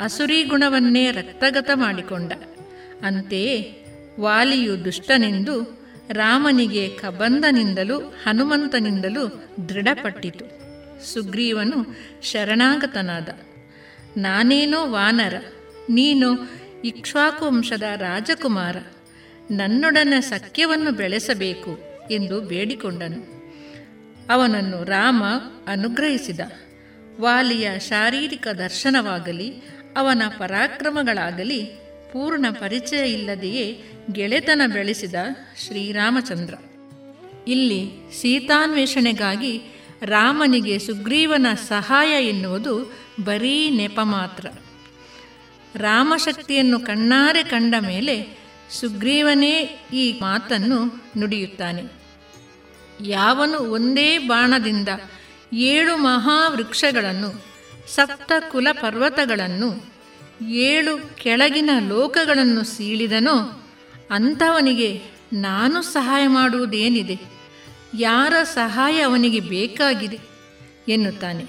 ಅಸುರಿ 0.00 0.42
ಗುಣವನ್ನೇ 0.42 1.10
ರಕ್ತಗತ 1.10 1.70
ಮಾಡಿಕೊಂಡ. 1.74 2.32
ಅಂತೆಯೇ 3.02 3.84
ವಾಲಿಯು 4.20 4.84
ದುಷ್ಟನೆಂದು 4.84 5.82
ರಾಮನಿಗೆ 6.10 6.88
ಕಬಂದನಿಂದಲೂ 6.88 7.98
ಹನುಮಂತನಿಂದಲೂ 8.00 9.44
ದೃಢಪಟ್ಟಿತು. 9.68 10.44
ಸುಗ್ರೀವನು 11.12 11.96
ಶರಣಾಗತನಾದ. 12.22 13.28
ನಾನೇನೋ 14.16 14.90
ವಾನರ, 14.90 15.34
ನೀನು 15.90 16.61
ಇಕ್ಷ್ವಾಕು 16.84 17.46
ವಂಶದ 17.46 17.82
ರಾಜಕುಮಾರ 17.82 18.76
ನನ್ನೊಡನೆ 19.50 20.20
ಸಖ್ಯವನ್ನು 20.20 20.92
ಬೆಳೆಸಬೇಕು 20.92 21.78
ಎಂದು 22.10 22.40
ಬೇಡಿಕೊಂಡನು. 22.40 23.42
ಅವನನ್ನು 24.32 24.84
ರಾಮ 24.84 25.22
ಅನುಗ್ರಹಿಸಿದ. 25.66 26.40
ವಾಲಿಯ 27.20 27.70
ಶಾರೀರಿಕ 27.78 28.48
ದರ್ಶನವಾಗಲಿ, 28.48 29.62
ಅವನ 29.96 30.22
ಪರಾಕ್ರಮಗಳಾಗಲಿ, 30.38 31.64
ಪೂರ್ಣ 32.12 32.46
ಪರಿಚಯ 32.50 33.12
ಇಲ್ಲದೆಯೇ 33.12 33.82
ಗೆಳೆತನ 34.12 34.62
ಬೆಳೆಸಿದ 34.72 35.14
ಶ್ರೀರಾಮಚಂದ್ರ. 35.66 36.54
ಇಲ್ಲಿ 37.48 37.90
ಸೀತಾನ್ವೇಷಣೆಗಾಗಿ 38.20 39.62
ರಾಮನಿಗೆ 40.02 40.78
ಸುಗ್ರೀವನ 40.78 41.46
ಸಹಾಯ 41.54 42.26
ಎನ್ನುವುದು 42.28 42.92
ಬರೀ 43.24 43.70
ನೆಪ 43.70 44.00
ಮಾತ್ರ. 44.02 44.46
ರಾಮಶಕ್ತಿಯನ್ನು 45.76 46.80
ಕಣ್ಣಾರೆ 46.80 47.42
ಕಂಡ 47.42 47.74
ಮೇಲೆ 47.80 48.38
ಸುಗ್ರೀವನೇ 48.80 49.60
ಈ 49.92 50.18
ಮಾತನ್ನು 50.20 51.04
ನುಡಿಯುತ್ತಾನೆ. 51.18 51.82
ಯಾವನು 53.00 53.58
ಒಂದೇ 53.58 54.18
ಬಾಣದಿಂದ 54.18 54.88
ಏಳು 55.52 55.96
ಮಹಾವೃಕ್ಷಗಳನ್ನು 55.96 57.44
ಸಪ್ತ 57.94 58.32
ಕುಲ 58.52 58.66
ಪರ್ವತಗಳನ್ನು, 58.72 59.92
ಏಳು 60.48 61.16
ಕೆಳಗಿನ 61.16 61.70
ಲೋಕಗಳನ್ನು 61.88 62.64
ಸೀಳಿದನೋ, 62.64 63.66
ಅಂಥವನಿಗೆ 64.10 65.02
ನಾನು 65.32 65.82
ಸಹಾಯ 65.82 66.26
ಮಾಡುವುದೇನಿದೆ? 66.26 67.20
ಯಾರ 67.98 68.34
ಸಹಾಯ 68.42 69.00
ಅವನಿಗೆ 69.00 69.40
ಬೇಕಾಗಿದೆ? 69.40 70.18
ಎನ್ನುತ್ತಾನೆ. 70.88 71.44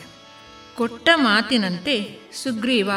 ಕೊಟ್ಟ 0.77 1.09
ಮಾತಿನಂತೆ 1.15 2.19
ಸುಗ್ರೀವ 2.43 2.91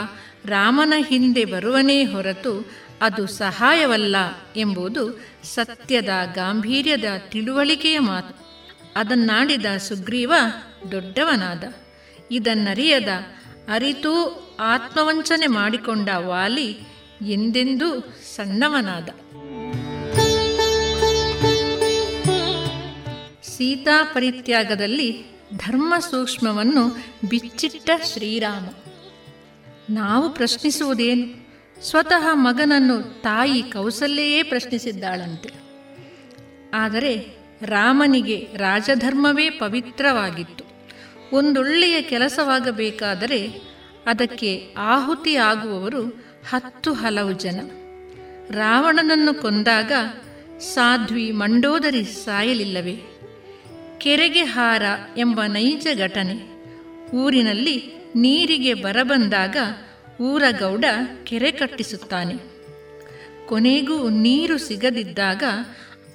ರಾಮನ 0.46 0.92
ಹಿಂದೆ 1.08 1.44
ಬರುವನೇ 1.44 2.04
ಹೊರತು 2.04 2.70
ಅದು 3.02 3.26
ಸಹಾಯವಲ್ಲ 3.26 4.16
ಎಂಬುದು 4.56 5.20
ಸತ್ಯದ 5.44 6.08
ಗಾಂಭೀರ್ಯದ 6.34 7.04
ತಿಳುವಳಿಕೆಯ 7.28 7.98
ಮಾತು. 7.98 8.46
ಅದನ್ನಾಡಿದ 8.96 9.66
ಸುಗ್ರೀವ 9.76 10.32
ದೊಡ್ಡವನಾದ. 10.92 11.74
ಇದನ್ನರಿಯದ 12.30 13.08
ಅರಿತೂ 13.68 14.42
ಆತ್ಮವಂಚನೆ 14.60 15.46
ಮಾಡಿಕೊಂಡ 15.46 16.08
ವಾಲಿ 16.16 16.78
ಎಂದೆಂದೂ 17.26 18.00
ಸಣ್ಣವನಾದ. 18.36 19.08
ಸೀತಾ 23.42 24.04
ಪರಿತ್ಯಾಗದಲ್ಲಿ 24.04 25.24
ಧರ್ಮ 25.56 25.94
ಸೂಕ್ಷ್ಮವನ್ನು 25.98 26.88
ಬಿಚ್ಚಿಟ್ಟ 27.28 27.90
ಶ್ರೀರಾಮ. 28.12 28.85
ನಾವು 29.90 30.30
ಪ್ರಶ್ನಿಸುವುದೇನು? 30.30 31.46
ಸ್ವತಃ 31.82 32.28
ಮಗನನ್ನು 32.32 33.22
ತಾಯಿ 33.22 33.62
ಕೌಸಲ್ಯೆಯೇ 33.62 34.42
ಪ್ರಶ್ನಿಸಿದ್ದಾಳಂತೆ. 34.42 35.50
ಆದರೆ 36.74 37.36
ರಾಮನಿಗೆ 37.62 38.48
ರಾಜಧರ್ಮವೇ 38.56 39.50
ಪವಿತ್ರವಾಗಿತ್ತು. 39.50 40.64
ಒಂದೊಳ್ಳೆಯ 41.32 42.02
ಕೆಲಸವಾಗಬೇಕಾದರೆ 42.02 43.46
ಅದಕ್ಕೆ 44.06 44.74
ಆಹುತಿ 44.78 45.36
ಆಗುವವರು 45.36 46.24
ಹತ್ತು 46.50 46.92
ಹಲವು 46.92 47.32
ಜನ. 47.32 47.60
ರಾವಣನನ್ನು 48.50 49.34
ಕೊಂದಾಗ 49.34 49.92
ಸಾಧ್ವಿ 50.58 51.32
ಮಂಡೋದರಿ 51.32 52.04
ಸಾಯಲಿಲ್ಲವೇ? 52.04 53.00
ಕೆರೆಗೆ 53.98 54.44
ಹಾರ 54.44 54.82
ಎಂಬ 55.16 55.40
ನೈಜ 55.42 55.86
ಘಟನೆ 55.98 56.56
ಊರಿನಲ್ಲಿ 57.16 57.95
ನೀರಿಗೆ 58.16 58.74
ಬರಬಂದಾಗ 58.74 59.56
ಊರಗೌಡ 60.20 60.84
ಕೆರೆ 61.24 61.50
ಕಟ್ಟಿಸುತ್ತಾನೆ. 61.50 62.34
ಕೊನೆಗೂ 63.46 64.08
ನೀರು 64.08 64.58
ಸಿಗದಿದ್ದಾಗ 64.58 65.42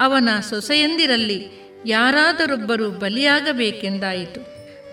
ಅವನ 0.02 0.30
ಸೊಸೆಯಂದಿರಲ್ಲಿ 0.50 1.48
ಯಾರಾದರೊಬ್ಬರು 1.88 2.90
ಬಲಿಯಾಗಬೇಕೆಂದಾಯಿತು. 2.90 4.42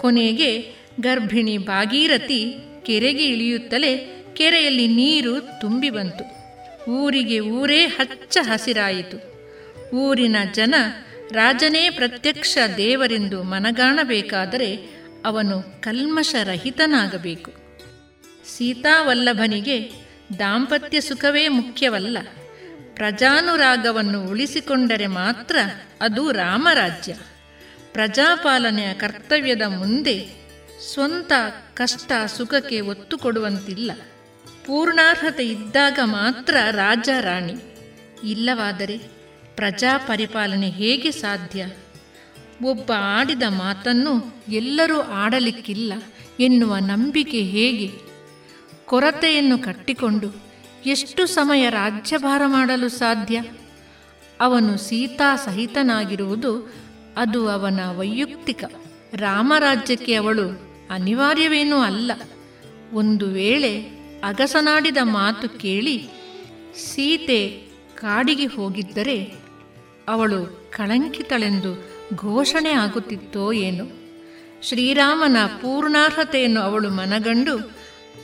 ಕೊನೆಗೆ 0.00 0.72
ಗರ್ಭಿಣಿ 1.00 1.59
ಭಾಗೀರಥಿ 1.59 2.56
ಕೆರೆಗೆ 2.82 3.24
ಇಳಿಯುತ್ತಲೇ 3.24 4.24
ಕೆರೆಯಲ್ಲಿ 4.34 4.86
ನೀರು 4.86 5.61
ತುಂಬಿ 5.61 5.90
ಬಂತು. 5.90 6.24
ಊರಿಗೆ 6.90 7.40
ಊರೇ 7.40 7.86
ಹಚ್ಚ 7.86 8.38
ಹಸಿರಾಯಿತು. 8.42 9.38
ಊರಿನ 9.96 10.36
ಜನ 10.54 10.74
ರಾಜನೇ 11.32 11.90
ಪ್ರತ್ಯಕ್ಷ 11.90 12.59
ದೇವರೆಂದು 12.76 13.42
ಮನಗಾಣಬೇಕಾದರೆ 13.42 14.97
ಅವನು 15.24 15.80
ಕಲ್ಮಶರಹಿತನಾಗಬೇಕು 15.80 17.52
ಸೀತಾವಲ್ಲಭನಿಗೆ 18.56 19.90
ದಾಂಪತ್ಯ 20.38 21.00
ಸುಖವೇ 21.00 21.48
ಮುಖ್ಯವಲ್ಲ. 21.48 22.18
ಪ್ರಜಾನುರಾಗವನ್ನು 22.94 24.28
ಉಳಿಸಿಕೊಂಡರೆ 24.28 25.06
ಮಾತ್ರ 25.06 25.56
ಅದು 26.00 26.32
ರಾಮರಾಜ್ಯ. 26.32 27.14
ಪ್ರಜಾಪಾಲನೆಯ 27.92 28.94
ಕರ್ತವ್ಯದ 28.94 29.62
ಮುಂದೆ 29.62 30.26
ಸ್ವಂತ 30.92 31.32
ಕಷ್ಟ 31.74 32.12
ಸುಖಕ್ಕೆ 32.26 32.80
ಒತ್ತು 32.80 33.18
ಕೊಡುವಂತಿಲ್ಲ. 33.18 33.92
ಪೂರ್ಣಾರ್ಹತೆ 34.66 35.48
ಇದ್ದಾಗ 35.48 35.98
ಮಾತ್ರ 36.04 36.56
ರಾಜ 36.70 37.08
ರಾಣಿ. 37.20 37.54
ಇಲ್ಲವಾದರೆ 38.24 38.98
ಪ್ರಜಾ 39.56 39.98
ಪರಿಪಾಲನೆ 39.98 40.70
ಹೇಗೆ 40.70 41.10
ಸಾಧ್ಯ? 41.10 41.66
ಒಬ್ಬ 42.62 42.92
ಆಡಿದ 42.96 43.42
ಮಾತನ್ನು 43.48 44.34
ಎಲ್ಲರೂ 44.48 45.00
ಆಡಲಿಕ್ಕಿಲ್ಲ. 45.00 45.92
ಎನ್ನುವ 46.40 46.76
ನಂಬಿಕೆ 46.76 47.40
ಹೇಗೆ? 47.40 47.92
ಕೊರತೆಯನ್ನು 48.84 49.59
ಕಟ್ಟಿಕೊಂಡು 49.59 50.34
ಎಷ್ಟು 50.86 51.26
ಸಮಯ 51.26 51.70
ರಾಜ್ಯಭಾರ 51.70 52.42
ಮಾಡಲು 52.46 52.88
ಸಾಧ್ಯ? 52.88 53.42
ಅವನು 54.40 54.78
ಸೀತಾ 54.78 55.36
ಸಹಿತನಾಗಿರುವುದು 55.36 56.74
ಅದು 57.16 57.48
ಅವನ 57.48 57.80
ವೈಯಕ್ತಿಕ. 57.98 58.64
ರಾಮರಾಜ್ಯಕ್ಕೆ 59.14 60.14
ಅವಳು 60.14 60.50
ಅನಿವಾರ್ಯವೇನೂ 60.90 61.78
ಅಲ್ಲ. 61.78 62.12
ಒಂದು 62.92 63.26
ವೇಳೆ 63.26 63.82
ಅಗಸನಾಡಿದ 64.24 64.96
ಮಾತು 65.02 65.48
ಕೇಳಿ 65.48 66.09
ಸೀತೆ 66.76 67.68
ಕಾಡಿಗೆ 67.94 68.46
ಹೋಗಿದ್ದರೆ 68.46 69.34
ಅವಳು 70.09 70.70
ಕಳಂಕಿತಳೆಂದು 70.76 71.88
ಘೋಷಣೆ 72.14 72.70
ಆಗುತ್ತಿತ್ತೋ 72.70 73.52
ಏನು. 73.52 74.09
ಶ್ರೀರಾಮನ 74.62 75.36
ಪೂರ್ಣಾರ್ಹತೆಯನ್ನು 75.46 76.61
ಅವಳು 76.61 76.90
ಮನಗಂಡು 76.90 77.70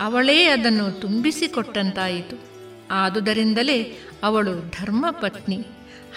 ಅವಳೇ 0.00 0.44
ಅದನ್ನು 0.44 1.00
ತುಂಬಿಸಿಕೊಟ್ಟಂತಾಯಿತು. 1.00 2.36
ಆದುದರಿಂದಲೇ 2.90 3.98
ಅವಳು 4.22 4.70
ಧರ್ಮಪತ್ನಿ. 4.70 5.56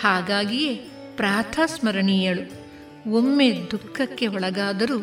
ಹಾಗಾಗಿಯೇ 0.02 0.74
ಪ್ರಾತಸ್ಮರಣೀಯಳು 1.16 2.68
ಒಮ್ಮೆ 3.12 3.52
ದುಃಖಕ್ಕೆ 3.72 4.28
ಒಳಗಾದರೂ 4.28 5.00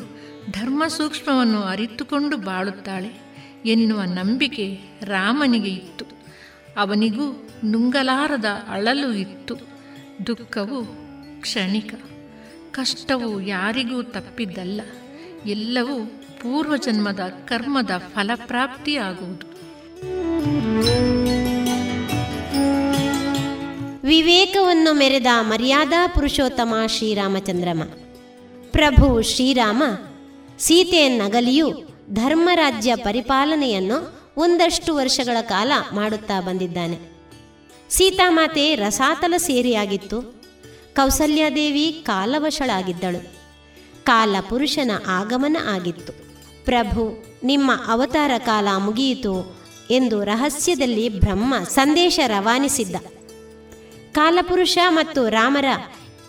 ಧರ್ಮ 0.50 0.84
ಸೂಕ್ಷ್ಮವನ್ನು 0.88 1.62
ಅರಿತುಕೊಂಡು 1.62 2.36
ಬಾಳುತ್ತಾಳೆ 2.36 3.20
ಎನ್ನುವ 3.66 4.02
ನಂಬಿಕೆ 4.02 4.78
ರಾಮನಿಗೆ 5.02 5.70
ಇತ್ತು. 5.70 6.04
ಅವನಿಗೂ 6.76 7.48
ನುಂಗಲಾರದ 7.64 8.44
ಅಳಲು 8.68 9.12
ಇತ್ತು. 9.12 9.56
ದುಃಖವು 10.26 10.84
ಕ್ಷಣಿಕ. 11.40 11.94
ಕಷ್ಟವು 12.74 13.40
ಯಾರಿಗೂ 13.40 14.02
ತಪ್ಪಿದ್ದಲ್ಲ. 14.02 14.80
ಎಲ್ಲವೂ 15.46 16.06
ಪೂರ್ವಜನ್ಮದ 16.40 17.20
ಕರ್ಮದ 17.44 17.90
ಫಲಪ್ರಾಪ್ತಿಯಾಗುವುದು. 18.14 19.46
ವಿವೇಕವನ್ನು 24.06 24.92
ಮೆರೆದ 24.92 25.26
ಮರ್ಯಾದಾ 25.40 26.06
ಪುರುಷೋತ್ತಮ 26.06 26.74
ಶ್ರೀರಾಮಚಂದ್ರಮ. 26.86 27.82
ಪ್ರಭು 28.70 29.22
ಶ್ರೀರಾಮ 29.22 29.82
ಸೀತೆಯನ್ನಗಲಿಯು 30.58 31.70
ಧರ್ಮರಾಜ್ಯ 32.12 32.96
ಪರಿಪಾಲನೆಯನ್ನು 32.96 34.20
ಒಂದಷ್ಟು 34.36 34.94
ವರ್ಷಗಳ 34.94 35.40
ಕಾಲ 35.40 35.72
ಮಾಡುತ್ತಾ 35.92 36.40
ಬಂದಿದ್ದಾನೆ. 36.40 36.98
ಸೀತಾಮಾತೆ 37.90 38.74
ರಸಾತಲ 38.74 39.34
ಸೇರಿಯಾಗಿತ್ತು. 39.36 40.43
ಕೌಸಲ್ಯಾದೇವಿ 40.94 42.02
ಕಾಲವಶಳಾಗಿದ್ದಳು. 42.06 43.34
ಕಾಲ 44.04 44.36
ಪುರುಷನ 44.48 44.90
ಆಗಮನ 45.06 45.56
ಆಗಿತ್ತು. 45.68 46.12
ಪ್ರಭು, 46.64 47.24
ನಿಮ್ಮ 47.44 47.70
ಅವತಾರ 47.86 48.30
ಕಾಲ 48.38 48.68
ಮುಗಿಯಿತು 48.78 49.56
ಎಂದು 49.90 50.24
ರಹಸ್ಯದಲ್ಲಿ 50.24 51.08
ಬ್ರಹ್ಮ 51.08 51.54
ಸಂದೇಶ 51.68 52.20
ರವಾನಿಸಿದ್ದ. 52.26 52.96
ಕಾಲಪುರುಷ 54.12 54.78
ಮತ್ತು 54.88 55.28
ರಾಮರ 55.28 55.64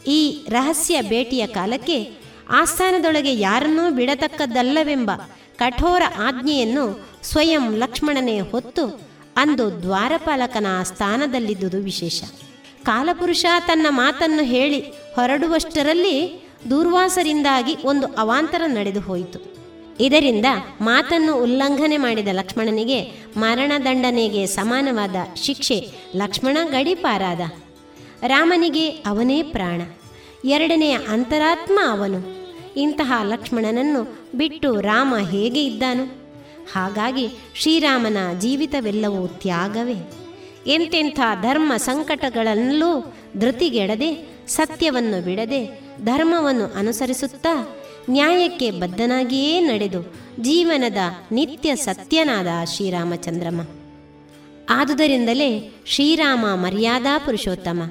ಈ 0.07 0.45
ರಹಸ್ಯ 0.49 1.01
ಭೇಟಿಯ 1.01 1.47
ಕಾಲಕ್ಕೆ 1.47 2.11
ಆಸ್ಥಾನದೊಳಗೆ 2.49 3.39
ಯಾರನ್ನೂ 3.39 3.91
ಬಿಡತಕ್ಕದ್ದಲ್ಲವೆಂಬ 3.91 5.11
ಕಠೋರ 5.57 6.01
ಆಜ್ಞೆಯನ್ನು 6.17 7.07
ಸ್ವಯಂ 7.23 7.75
ಲಕ್ಷ್ಮಣನೇ 7.77 8.39
ಹೊತ್ತು 8.39 9.01
ಅಂದು 9.37 9.81
ದ್ವಾರಪಾಲಕನ 9.81 10.67
ಸ್ಥಾನದಲ್ಲಿದ್ದುದು 10.83 11.77
ವಿಶೇಷ. 11.77 12.23
ಕಾಲಪುರುಷ 12.85 13.45
ತನ್ನ 13.67 13.87
ಮಾತನ್ನು 13.89 14.43
ಹೇಳಿ 14.43 14.79
ಹೊರಡುವಷ್ಟರಲ್ಲಿ 15.15 16.15
ದೂರ್ವಾಸರಿಂದಾಗಿ 16.69 17.75
ಒಂದು 17.85 18.07
ಅವಾಂತರ 18.07 18.61
ನಡೆದು 18.67 18.99
ಹೋಯಿತು. 18.99 19.39
ಇದರಿಂದ 19.99 20.45
ಮಾತನ್ನು 20.81 21.41
ಉಲ್ಲಂಘನೆ 21.43 21.97
ಮಾಡಿದ 21.97 22.27
ಲಕ್ಷ್ಮಣನಿಗೆ 22.31 22.99
ಮರಣದಂಡನೆಗೆ 23.37 24.45
ಸಮಾನವಾದ 24.45 25.15
ಶಿಕ್ಷೆ 25.35 25.77
ಲಕ್ಷ್ಮಣ 26.15 26.57
ಗಡಿಪಾರಾದ. 26.63 27.39
ರಾಮನಿಗೆ 28.27 28.89
ಅವನೇ 28.89 29.43
ಪ್ರಾಣ, 29.43 29.81
ಎರಡನೆಯ 30.45 30.97
ಅಂತರಾತ್ಮ 31.07 31.79
ಅವನು. 31.89 32.19
ಇಂತಹ 32.77 33.13
ಲಕ್ಷ್ಮಣನನ್ನು 33.23 34.01
ಬಿಟ್ಟು 34.35 34.81
ರಾಮ 34.81 35.15
ಹೇಗೆ 35.29 35.65
ಇದ್ದಾನು? 35.65 36.05
ಹಾಗಾಗಿ 36.73 37.27
ಶ್ರೀರಾಮನ 37.55 38.17
ಜೀವಿತವೆಲ್ಲವೂ 38.39 39.27
ತ್ಯಾಗವೇ. 39.27 40.24
ಎಂತೆಂಥ 40.67 41.19
ಧರ್ಮ 41.41 41.73
ಸಂಕಟಗಳಲ್ಲೂ 41.77 43.13
ಧೃತಿಗೆಡದೆ, 43.37 44.29
ಸತ್ಯವನ್ನು 44.47 45.25
ಬಿಡದೆ, 45.25 45.79
ಧರ್ಮವನ್ನು 46.03 46.65
ಅನುಸರಿಸುತ್ತಾ 46.65 47.81
ನ್ಯಾಯಕ್ಕೆ 48.09 48.71
ಬದ್ಧನಾಗಿಯೇ 48.71 49.59
ನಡೆದು 49.59 50.13
ಜೀವನದ 50.39 50.97
ನಿತ್ಯ 51.31 51.75
ಸತ್ಯನಾದ 51.75 52.47
ಶ್ರೀರಾಮಚಂದ್ರಮ. 52.65 53.61
ಆದುದರಿಂದಲೇ 54.69 55.75
ಶ್ರೀರಾಮ 55.85 56.45
ಮರ್ಯಾದಾ 56.53 57.17
ಪುರುಷೋತ್ತಮ. 57.17 57.83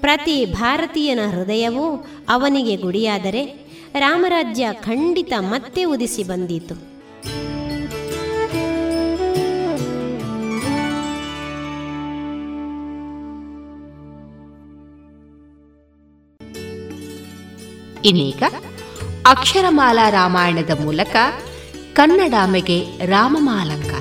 ಪ್ರತಿ 0.00 0.44
ಭಾರತೀಯನ 0.44 1.18
ಹೃದಯವೂ 1.30 2.06
ಅವನಿಗೆ 2.28 2.76
ಗುಡಿಯಾದರೆ 2.76 3.64
ರಾಮರಾಜ್ಯ 3.98 4.68
ಖಂಡಿತ 4.72 5.32
ಮತ್ತೆ 5.38 5.84
ಉದಿಸಿ 5.84 6.22
ಬಂದೀತು. 6.22 6.93
ಇನ್ನೀಗ 18.04 18.42
ಅಕ್ಷರಮಾಲಾ 19.26 20.08
ರಾಮಾಯಣದ 20.08 20.70
ಮೂಲಕ 20.70 21.16
ಕನ್ನಡಾಮೆಗೆ 21.92 23.06
ರಾಮಮಾಲಂಕಾರ. 23.06 24.00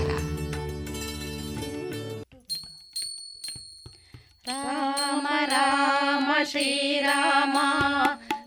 ರಾಮ 4.47 5.27
ರಾಮ 5.45 6.43
ಶ್ರೀರಾಮ 6.43 7.57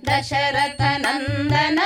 ದಶರಥ 0.07 0.81
ನಂದನ 0.97 1.79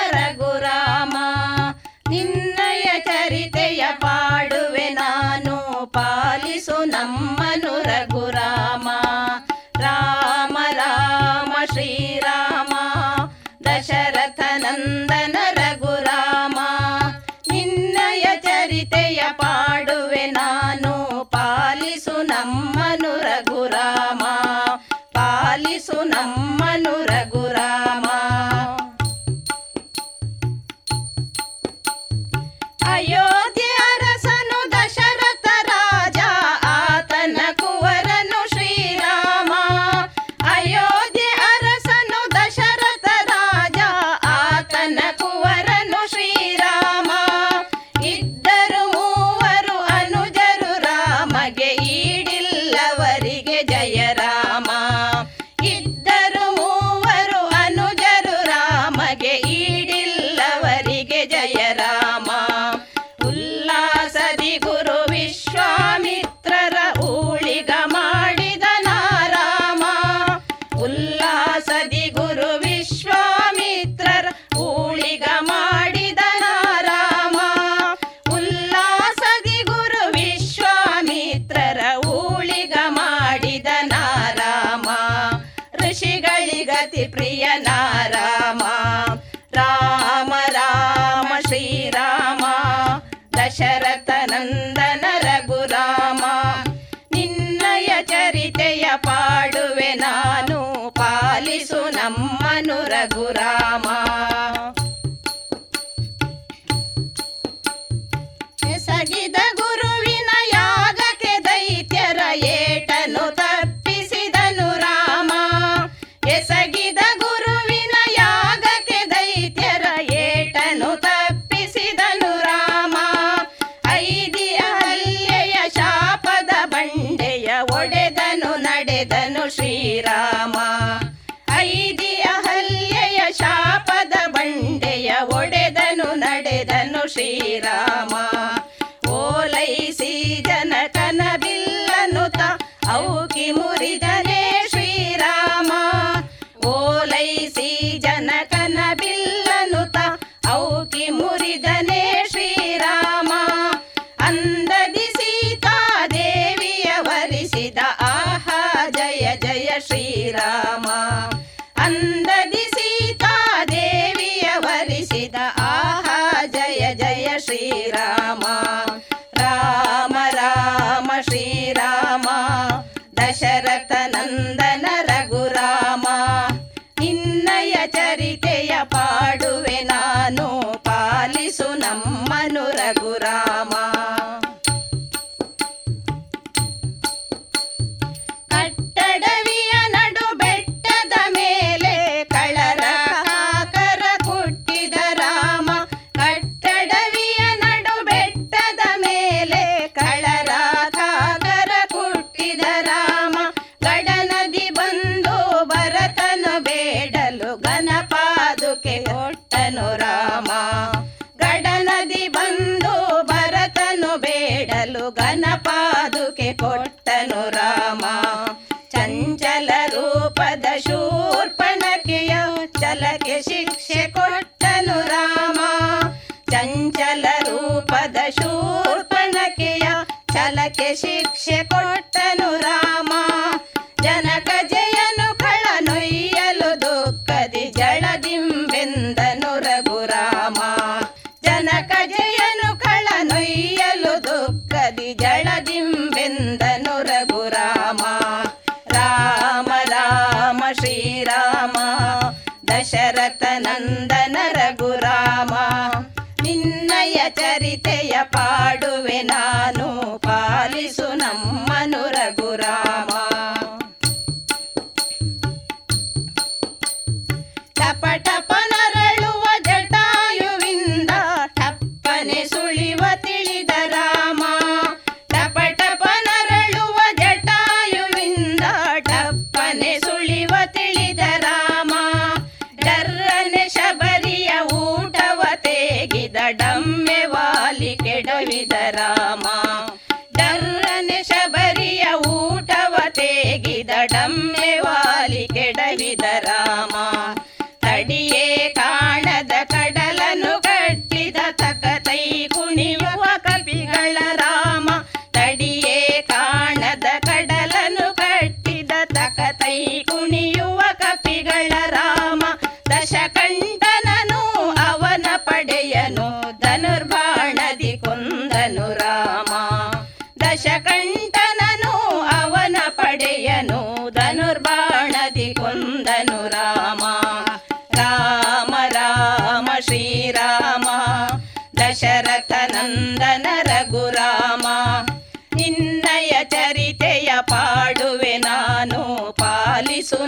ಶಿಕ್ಷೆ 230.95 231.59
ಕೊಟ್ಟನು 231.65 232.40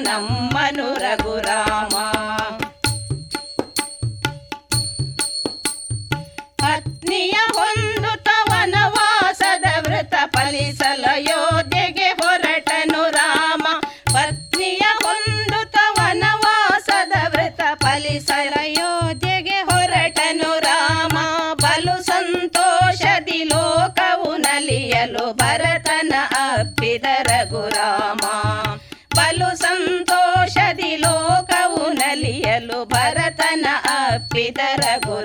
ನಮ್ಮನು 0.02 0.94
ರಘುರಾಮ. 0.94 1.94
ಪತ್ನಿಯ 6.56 7.30
ಹೊಂದುತ್ತ 7.30 7.91
ಅಪ್ಪಿದ 34.34 34.62
ರಘುರಾಮ 34.80 35.21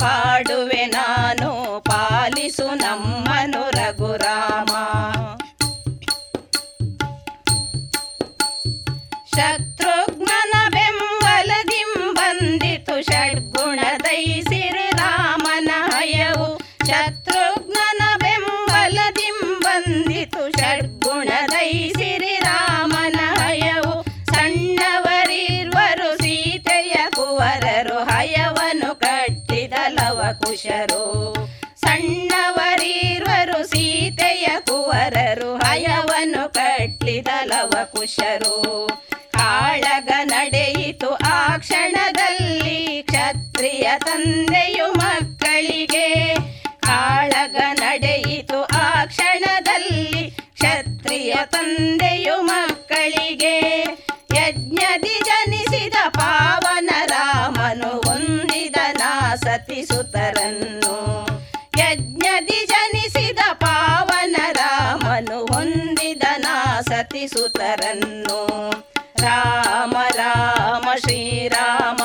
ಪಾಡುವೆ 0.00 0.86
ನಾನು 0.86 1.50
ಪಾಲಿಸು 1.80 2.74
ನಮ್ಮನು 2.74 3.62
ರಘುರಾಮ. 3.70 4.72
ಶಕ್ತಿ 9.36 9.71
ಕೇಶರು 30.62 31.34
ಸಣ್ಣವರಿರುವರು 31.80 33.66
ಸೀತೆಯ 33.66 34.46
ಕುವರರು, 34.60 35.56
ಹಯವನ್ನು 35.56 36.52
ಕಟ್ಟಿದಲವ 36.52 37.70
ಕುಶರು. 37.84 38.86
ಕಾಳಗ 39.30 40.10
ನಡೆಯಿತು 40.22 41.14
ಆ 41.14 41.56
ಕ್ಷಣದಲ್ಲಿ, 41.56 43.02
ಕ್ಷತ್ರಿಯ 43.02 43.90
ತಂದೆಯು 43.98 44.92
ಮಕ್ಕಳಿಗೆ. 44.92 46.34
ಕಾಳಗ 46.80 47.56
ನಡೆಯಿತು 47.72 48.62
ಆ 48.62 49.04
ಕ್ಷಣದಲ್ಲಿ, 49.04 50.30
ಕ್ಷತ್ರಿಯ 50.30 51.34
ತಂದೆಯು 51.44 52.42
ಮಕ್ಕಳಿಗೆ. 52.42 53.60
ಯಜ್ಞ 54.36 54.78
नु 67.58 68.40
राम 69.24 69.92
राम 69.96 70.94
श्रीराम। 70.94 72.00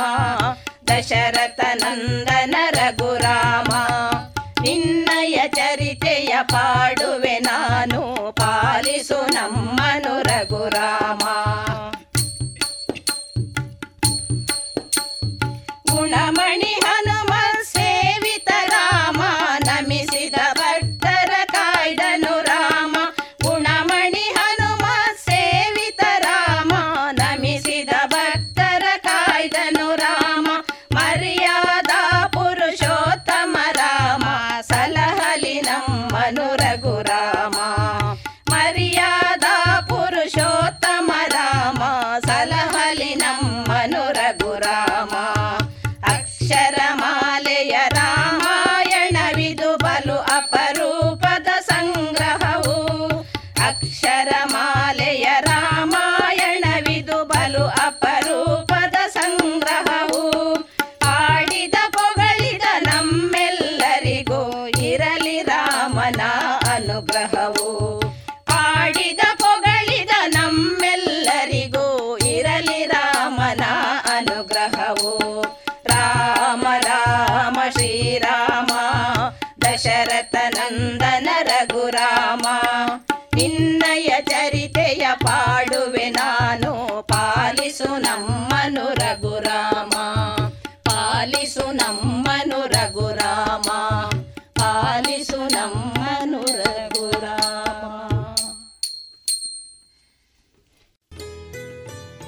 दशरथनन्दन। 0.90 2.47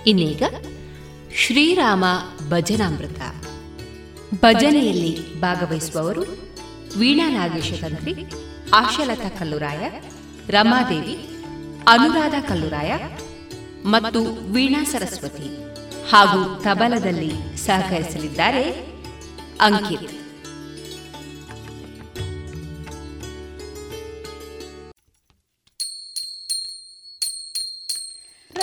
ಇನ್ನೀಗ 0.09 0.43
ಶ್ರೀರಾಮ 1.35 2.05
ಭಜನಾಮೃತ. 2.49 3.21
ಭಜನೆಯಲ್ಲಿ 4.41 5.41
ಭಾಗವಹಿಸುವವರು 5.41 6.23
ವೀಣಾ 6.97 7.29
ನಾಗೇಶ 7.29 7.73
ತಂತ್ರಿ, 7.81 8.13
ಆಶಲತಾ 8.73 9.29
ಕಲ್ಲುರಾಯ, 9.29 9.89
ರಮಾದೇವಿ, 10.49 11.15
ಅನುರಾಧ 11.87 12.33
ಕಲ್ಲುರಾಯ 12.47 12.91
ಮತ್ತು 13.85 14.51
ವೀಣಾ 14.51 14.83
ಸರಸ್ವತಿ 14.83 15.49
ಹಾಗೂ 16.11 16.61
ತಬಲದಲ್ಲಿ 16.63 17.31
ಸಹಕರಿಸಲಿದ್ದಾರೆ 17.65 18.63
ಅಂಕಿತ್. 19.61 20.18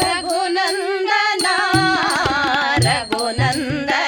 ರಘುನಂದನ 0.01 1.47
ರಘುನಂದನ 2.86 4.05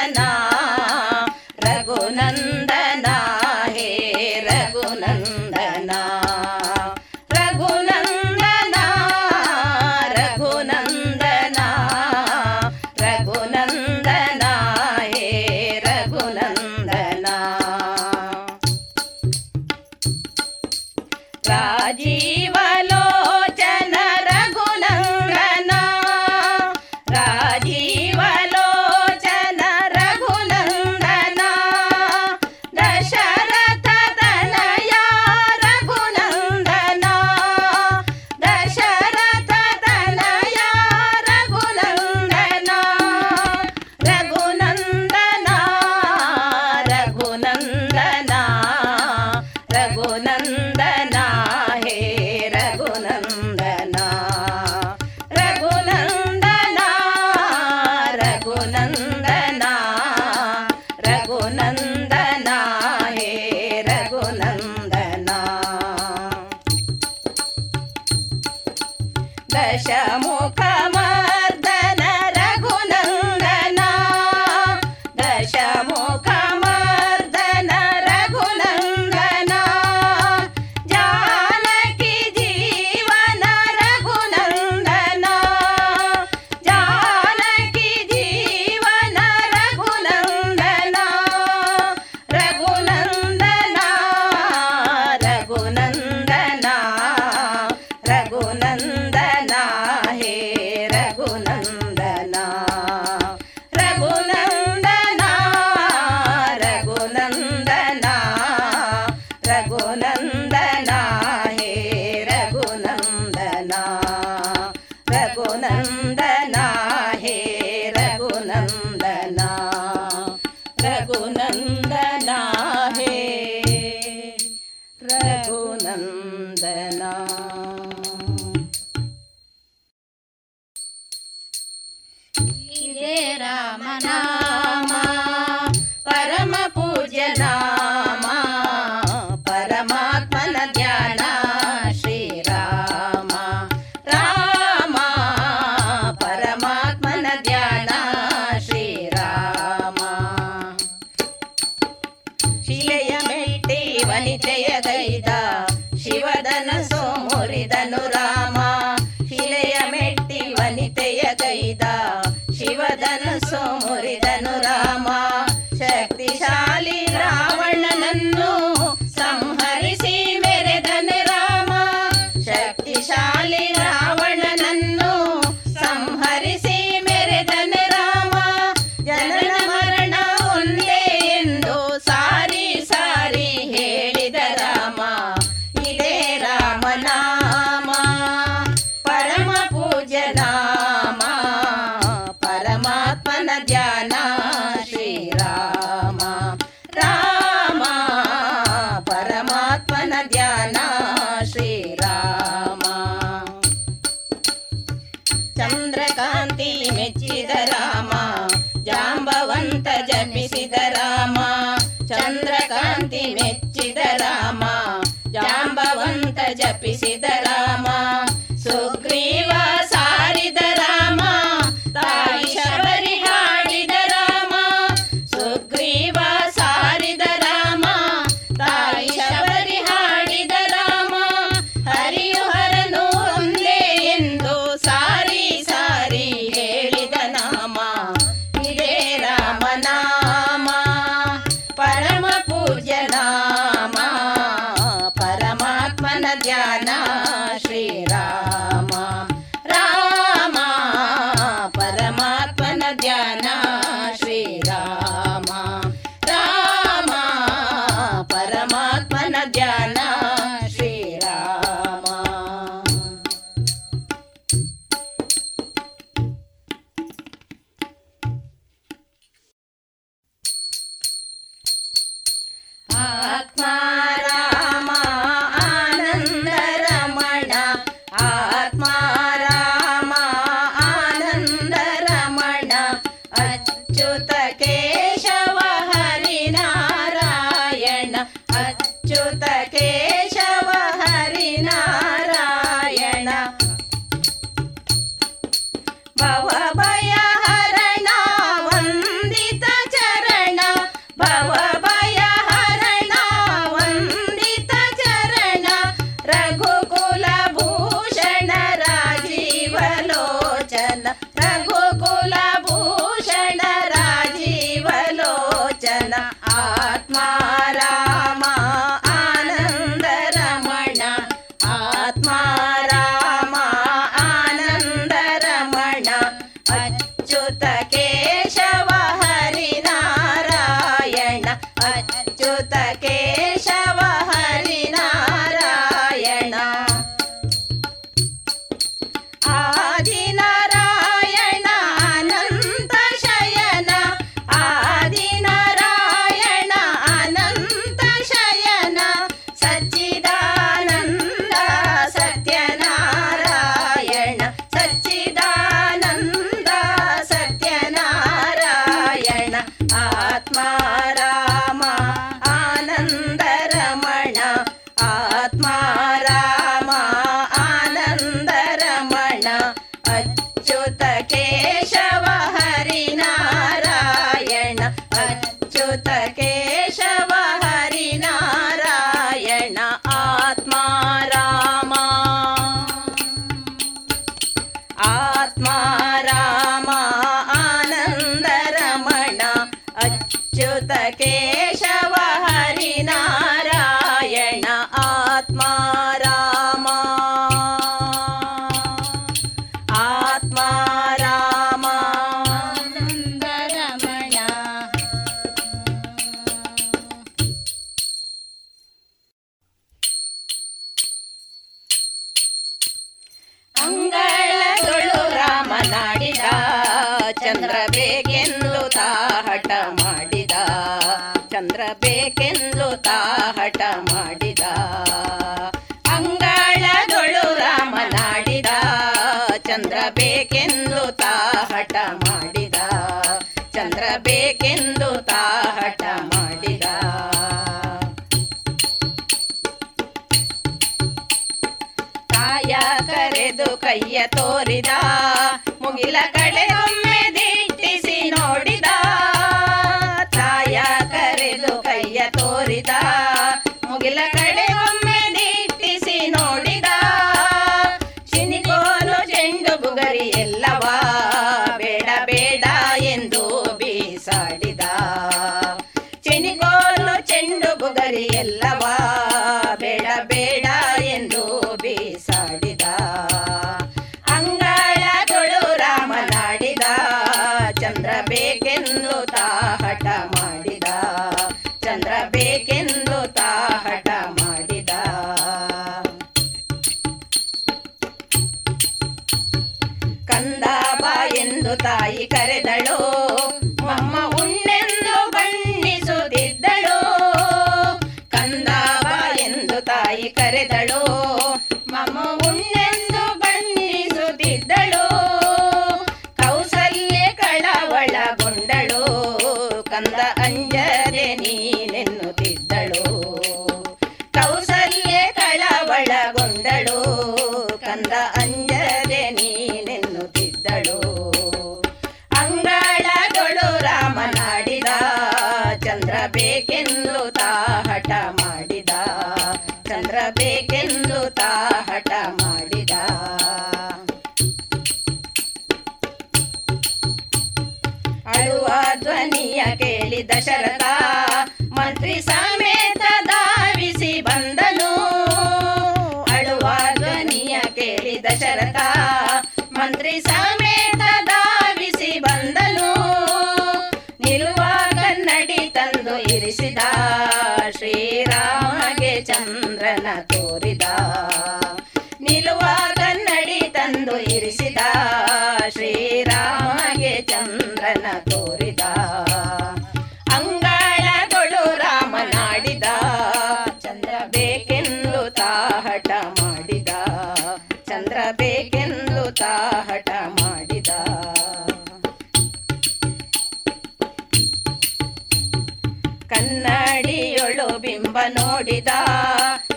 ನೋಡಿದ 588.34 588.90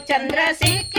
ಚಂದ್ರ 0.05 0.39
ಸಿಕ್ಕಿದನೆಂದು 0.53 0.90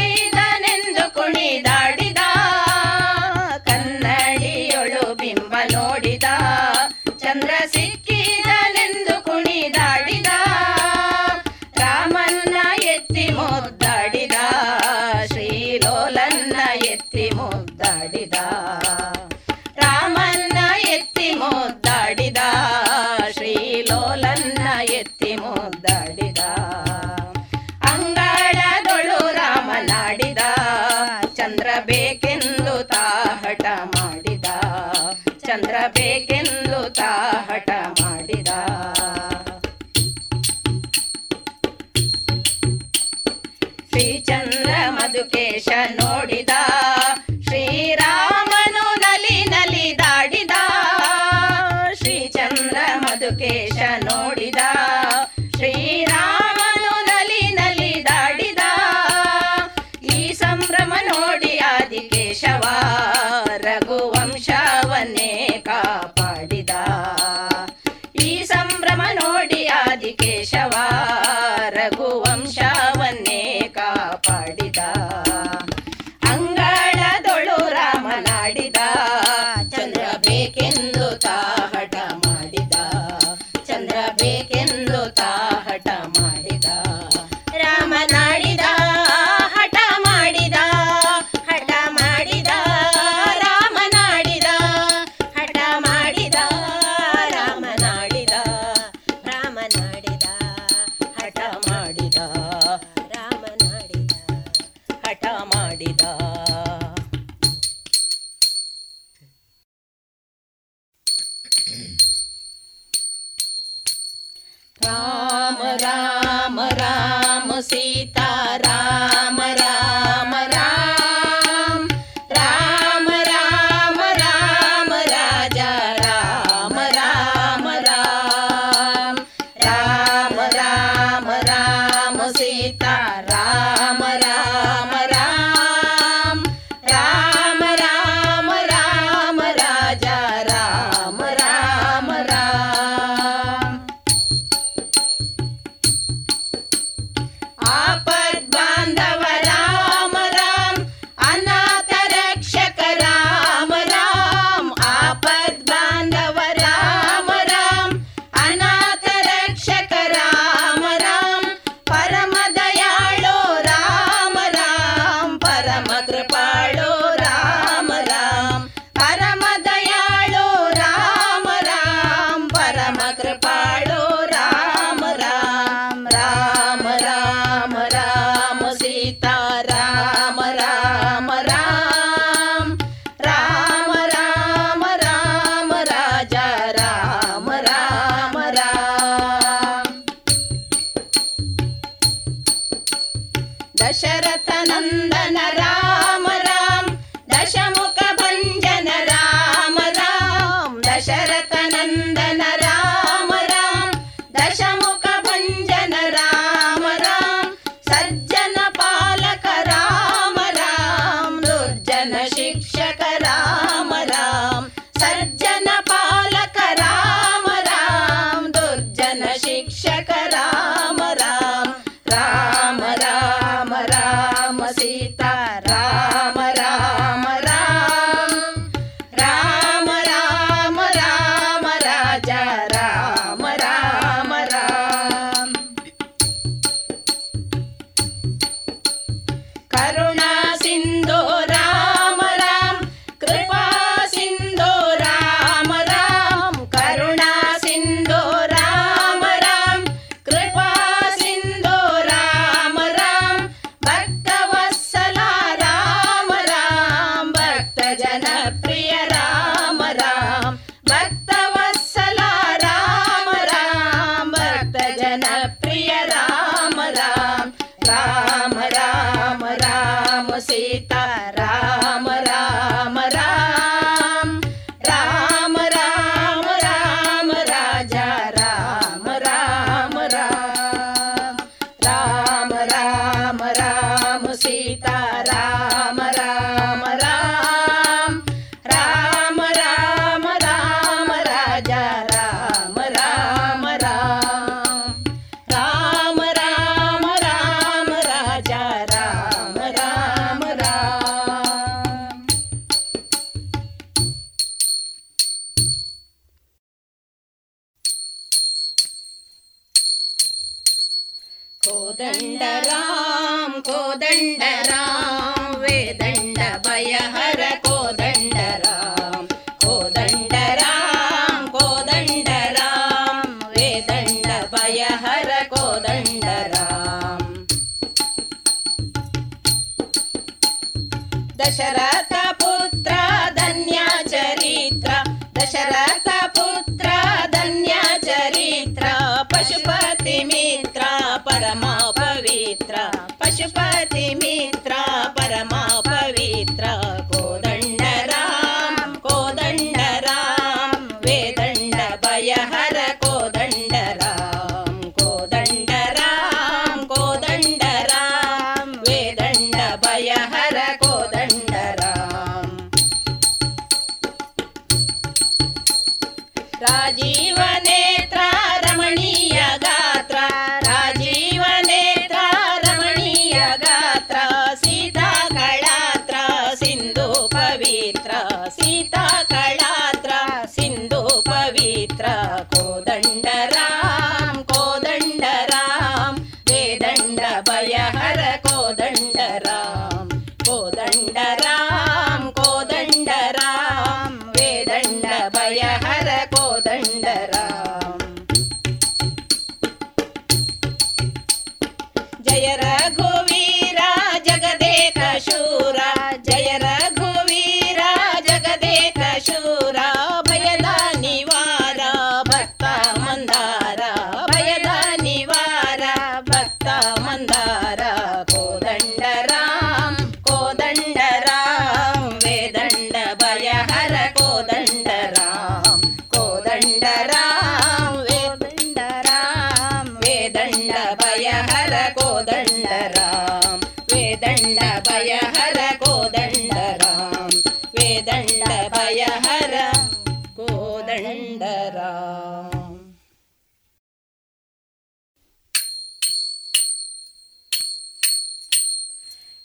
ಚಂದ್ರ 35.63 35.81
ಬೇಕೆಂದು 35.95 36.72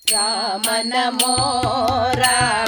ರಾಮ 0.08 0.68
ನಮೋ 0.84 1.34
ರಾಮ 2.14 2.67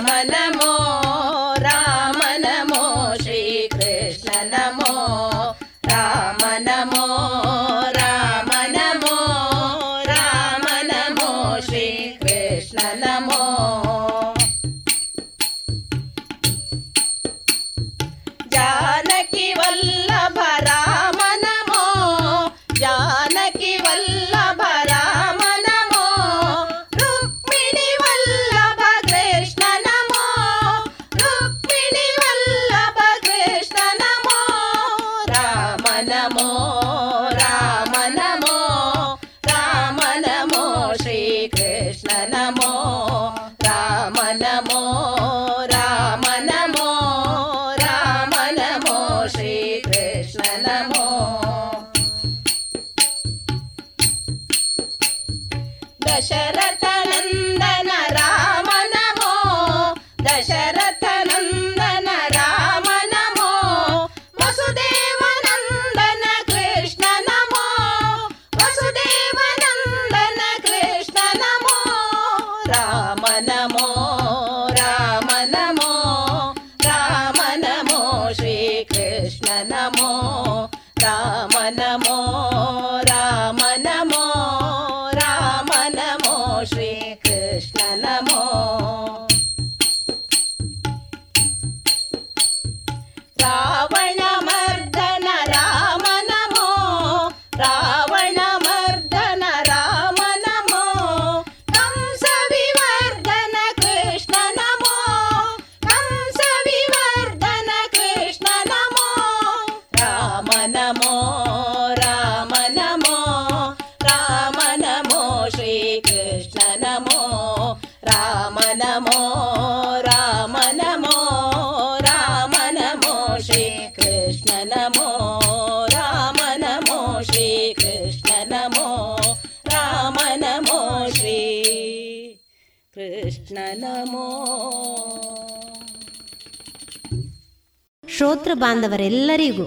ಶ್ರೋತೃ 138.49 138.61
ಬಾಂಧವರೆಲ್ಲರಿಗೂ 138.61 139.65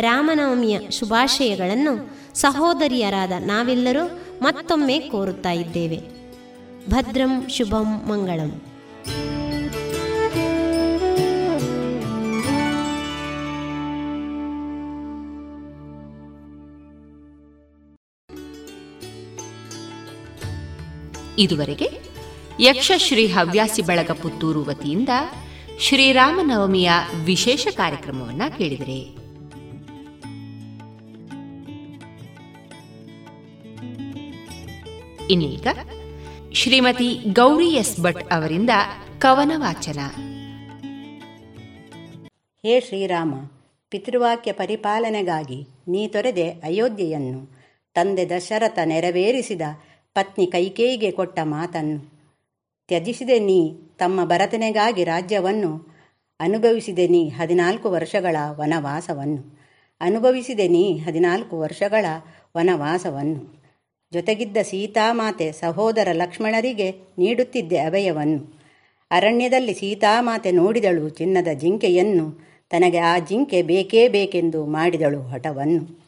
ರಾಮನವಮಿಯ 0.00 0.90
ಶುಭಾಶಯಗಳನ್ನು 0.90 1.92
ಸಹೋದರಿಯರಾದ 2.34 3.32
ನಾವೆಲ್ಲರೂ 3.38 4.04
ಮತ್ತೊಮ್ಮೆ 4.42 4.98
ಕೋರುತ್ತಾ 4.98 5.50
ಇದ್ದೇವೆ. 5.50 6.00
ಭದ್ರಂ 6.90 7.48
ಶುಭಂ 7.48 8.08
ಮಂಗಳಂ. 8.08 8.62
ಇದುವರೆಗೆ 21.38 21.90
ಯಕ್ಷಶ್ರೀ 22.60 23.26
ಹವ್ಯಾಸಿ 23.26 23.82
ಬಳಗ 23.82 24.10
ಪುತ್ತೂರು 24.10 24.64
ವತಿಯಿಂದ 24.64 25.08
ಶ್ರೀರಾಮನವಮಿಯ 25.82 26.90
ವಿಶೇಷ 27.24 27.68
ಕಾರ್ಯಕ್ರಮವನ್ನ 27.70 28.42
ಕೇಳಿದರೆ. 28.58 28.98
ಇನ್ನೀಗ 35.30 35.66
ಶ್ರೀಮತಿ 36.52 37.14
ಗೌರಿ 37.32 37.68
ಎಸ್ 37.68 38.00
ಭಟ್ 38.00 38.32
ಅವರಿಂದ 38.32 38.70
ಕವನ 39.18 39.52
ವಾಚನ. 39.56 39.98
ಹೇ 42.66 42.80
ಶ್ರೀರಾಮ, 42.80 43.34
ಪಿತೃವಾಕ್ಯ 43.88 44.52
ಪರಿಪಾಲನೆಗಾಗಿ 44.52 45.66
ನೀ 45.88 46.08
ತೊರೆದೆ 46.08 46.50
ಅಯೋಧ್ಯೆಯನ್ನು 46.50 47.62
ತಂದೆ 47.94 48.30
ದಶರಥ 48.30 48.78
ನೆರವೇರಿಸಿದ 48.84 49.62
ಪತ್ನಿ 50.14 50.46
ಕೈಕೇಯಿಗೆ 50.46 51.10
ಕೊಟ್ಟ 51.10 51.38
ಮಾತನ್ನು. 51.42 52.11
ತ್ಯಜಿಸಿದೆ 52.92 53.38
ನೀ 53.38 53.72
ತಮ್ಮ 53.98 54.24
ಭರತನೆಗಾಗಿ 54.24 55.04
ರಾಜ್ಯವನ್ನು. 55.04 55.96
ಅನುಭವಿಸಿದೆ 56.40 57.08
ನೀ 57.08 57.28
ಹದಿನಾಲ್ಕು 57.28 57.90
ವರ್ಷಗಳ 57.90 58.36
ವನವಾಸವನ್ನು. 58.50 59.58
ಅನುಭವಿಸಿದೆ 60.00 60.68
ನೀ 60.68 60.98
ಹದಿನಾಲ್ಕು 60.98 61.60
ವರ್ಷಗಳ 61.60 62.04
ವನವಾಸವನ್ನು. 62.56 63.60
ಜೊತೆಗಿದ್ದ 64.12 64.56
ಸೀತಾಮಾತೆ 64.62 65.52
ಸಹೋದರ 65.52 66.08
ಲಕ್ಷ್ಮಣರಿಗೆ 66.12 66.90
ನೀಡುತ್ತಿದ್ದೆ 67.18 67.78
ಅಭಯವನ್ನು. 67.78 68.60
ಅರಣ್ಯದಲ್ಲಿ 69.10 69.74
ಸೀತಾಮಾತೆ 69.74 70.52
ನೋಡಿದಳು 70.52 71.08
ಚಿನ್ನದ 71.08 71.48
ಜಿಂಕೆಯನ್ನು. 71.52 72.46
ತನಗೆ 72.70 72.98
ಆ 72.98 73.18
ಜಿಂಕೆ 73.18 73.62
ಬೇಕೇ 73.62 74.08
ಬೇಕೆಂದು 74.08 74.66
ಮಾಡಿದಳು 74.66 75.20
ಹಠವನ್ನು. 75.20 76.02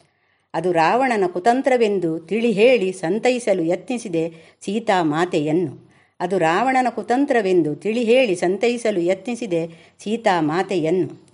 ಅದು 0.55 0.73
ರಾವಣನ 0.73 1.24
ಕುತಂತ್ರವೆಂದು 1.27 2.19
ತಿಳಿ 2.19 2.52
ಹೇಳಿ 2.52 2.93
ಸಂತೈಸಲು 2.93 3.62
ಯತ್ನಿಸಿದೆ 3.62 4.56
ಸೀತಾಮಾತೆಯನ್ನು. 4.61 5.84
ಅದು 6.20 6.39
ರಾವಣನ 6.39 6.86
ಕುತಂತ್ರವೆಂದು 6.91 7.74
ತಿಳಿ 7.74 8.05
ಹೇಳಿ 8.05 8.35
ಸಂತೈಸಲು 8.35 9.01
ಯತ್ನಿಸಿದೆ 9.01 9.95
ಸೀತಾ 9.99 10.41
ಮಾತೆಯನ್ನು 10.41 11.24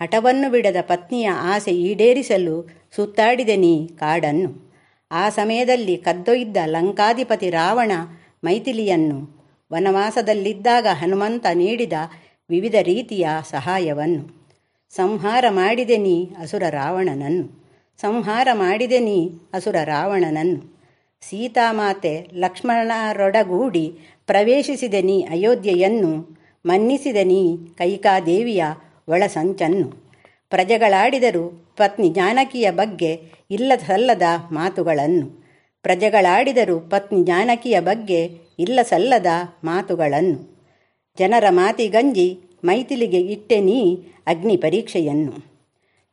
ಹಠವನ್ನು 0.00 0.50
ಬಿಡದ 0.50 0.76
ಪತ್ನಿಯ 0.80 1.30
ಆಸೆ 1.30 1.70
ಈಡೇರಿಸಲು 1.70 2.68
ಸುತ್ತಾಡಿದೆ 2.96 3.56
ನೀ 3.56 3.86
ಕಾಡನ್ನು. 3.86 4.70
ಆ 5.10 5.28
ಸಮಯದಲ್ಲಿ 5.28 5.96
ಕದ್ದೊಯ್ದ 5.96 6.56
ಲಂಕಾಧಿಪತಿ 6.66 7.50
ರಾವಣ 7.50 7.92
ಮೈಥಿಲಿಯನ್ನು 8.44 9.40
ವನವಾಸದಲ್ಲಿದ್ದಾಗ 9.72 10.86
ಹನುಮಂತ 10.92 11.46
ನೀಡಿದ 11.54 11.92
ವಿವಿಧ 12.50 12.74
ರೀತಿಯ 12.82 13.28
ಸಹಾಯವನ್ನು. 13.50 14.50
ಸಂಹಾರ 14.90 15.44
ಮಾಡಿದೆ 15.48 15.96
ನೀ 15.96 16.30
ಅಸುರ 16.38 16.62
ರಾವಣನನ್ನು. 16.70 17.72
ಸಂಹಾರ 18.00 18.48
ಮಾಡಿದೆ 18.52 18.98
ನೀ 18.98 19.30
ಅಸುರ 19.52 19.76
ರಾವಣನನ್ನು. 19.84 20.80
ಸೀತಾಮಾತೆ 21.22 22.28
ಲಕ್ಷ್ಮಣರೊಡಗೂಡಿ 22.32 23.98
ಪ್ರವೇಶಿಸಿದೆ 24.26 25.02
ನೀ 25.02 25.22
ಅಯೋಧ್ಯೆಯನ್ನು, 25.22 26.40
ಮನ್ನಿಸಿದ 26.66 27.16
ನೀ 27.24 27.56
ಕೈಕಾದೇವಿಯ 27.56 28.64
ಒಳಸಂಚನ್ನು. 29.08 30.10
ಪ್ರಜೆಗಳಾಡಿದರು 30.50 31.74
ಪತ್ನಿ 31.76 32.10
ಜಾನಕಿಯ 32.10 32.70
ಬಗ್ಗೆ 32.70 33.20
ಇಲ್ಲ 33.50 33.72
ಸಲ್ಲದ 33.86 34.22
ಮಾತುಗಳನ್ನು. 34.52 35.26
ಪ್ರಜೆಗಳಾಡಿದರು 35.82 36.80
ಪತ್ನಿ 36.80 37.24
ಜಾನಕಿಯ 37.24 37.80
ಬಗ್ಗೆ 37.80 38.30
ಇಲ್ಲ 38.58 38.78
ಸಲ್ಲದ 38.82 39.26
ಮಾತುಗಳನ್ನು. 39.64 40.60
ಜನರ 41.18 41.44
ಮಾತಿಗಂಜಿ 41.50 42.38
ಮೈಥಿಲಿಗೆ 42.64 43.20
ಇಟ್ಟೆ 43.20 43.60
ನೀ 43.60 43.96
ಅಗ್ನಿ 44.26 44.56
ಪರೀಕ್ಷೆಯನ್ನು 44.56 45.50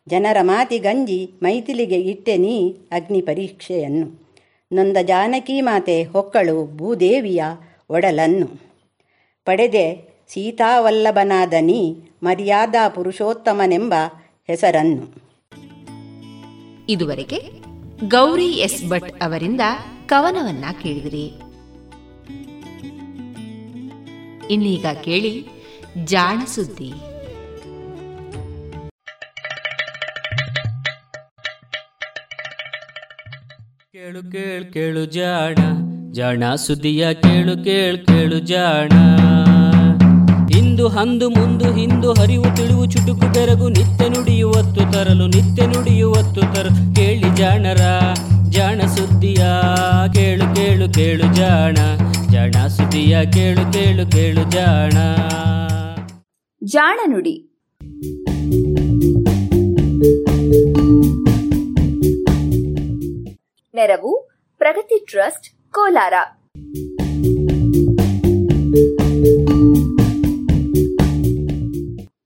ಜನರ 0.07 0.37
ಮಾತಿಗಂಜಿ 0.41 1.31
ಮೈಥಿಲಿಗೆ 1.43 1.99
ಇಟ್ಟೆ 1.99 2.37
ನೀ 2.37 2.69
ಅಗ್ನಿ 2.69 3.21
ಪರೀಕ್ಷೆಯನ್ನು 3.21 4.27
ನೊಂದ 4.71 4.97
ಜಾನಕಿ 5.03 5.61
ಮಾತೆ 5.61 6.03
ಹೊಕ್ಕಳು 6.03 6.77
ಭೂದೇವಿಯ 6.77 7.43
ಒಡಲನ್ನು. 7.89 8.47
ಪಡೆದೆ 9.45 10.17
ಸೀತಾವಲ್ಲಭನಾದ 10.27 11.53
ನೀ 11.61 11.95
ಮರ್ಯಾದಾ 12.23 12.89
ಪುರುಷೋತ್ತಮನೆಂಬ 12.89 13.93
ಹೆಸರನ್ನು. 14.47 15.27
ಇದುವರೆಗೆ 16.89 17.39
ಗೌರಿ 18.07 18.51
ಎಸ್ 18.51 18.89
ಭಟ್ 18.89 19.23
ಅವರಿಂದ 19.23 19.61
ಕವನವನ್ನ 20.05 20.65
ಕೇಳಿದಿರಿ. 20.83 21.27
ಇನ್ನೀಗ 24.53 24.85
ಕೇಳಿ 25.03 25.47
ಜಾಣ 26.05 26.45
ಸುದ್ದಿ. 26.45 26.91
ಕೇಳು 33.91 34.31
ಕೇಳು 34.31 34.73
ಕೇಳು 34.73 35.05
ಜಾಣ. 35.05 35.55
ಜಾಣ 36.17 36.55
ಸುದಿಯ 36.55 37.13
ಕೇಳು 37.13 37.63
ಕೇಳು 37.63 38.05
ಕೇಳು 38.05 38.39
ಜಾಣ. 38.39 38.91
ಇಂದು 40.57 40.87
ಹಂದು 40.87 41.29
ಮುಂದು 41.29 41.73
ಹಿಂದು 41.73 42.13
ಹರಿವು 42.13 42.55
ತಿಳಿವು 42.55 42.85
ಚುಟುಕು 42.85 43.33
ಬೆರಗು 43.33 43.69
ನಿತ್ಯ 43.69 44.09
ನುಡಿಯುವತ್ತು 44.09 44.93
ತರಲು, 44.93 45.27
ನಿತ್ಯ 45.27 45.65
ನುಡಿಯುವತ್ತು 45.65 46.41
ತರಲು. 46.41 46.95
ಕೇಳಿ 46.95 47.35
ಜಾಣರ, 47.35 47.81
ಜಾಣ 48.49 48.81
ಸುದ್ದಿಯ 48.81 49.39
ಕೇಳು 50.13 50.55
ಕೇಳು 50.55 50.93
ಕೇಳು 50.93 51.35
ಜಾಣ. 51.35 51.77
ಜಾಣ 52.31 52.67
ಸುದ್ದಿಯ 52.67 53.25
ಕೇಳು 53.25 53.73
ಕೇಳು 53.73 54.11
ಕೇಳು 54.11 54.51
ಜಾಣ. 54.51 54.93
ಜಾಣ 56.63 56.99
ನುಡಿ. 57.05 57.53
ನೆರವು 63.73 64.29
ಪ್ರಗತಿ 64.57 65.05
ಟ್ರಸ್ಟ್ 65.05 65.56
ಕೋಲಾರ. 65.77 66.13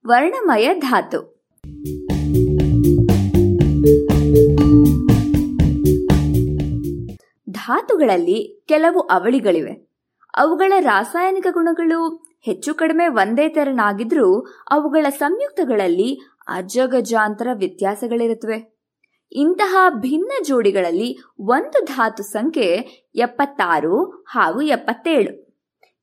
ವರ್ಣಮಯ 0.08 0.74
ಧಾತು. 0.74 1.42
ಧಾತುಗಳಲ್ಲಿ 7.50 8.66
ಕೆಲವು 8.68 9.00
ಅವಳಿಗಳಿವೆ. 9.00 9.90
ಅವುಗಳ 10.36 10.74
ರಾಸಾಯನಿಕ 10.80 11.48
ಗುಣಗಳು 11.52 12.26
ಹೆಚ್ಚು 12.42 12.74
ಕಡಿಮೆ 12.74 13.08
ಒಂದೇ 13.08 13.50
ತೆರನಾಗಿದ್ರೂ 13.50 14.40
ಅವುಗಳ 14.70 15.10
ಸಂಯುಕ್ತಗಳಲ್ಲಿ 15.10 16.20
ಅಜಗಜಾಂತರ 16.48 17.48
ವ್ಯತ್ಯಾಸಗಳಿರುತ್ತವೆ. 17.54 18.82
ಇಂತಹ 19.34 19.76
ಭಿನ್ನ 19.90 20.32
ಜೋಡಿಗಳಲ್ಲಿ 20.48 21.20
ಒಂದು 21.40 21.86
ಧಾತು 21.86 22.24
ಸಂಖ್ಯೆ 22.24 23.01
ಎಪ್ಪತ್ತಾರು 23.16 24.26
ಹಾಗೂ 24.30 24.62
ಎಪ್ಪತ್ತೇಳು. 24.62 25.52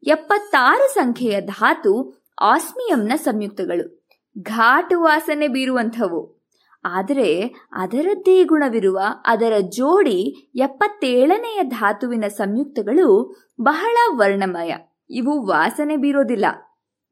ಎಪ್ಪತ್ತಾರು 0.03 0.95
ಸಂಖ್ಯೆಯ 0.95 1.41
ಧಾತು 1.41 2.23
ಆಸ್ಮಿಯಂನ 2.43 3.13
ಸಂಯುಕ್ತಗಳು. 3.17 4.07
ಘಾಟು 4.43 5.01
ವಾಸನೆ 5.01 5.49
ಬೀರುವಂಥವು. 5.49 6.39
ಆದರೆ 6.85 7.55
ಅದರದ್ದೇ 7.73 8.45
ಗುಣವಿರುವ 8.45 9.01
ಅದರ 9.27 9.53
ಜೋಡಿ 9.61 10.51
ಎಪ್ಪತ್ತೇಳನೆಯ 10.55 11.63
ಧಾತುವಿನ 11.63 12.25
ಸಂಯುಕ್ತಗಳು 12.29 13.37
ಬಹಳ 13.61 13.97
ವರ್ಣಮಯ. 14.09 14.75
ಇವು 15.11 15.47
ವಾಸನೆ 15.47 15.97
ಬೀರೋದಿಲ್ಲ. 15.97 16.45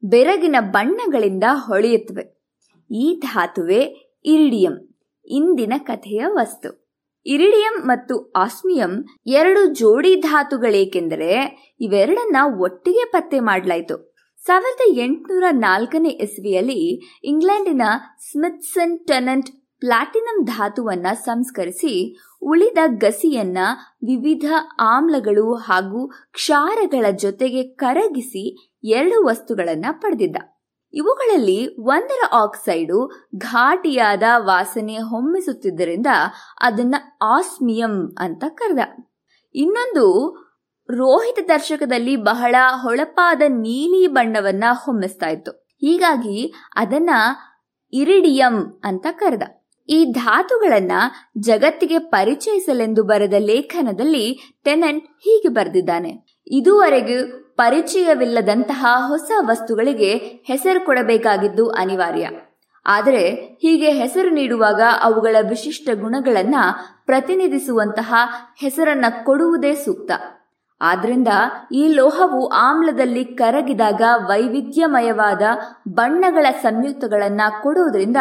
ಬೆರಗಿನ 0.03 0.55
ಬಣ್ಣಗಳಿಂದ 0.59 1.43
ಹೊಳೆಯುತ್ತವೆ. 1.53 2.37
ಈ 2.91 3.19
ಧಾತುವೆ 3.19 3.79
ಇರಿಡಿಯಂ, 4.25 4.95
ಇಂದಿನ 5.25 5.73
ಕಥೆಯ 5.77 6.23
ವಸ್ತು. 6.27 6.86
ಇರಿಡಿಯಂ 7.27 7.75
ಮತ್ತು 7.85 8.31
ಆಸ್ಮಿಯಂ 8.31 8.91
ಎರಡು 9.27 9.65
ಜೋಡಿ 9.73 10.15
ಧಾತುಗಳೇಕೆಂದರೆ 10.15 11.31
ಇವೆರಡನ್ನ 11.81 12.37
ಒಟ್ಟಿಗೆ 12.61 13.05
ಪತ್ತೆ 13.05 13.39
ಮಾಡಲಾಯಿತು. 13.39 13.95
ಸಾವಿರದ 14.45 14.97
ಎಂಟುನೂರ 14.97 15.43
ನಾಲ್ಕನೇ 15.51 16.09
ಇಸ್ವಿಯಲ್ಲಿ 16.09 16.81
ಇಂಗ್ಲೆಂಡಿನ 17.23 17.81
ಸ್ಮಿತ್ಸನ್ 18.31 18.99
ಟೆನೆಂಟ್ 18.99 19.49
ಪ್ಲಾಟಿನಂ 19.79 20.45
ಧಾತುವನ್ನ 20.45 21.07
ಸಂಸ್ಕರಿಸಿ 21.25 21.93
ಉಳಿದ 22.41 22.77
ಗಸಿಯನ್ನ 22.85 23.57
ವಿವಿಧ 24.05 24.45
ಆಮ್ಲಗಳು 24.79 25.53
ಹಾಗೂ 25.53 26.07
ಕ್ಷಾರಗಳ 26.31 27.05
ಜೊತೆಗೆ 27.15 27.63
ಕರಗಿಸಿ 27.63 28.71
ಎರಡು 28.83 29.25
ವಸ್ತುಗಳನ್ನ 29.25 29.85
ಪಡೆದಿದ್ದ. 29.91 30.56
ಇವುಗಳಲ್ಲಿ 30.93 31.75
ಒಂದರ 31.75 32.25
ಆಕ್ಸೈಡು 32.31 33.29
ಘಾಟಿಯಾದ 33.37 34.23
ವಾಸನೆ 34.37 34.97
ಹೊಮ್ಮಿಸುತ್ತಿದ್ದರಿಂದ 34.97 36.07
ಅದನ್ನ 36.61 36.95
ಆಸ್ಮಿಯಂ 37.21 38.15
ಅಂತ 38.19 38.43
ಕರೆದ. 38.55 38.79
ಇನ್ನೊಂದು, 39.55 40.35
ರೋಹಿತ 40.89 41.39
ದರ್ಶಕದಲ್ಲಿ 41.47 42.15
ಬಹಳ 42.15 42.55
ಹೊಳಪಾದ 42.81 43.41
ನೀಲಿ 43.47 44.07
ಬಣ್ಣವನ್ನ 44.07 44.63
ಹೊಮ್ಮಿಸ್ತಾ 44.83 45.29
ಇತ್ತು. 45.29 45.51
ಹೀಗಾಗಿ 45.51 46.53
ಅದನ್ನ 46.75 47.09
ಇರಿಡಿಯಂ 47.93 48.81
ಅಂತ 48.83 49.07
ಕರೆದ. 49.11 49.41
ಈ 49.89 50.05
ಧಾತುಗಳನ್ನ 50.05 50.91
ಜಗತ್ತಿಗೆ 51.37 51.99
ಪರಿಚಯಿಸಲೆಂದು 51.99 53.03
ಬರೆದ 53.03 53.33
ಲೇಖನದಲ್ಲಿ 53.37 54.55
ಟೆನೆಂಟ್ 54.63 55.05
ಹೀಗೆ 55.05 55.47
ಬರೆದಿದ್ದಾನೆ. 55.47 56.43
ಇದುವರೆಗೂ 56.47 57.46
ಪರಿಚಯವಿಲ್ಲದಂತಹ 57.57 58.85
ಹೊಸ 59.07 59.31
ವಸ್ತುಗಳಿಗೆ 59.41 60.13
ಹೆಸರು 60.47 60.85
ಕೊಡಬೇಕಾಗಿದ್ದು 60.85 61.69
ಅನಿವಾರ್ಯ. 61.69 62.29
ಆದರೆ 62.85 63.29
ಹೀಗೆ 63.61 63.91
ಹೆಸರು 63.91 64.29
ನೀಡುವಾಗ 64.29 64.81
ಅವುಗಳ 65.01 65.35
ವಿಶಿಷ್ಟ 65.49 65.89
ಗುಣಗಳನ್ನ 66.01 66.55
ಪ್ರತಿನಿಧಿಸುವಂತಹ 67.05 68.13
ಹೆಸರನ್ನ 68.59 69.05
ಕೊಡುವುದೇ 69.23 69.73
ಸೂಕ್ತ. 69.73 70.11
ಆದ್ರಿಂದ 70.81 71.27
ಈ 71.73 71.87
ಲೋಹವು 71.87 72.47
ಆಮ್ಲದಲ್ಲಿ 72.47 73.25
ಕರಗಿದಾಗ 73.25 74.01
ವೈವಿಧ್ಯಮಯವಾದ 74.17 75.41
ಬಣ್ಣಗಳ 75.87 76.45
ಸಂಯುಕ್ತಗಳನ್ನ 76.61 77.41
ಕೊಡುವುದರಿಂದ 77.63 78.17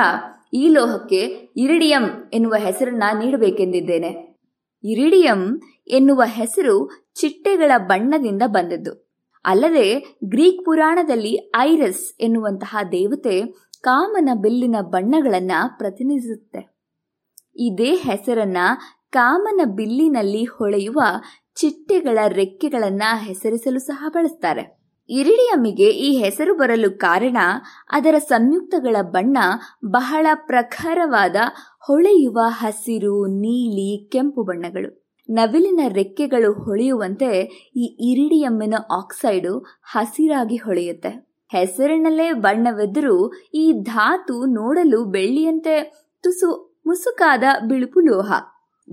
ಈ 0.55 0.69
ಲೋಹಕ್ಕೆ 0.69 1.19
ಇರಿಡಿಯಂ 1.57 2.31
ಎನ್ನುವ 2.33 2.55
ಹೆಸರನ್ನ 2.55 3.05
ನೀಡಬೇಕೆಂದಿದ್ದೇನೆ. 3.19 4.39
ಇರಿಡಿಯಂ 4.85 5.61
ಎನ್ನುವ 5.89 6.23
ಹೆಸರು 6.27 7.07
ಚಿಟ್ಟೆಗಳ 7.15 7.73
ಬಣ್ಣದಿಂದ 7.79 8.43
ಬಂದದ್ದು. 8.47 9.06
ಅಲ್ಲದೆ 9.47 10.19
ಗ್ರೀಕ್ 10.25 10.65
ಪುರಾಣದಲ್ಲಿ 10.65 11.53
ಐರಸ್ 11.57 12.17
ಎನ್ನುವಂತಹ 12.21 12.77
ದೇವತೆ 12.93 13.43
ಕಾಮನ 13.81 14.29
ಬಿಲ್ಲಿನ 14.35 14.77
ಬಣ್ಣಗಳನ್ನ 14.81 15.53
ಪ್ರತಿನಿಧಿಸುತ್ತೆ. 15.79 16.77
ಇದೇ 17.57 17.95
ಹೆಸರನ್ನ 17.95 18.57
ಕಾಮನ 19.11 19.61
ಬಿಲ್ಲಿನಲ್ಲಿ 19.65 20.45
ಹೊಳೆಯುವ 20.45 21.01
ಚಿಟ್ಟೆಗಳ 21.55 22.19
ರೆಕ್ಕೆಗಳನ್ನ 22.29 23.03
ಹೆಸರಿಸಲು 23.17 23.79
ಸಹ 23.79 24.05
ಬಳಸ್ತಾರೆ. 24.09 24.77
ಇರಿಡಿಯಮ್ಮಿಗೆ 25.09 25.91
ಈ 25.91 26.19
ಹೆಸರು 26.19 26.57
ಬರಲು 26.57 26.99
ಕಾರಣ 26.99 27.37
ಅದರ 27.91 28.15
ಸಂಯುಕ್ತಗಳ 28.19 28.97
ಬಣ್ಣ 29.03 29.39
ಬಹಳ 29.85 30.27
ಪ್ರಖರವಾದ 30.35 31.37
ಹೊಳೆಯುವ 31.87 32.39
ಹಸಿರು, 32.47 33.27
ನೀಲಿ, 33.27 34.09
ಕೆಂಪು 34.13 34.43
ಬಣ್ಣಗಳು. 34.43 35.06
ನವಿಲಿನ 35.31 35.81
ರೆಕ್ಕೆಗಳು 35.89 36.53
ಹೊಳೆಯುವಂತೆ 36.53 37.43
ಈ 37.77 38.13
ಇರಿಡಿಯಮ್ಮಿನ 38.13 38.75
ಆಕ್ಸೈಡು 38.91 39.67
ಹಸಿರಾಗಿ 39.83 40.57
ಹೊಳೆಯುತ್ತೆ. 40.57 41.27
ಹೆಸರಿನಲ್ಲೇ 41.53 42.33
ಬಣ್ಣವೆದ್ದರೂ 42.33 43.33
ಈ 43.55 43.73
ಧಾತು 43.73 44.47
ನೋಡಲು 44.47 45.05
ಬೆಳ್ಳಿಯಂತೆ 45.05 46.07
ತುಸು 46.23 46.81
ಮುಸುಕಾದ 46.87 47.43
ಬಿಳುಪು 47.69 48.01
ಲೋಹ. 48.01 48.33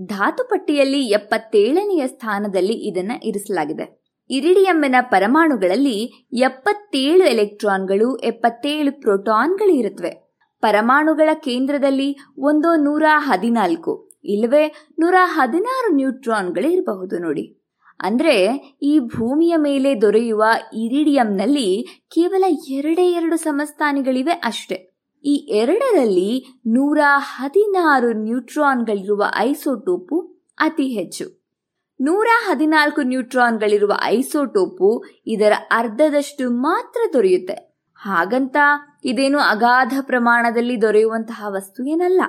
ಧಾತು 0.06 0.44
ಪಟ್ಟಿಯಲ್ಲಿ 0.44 1.00
ಎಪ್ಪತ್ತೇಳನೆಯ 1.00 2.06
ಸ್ಥಾನದಲ್ಲಿ 2.06 2.72
ಇದನ್ನ 2.72 3.12
ಇರಿಸಲಾಗಿದೆ. 3.24 4.04
ಇರಿಡಿಯಮ್ಮಿನ 4.30 4.94
ಪರಮಾಣುಗಳಲ್ಲಿ 5.00 6.28
ಎಪ್ಪತ್ತೇಳು 6.32 7.24
ಎಲೆಕ್ಟ್ರಾನ್ಗಳು, 7.24 8.16
ಎಪ್ಪತ್ತೇಳು 8.16 9.00
ಪ್ರೋಟಾನ್ಗಳು 9.00 9.72
ಇರುತ್ತವೆ. 9.72 10.24
ಪರಮಾಣುಗಳ 10.60 11.28
ಕೇಂದ್ರದಲ್ಲಿ 11.34 12.16
ಒಂದೋ 12.38 12.76
ನೂರ 12.76 13.02
ಹದಿನಾಲ್ಕು. 13.16 14.03
ಇಲ್ಲವೇ 14.24 14.74
ನೂರ 14.98 15.14
ಹದಿನಾರು 15.22 15.94
ನ್ಯೂಟ್ರಾನ್ಗಳು 15.94 16.70
ಇರಬಹುದು 16.70 17.18
ನೋಡಿ. 17.18 17.60
ಅಂದ್ರೆ 18.00 18.54
ಈ 18.82 18.98
ಭೂಮಿಯ 18.98 19.56
ಮೇಲೆ 19.56 20.00
ದೊರೆಯುವ 20.00 20.44
ಇರಿಡಿಯಂನಲ್ಲಿ 20.74 21.86
ಕೇವಲ 22.14 22.44
ಎರಡೇ 22.68 23.12
ಎರಡು 23.12 23.36
ಸಮಸ್ಥಾನಿಗಳಿವೆ 23.36 24.30
ಅಷ್ಟೆ. 24.30 24.94
ಈ 25.24 25.34
ಎರಡರಲ್ಲಿ 25.34 26.60
ನೂರ 26.66 26.98
ಹದಿನಾರು 27.18 28.12
ನ್ಯೂಟ್ರಾನ್ಗಳಿರುವ 28.12 29.24
ಐಸೋಟೋಪು 29.36 30.20
ಅತಿ 30.58 30.86
ಹೆಚ್ಚು. 30.86 31.44
ನೂರ 32.00 32.26
ಹದಿನಾಲ್ಕು 32.46 33.02
ನ್ಯೂಟ್ರಾನ್ಗಳಿರುವ 33.02 33.92
ಐಸೋಟೋಪು 34.02 35.04
ಇದರ 35.26 35.52
ಅರ್ಧದಷ್ಟು 35.70 36.50
ಮಾತ್ರ 36.50 37.00
ದೊರೆಯುತ್ತೆ. 37.12 37.74
ಹಾಗಂತ 37.96 38.56
ಇದೇನು 39.04 39.38
ಅಗಾಧ 39.38 39.92
ಪ್ರಮಾಣದಲ್ಲಿ 40.00 40.82
ದೊರೆಯುವಂತಹ 40.82 41.44
ವಸ್ತು 41.48 41.84
ಏನಲ್ಲ. 41.84 42.22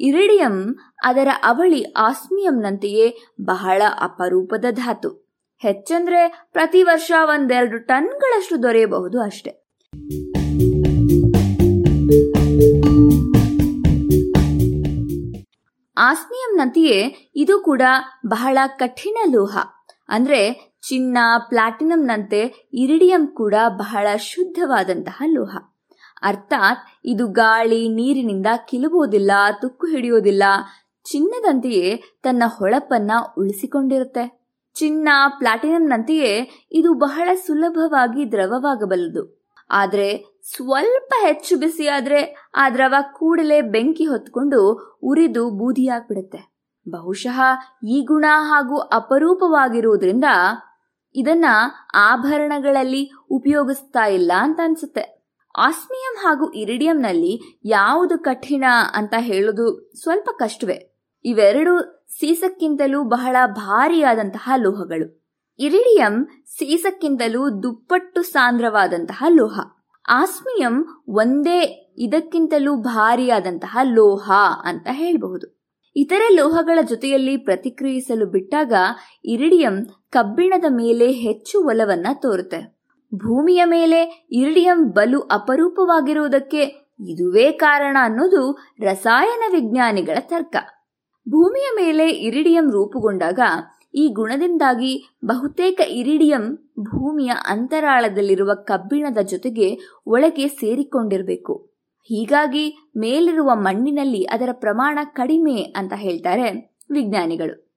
ಇರಿಡಿಯಂ 0.00 0.78
ಅದರ 1.04 1.28
ಅವಳಿ 1.44 1.82
ಆಸ್ಮಿಯಂನಂತೆಯೇ 1.92 3.18
ಬಹಳ 3.40 3.82
ಅಪರೂಪದ 4.00 4.64
ಧಾತು. 4.70 5.28
ಹೆಚ್ಚಂದ್ರೆ 5.58 6.48
ಪ್ರತಿ 6.52 6.82
ವರ್ಷ 6.82 7.12
ಒಂದೆರಡು 7.22 7.78
ಟನ್ಗಳಷ್ಟು 7.78 8.62
ದೊರೆಯಬಹುದು 8.62 9.20
ಅಷ್ಟೆ. 9.20 9.50
ಆಸ್ಮಿಯಂನಂತೆಯೇ 15.98 17.30
ಇದು 17.36 17.60
ಕೂಡ 17.60 17.82
ಬಹಳ 18.26 18.58
ಕಠಿಣ 18.66 19.16
ಲೋಹ. 19.32 19.58
ಅಂದ್ರೆ 20.08 20.74
ಚಿನ್ನ, 20.88 21.18
ಪ್ಲಾಟಿನಂನಂತೆ 21.48 22.68
ಇರಿಡಿಯಂ 22.72 23.26
ಕೂಡ 23.26 23.54
ಬಹಳ 23.68 24.06
ಶುದ್ಧವಾದಂತಹ 24.16 25.22
ಲೋಹ. 25.26 25.77
ಅರ್ಥಾತ್ 26.22 26.78
ಇದು 27.04 27.26
ಗಾಳಿ 27.26 27.88
ನೀರಿನಿಂದ 27.88 28.46
ಕಿಲುಬುವುದಿಲ್ಲ, 28.68 29.30
ತುಕ್ಕು 29.60 29.86
ಹಿಡಿಯುವುದಿಲ್ಲ. 29.86 30.42
ಚಿನ್ನದಂತೆಯೇ 31.04 32.02
ತನ್ನ 32.22 32.42
ಹೊಳಪನ್ನ 32.46 33.10
ಉಳಿಸಿಕೊಂಡಿರುತ್ತೆ. 33.38 34.38
ಚಿನ್ನ 34.74 35.08
ಪ್ಲಾಟಿನಂನಂತೆಯೇ 35.38 36.48
ಇದು 36.72 36.94
ಬಹಳ 36.94 37.28
ಸುಲಭವಾಗಿ 37.34 38.32
ದ್ರವವಾಗಬಲ್ಲದು. 38.32 39.38
ಆದರೆ 39.70 40.38
ಸ್ವಲ್ಪ 40.42 41.12
ಹೆಚ್ಚು 41.20 41.58
ಬಿಸಿಯಾದ್ರೆ 41.58 42.50
ಆ 42.54 42.70
ದ್ರವ 42.70 42.94
ಕೂಡಲೇ 43.12 43.60
ಬೆಂಕಿ 43.60 44.04
ಹೊತ್ಕೊಂಡು 44.04 44.92
ಉರಿದು 45.02 45.50
ಬೂದಿಯಾಗ್ಬಿಡುತ್ತೆ. 45.50 46.58
ಬಹುಶಃ 46.90 47.40
ಈ 47.88 48.04
ಗುಣ 48.04 48.24
ಹಾಗೂ 48.38 48.78
ಅಪರೂಪವಾಗಿರುವುದರಿಂದ 48.78 50.24
ಇದನ್ನ 51.14 51.44
ಆಭರಣಗಳಲ್ಲಿ 51.94 53.10
ಉಪಯೋಗಿಸ್ತಾ 53.30 54.06
ಇಲ್ಲ 54.06 54.32
ಅಂತ 54.38 54.60
ಅನ್ಸುತ್ತೆ. 54.64 55.17
ಆಸ್ಮಿಯಂ 55.58 56.22
ಹಾಗೂ 56.22 56.50
ಇರಿಡಿಯಂನಲ್ಲಿ 56.50 57.60
ಯಾವುದು 57.64 58.18
ಕಠಿಣ 58.18 58.64
ಅಂತ 58.94 59.14
ಹೇಳೋದು 59.18 59.92
ಸ್ವಲ್ಪ 60.00 60.28
ಕಷ್ಟವೇ. 60.38 60.98
ಇವೆರಡು 61.24 62.06
ಸೀಸಕ್ಕಿಂತಲೂ 62.20 63.02
ಬಹಳ 63.02 63.36
ಭಾರಿಯಾದಂತಹ 63.46 64.50
ಲೋಹಗಳು. 64.56 65.34
ಇರಿಡಿಯಂ 65.58 66.28
ಸೀಸಕ್ಕಿಂತಲೂ 66.46 67.62
ದುಪ್ಪಟ್ಟು 67.62 68.22
ಸಾಂದ್ರವಾದಂತಹ 68.22 69.24
ಲೋಹ. 69.28 69.60
ಆಸ್ಮಿಯಂ 70.08 70.86
ಒಂದೇ 71.08 71.90
ಇದಕ್ಕಿಂತಲೂ 71.98 72.76
ಭಾರಿಯಾದಂತಹ 72.76 73.78
ಲೋಹ 73.82 74.30
ಅಂತ 74.64 74.86
ಹೇಳಬಹುದು. 74.90 75.58
ಇತರ 75.96 76.20
ಲೋಹಗಳ 76.30 76.78
ಜೊತೆಯಲ್ಲಿ 76.82 77.36
ಪ್ರತಿಕ್ರಿಯಿಸಲು 77.36 78.26
ಬಿಟ್ಟಾಗ 78.26 78.72
ಇರಿಡಿಯಂ 79.24 79.84
ಕಬ್ಬಿಣದ 80.10 80.64
ಮೇಲೆ 80.68 81.10
ಹೆಚ್ಚು 81.10 81.64
ಒಲವನ್ನ 81.64 82.06
ತೋರುತ್ತೆ. 82.14 82.77
ಭೂಮಿಯ 83.14 83.64
ಮೇಲೆ 83.64 84.26
ಇರಿಡಿಯಂ 84.30 84.90
ಬಲು 84.90 85.20
ಅಪರೂಪವಾಗಿರುವುದಕ್ಕೆ 85.20 86.88
ಇದುವೇ 87.00 87.52
ಕಾರಣ 87.52 87.96
ಅನ್ನೋದು 88.00 88.58
ರಸಾಯನ 88.80 89.52
ವಿಜ್ಞಾನಿಗಳ 89.52 90.18
ತರ್ಕ. 90.20 90.56
ಭೂಮಿಯ 91.28 91.68
ಮೇಲೆ 91.76 92.10
ಇರಿಡಿಯಂ 92.10 92.70
ರೂಪುಗೊಂಡಾಗ 92.70 93.40
ಈ 93.94 94.08
ಗುಣದಿಂದಾಗಿ 94.08 95.16
ಬಹುತೇಕ 95.24 95.80
ಇರಿಡಿಯಂ 95.88 96.56
ಭೂಮಿಯ 96.80 97.32
ಅಂತರಾಳದಲ್ಲಿರುವ 97.46 98.54
ಕಬ್ಬಿಣದ 98.54 99.18
ಜೊತೆಗೆ 99.18 99.78
ಒಳಗೆ 100.06 100.48
ಸೇರಿಕೊಂಡಿರಬೇಕು. 100.48 101.70
ಹೀಗಾಗಿ 102.02 102.90
ಮೇಲಿರುವ 102.96 103.50
ಮಣ್ಣಿನಲ್ಲಿ 103.54 104.22
ಅದರ 104.22 104.48
ಪ್ರಮಾಣ 104.52 104.98
ಕಡಿಮೆ 105.04 105.62
ಅಂತ 105.62 105.92
ಹೇಳ್ತಾರೆ 105.96 106.76
ವಿಜ್ಞಾನಿಗಳು. 106.90 107.68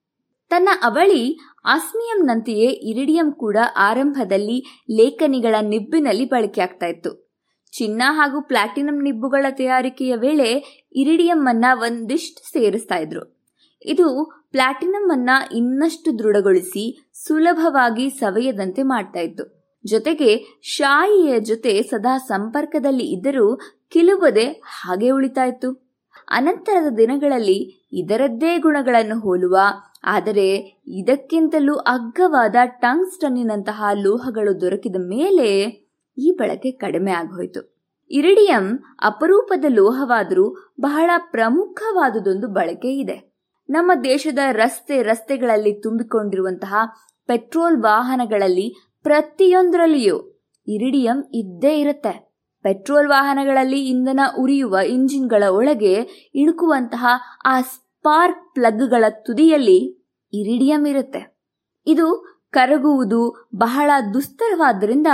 ತನ್ನ 0.50 0.70
ಅವಳಿ 0.84 1.51
ಆಸ್ಮಿಯಂನಂತೆಯೇ 1.66 2.70
ಇರಿಡಿಯಂ 2.92 3.28
ಕೂಡ 3.34 3.58
ಆರಂಭದಲ್ಲಿ 3.80 4.58
ಲೇಖನಿಗಳ 4.90 5.56
ನಿಬ್ಬಿನಲ್ಲಿ 5.64 6.26
ಬಳಕೆಯಾಗ್ತಾ 6.26 6.88
ಇತ್ತು 6.88 7.12
ಚಿನ್ನ 7.74 8.02
ಹಾಗೂ 8.10 8.42
ಪ್ಲಾಟಿನಂ 8.42 8.98
ನಿಬ್ಬುಗಳ 9.02 9.46
ತಯಾರಿಕೆಯ 9.58 10.16
ವೇಳೆ 10.16 10.48
ಇರಿಡಿಯಂ 10.96 11.42
ಅನ್ನ 11.48 11.66
ಒಂದಿಷ್ಟು 11.82 12.42
ಸೇರಿಸ್ತಾ 12.50 12.96
ಇದ್ರು 12.96 13.24
ಇದು 13.86 14.08
ಪ್ಲಾಟಿನಂ 14.52 15.06
ಅನ್ನ 15.12 15.30
ಇನ್ನಷ್ಟು 15.52 16.20
ದೃಢಗೊಳಿಸಿ 16.20 16.84
ಸುಲಭವಾಗಿ 17.16 18.10
ಸವೆಯದಂತೆ 18.20 18.84
ಮಾಡ್ತಾ 18.84 19.20
ಇತ್ತು 19.20 19.46
ಜೊತೆಗೆ 19.86 20.32
ಶಾಯಿಯ 20.72 21.40
ಜೊತೆ 21.40 21.72
ಸದಾ 21.84 22.16
ಸಂಪರ್ಕದಲ್ಲಿ 22.28 23.06
ಇದ್ದರೂ 23.12 23.48
ಕಿಲುಬದೆ 23.90 24.46
ಹಾಗೆ 24.76 25.10
ಉಳಿತಾ 25.10 25.46
ಇತ್ತು 25.46 25.70
ಅನಂತರದ 26.32 26.90
ದಿನಗಳಲ್ಲಿ 26.98 27.60
ಇದರದ್ದೇ 27.94 28.58
ಗುಣಗಳನ್ನು 28.58 29.20
ಹೋಲುವ 29.20 29.56
ಆದರೆ 30.04 30.82
ಇದಕ್ಕಿಂತಲೂ 30.88 31.76
ಅಗ್ಗವಾದ 31.76 32.56
ಟಂಗ್ಸ್ಟನ್ನಿನಂತಹ 32.66 33.84
ಲೋಹಗಳು 33.94 34.62
ದೊರಕಿದ 34.62 34.96
ಮೇಲೆ 35.00 35.64
ಈ 36.18 36.32
ಬಳಕೆ 36.32 36.72
ಕಡಿಮೆ 36.72 37.12
ಆಗೋಯಿತು. 37.12 37.82
ಇರಿಡಿಯಂ 38.12 38.80
ಅಪರೂಪದ 39.02 39.66
ಲೋಹವಾದರೂ 39.70 40.74
ಬಹಳ 40.82 41.10
ಪ್ರಮುಖವಾದುದೊಂದು 41.18 42.48
ಬಳಕೆ 42.48 42.98
ಇದೆ. 42.98 43.34
ನಮ್ಮ 43.70 43.92
ದೇಶದ 44.04 44.40
ರಸ್ತೆ 44.52 45.02
ರಸ್ತೆಗಳಲ್ಲಿ 45.02 45.74
ತುಂಬಿಕೊಂಡಿರುವಂತಹ 45.74 46.76
ಪೆಟ್ರೋಲ್ 47.28 47.82
ವಾಹನಗಳಲ್ಲಿ 47.82 48.98
ಪ್ರತಿಯೊಂದರಲ್ಲಿಯೂ 49.04 50.44
ಇರಿಡಿಯಂ 50.68 51.24
ಇದ್ದೇ 51.34 51.80
ಇರುತ್ತೆ. 51.80 52.32
ಪೆಟ್ರೋಲ್ 52.64 53.08
ವಾಹನಗಳಲ್ಲಿ 53.08 53.90
ಇಂಧನ 53.90 54.20
ಉರಿಯುವ 54.40 54.78
ಇಂಜಿನ್ಗಳ 54.88 55.44
ಒಳಗೆ 55.50 56.30
ಇಣುಕುವಂತಹ 56.36 57.06
ಆ 57.46 57.62
ಸ್ಪಾರ್ಕ್ 58.02 58.54
ಪ್ಲಗ್ಗಳ 58.54 59.04
ತುದಿಯಲ್ಲಿ 59.10 59.80
ಇರಿಡಿಯಂ 60.34 60.86
ಇರುತ್ತೆ 60.86 61.38
ಇದು 61.88 62.06
ಕರಗುವುದು 62.52 63.50
ಬಹಳ 63.56 63.92
ದುಸ್ತರವಾದ್ದರಿಂದ 64.14 65.08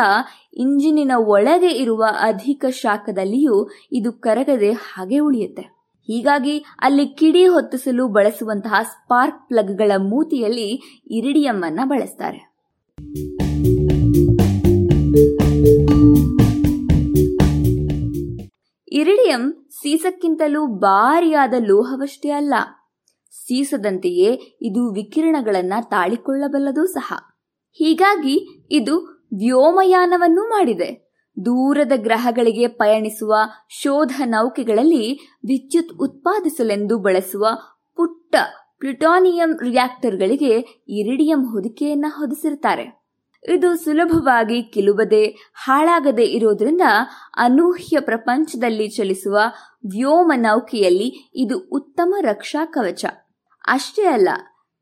ಇಂಜಿನಿನ 0.53 1.11
ಒಳಗೆ 1.15 1.68
ಇರುವ 1.68 2.05
ಅಧಿಕ 2.22 2.65
ಶಾಖದಲ್ಲಿಯೂ 2.69 3.69
ಇದು 3.91 4.14
ಕರಗದೆ 4.14 4.72
ಹಾಗೆ 4.72 5.19
ಉಳಿಯುತ್ತೆ. 5.19 5.61
ಹೀಗಾಗಿ 6.07 6.65
ಅಲ್ಲಿ 6.80 7.07
ಕಿಡಿ 7.07 7.47
ಹೊತ್ತಿಸಲು 7.47 8.07
ಬಳಸುವಂತಹ 8.07 8.73
ಸ್ಪಾರ್ಕ್ 8.84 9.47
ಪ್ಲಗ್ಗಳ 9.47 9.91
ಮೂತಿಯಲ್ಲಿ 9.97 10.69
ಇರಿಡಿಯಂ 11.11 11.61
ಅನ್ನ 11.61 11.80
ಬಳಸ್ತಾರೆ. 11.84 12.57
ಇರಿಡಿಯಂ 18.98 19.68
ಸೀಸಕ್ಕಿಂತಲೂ 19.69 20.68
ಭಾರಿಯಾದ 20.68 21.53
ಲೋಹವಷ್ಟೇ 21.68 22.30
ಅಲ್ಲ. 22.30 22.53
ಸೀಸದಂತೆಯೇ 23.32 24.57
ಇದು 24.61 24.94
ವಿಕಿರಣಗಳನ್ನ 24.94 25.74
ತಾಳಿಕೊಳ್ಳಬಲ್ಲದೂ 25.82 26.86
ಸಹ. 26.86 27.14
ಹೀಗಾಗಿ 27.72 28.68
ಇದು 28.72 29.26
ವ್ಯೋಮಯಾನವನ್ನು 29.38 30.49
ಮಾಡಿದೆ. 30.49 31.07
ದೂರದ 31.45 31.91
ಗ್ರಹಗಳಿಗೆ 31.95 32.68
ಪಯಣಿಸುವ 32.68 33.34
ಶೋಧ 33.69 34.22
ನೌಕೆಗಳಲ್ಲಿ 34.26 35.14
ವಿದ್ಯುತ್ 35.36 35.94
ಉತ್ಪಾದಿಸಲೆಂದು 36.02 36.98
ಬಳಸುವ 36.98 37.48
ಪುಟ್ಟ 37.95 38.36
ಪ್ಲುಟಾನಿಯಂ 38.80 39.60
ರಿಯಾಕ್ಟರ್ಗಳಿಗೆ 39.61 40.84
ಇರಿಡಿಯಂ 40.90 41.45
ಹೊದಿಕೆಯನ್ನ 41.45 42.06
ಹೊದಿಸಿರ್ತಾರೆ 42.10 42.97
ಇದು 43.43 43.76
ಸುಲಭವಾಗಿ 43.76 44.64
ಕಿಲುಬದೆ 44.64 45.26
ಹಾಳಾಗದೆ 45.53 46.23
ಇರೋದ್ರಿಂದ 46.23 46.81
ಅನೂಹ್ಯ 47.38 47.99
ಪ್ರಪಂಚದಲ್ಲಿ 47.99 48.88
ಚಲಿಸುವ 48.88 49.38
ವ್ಯೋಮ 49.85 50.31
ನೌಕೆಯಲ್ಲಿ 50.35 51.31
ಇದು 51.35 51.59
ಉತ್ತಮ 51.59 52.15
ರಕ್ಷಾ 52.22 52.65
ಕವಚ. 52.65 53.05
ಅಷ್ಟೇ 53.68 54.01
ಅಲ್ಲ, 54.01 54.30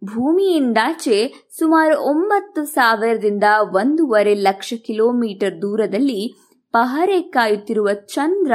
ಭೂಮಿಯಿಂದಾಚೆ 0.06 1.48
ಸುಮಾರು 1.60 2.02
ಒಂಬತ್ತು 2.02 2.66
ಸಾವಿರದಿಂದ 2.66 3.44
ಒಂದೂವರೆ 3.76 4.36
ಲಕ್ಷ 4.36 4.74
ಕಿಲೋಮೀಟರ್ 4.86 5.62
ದೂರದಲ್ಲಿ 5.62 6.36
ಪಹರೆ 6.72 7.22
ಕಾಯುತ್ತಿರುವ 7.22 7.94
ಚಂದ್ರ 7.94 8.52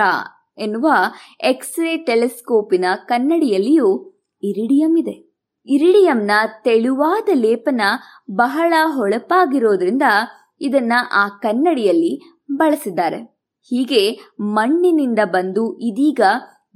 ಎನ್ನುವ 0.59 0.93
ಎಕ್ಸ್ರೇ 1.41 1.97
ಟೆಲಿಸ್ಕೋಪಿನ 1.97 2.85
ಕನ್ನಡಿಯಲ್ಲಿಯೂ 3.05 4.09
ಇರಿಡಿಯಂ 4.43 4.99
ಇದೆ. 4.99 5.30
ಇರಿಡಿಯಂನ 5.67 6.31
ತೆಳುವಾದ 6.65 7.29
ಲೇಪನ 7.33 7.81
ಬಹಳ 8.31 8.75
ಹೊಳಪಾಗಿರೋದ್ರಿಂದ 8.87 10.03
ಇದನ್ನ 10.61 10.93
ಆ 11.13 11.29
ಕನ್ನಡಿಯಲ್ಲಿ 11.29 12.41
ಬಳಸಿದ್ದಾರೆ. 12.53 13.41
ಹೀಗೆ 13.63 14.33
ಮಣ್ಣಿನಿಂದ 14.41 15.19
ಬಂದು 15.25 15.79
ಇದೀಗ 15.79 16.21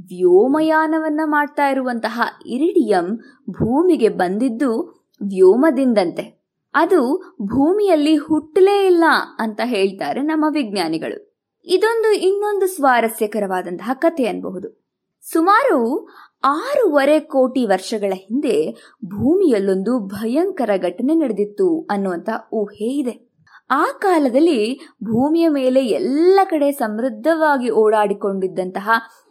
ವ್ಯೋಮಯಾನವನ್ನ 0.00 1.20
ಮಾಡ್ತಾ 1.24 1.68
ಇರುವಂತಹ 1.68 2.22
ಇರಿಡಿಯಂ 2.46 3.16
ಭೂಮಿಗೆ 3.50 4.08
ಬಂದಿದ್ದು 4.08 5.04
ವ್ಯೋಮದಿಂದಂತೆ. 5.22 6.44
ಅದು 6.74 7.16
ಭೂಮಿಯಲ್ಲಿ 7.42 8.16
ಹುಟ್ಟಲೇ 8.16 8.86
ಇಲ್ಲ 8.86 9.04
ಅಂತ 9.38 9.60
ಹೇಳ್ತಾರೆ 9.64 10.22
ನಮ್ಮ 10.22 10.44
ವಿಜ್ಞಾನಿಗಳು. 10.48 11.34
ಇದೊಂದು 11.64 12.12
ಇನ್ನೊಂದು 12.12 12.66
ಸ್ವಾರಸ್ಯಕರವಾದಂತಹ 12.66 13.90
ಕಥೆ 13.94 14.26
ಅನ್ಬಹುದು. 14.26 14.83
ಸುಮಾರು 15.32 16.08
ಆರೂವರೆ 16.44 17.20
ಕೋಟಿ 17.20 17.66
ವರ್ಷಗಳ 17.66 18.12
ಹಿಂದೆ 18.16 18.72
ಭೂಮಿಯಲ್ಲೊಂದು 19.04 19.98
ಭಯಂಕರ 19.98 20.70
ಘಟನೆ 20.76 21.14
ನಡೆದಿತ್ತು 21.14 21.86
ಅನ್ನುವಂತ 21.90 22.30
ಊಹೆ 22.52 22.84
ಇದೆ. 22.84 23.34
ಆ 23.70 23.84
ಕಾಲದಲ್ಲಿ 23.84 24.74
ಭೂಮಿಯ 25.04 25.48
ಮೇಲೆ 25.48 25.86
ಎಲ್ಲ 25.86 26.40
ಕಡೆ 26.44 26.72
ಸಮೃದ್ಧವಾಗಿ 26.72 27.70
ಓಡಾಡಿಕೊಂಡಿದ್ದಂತಹ 27.70 28.90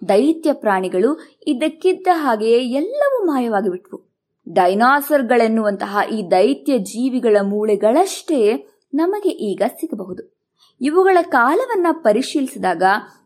ದೈತ್ಯ 0.09 0.53
ಪ್ರಾಣಿಗಳು 0.53 1.19
ಇದ್ದಕ್ಕಿದ್ದ 1.47 2.07
ಹಾಗೆಯೇ 2.11 2.59
ಎಲ್ಲವೂ 2.59 3.25
ಮಾಯವಾಗಿ 3.25 3.69
ಬಿಟ್ವು 3.69 4.13
ಡೈನಾಸರ್ಗಳೆನ್ನುವಂತಹ 4.49 5.97
ಈ 6.11 6.31
ದೈತ್ಯ 6.31 6.77
ಜೀವಿಗಳ 6.77 7.37
ಮೂಳೆಗಳಷ್ಟೇ 7.43 8.65
ನಮಗೆ 8.93 9.29
ಈಗ 9.29 9.61
ಸಿಗಬಹುದು. 9.67 10.47
ಇವುಗಳ 10.81 11.17
ಕಾಲವನ್ನ 11.21 11.87
ಪರಿಶೀಲಿಸಿದಾಗ 11.91 12.83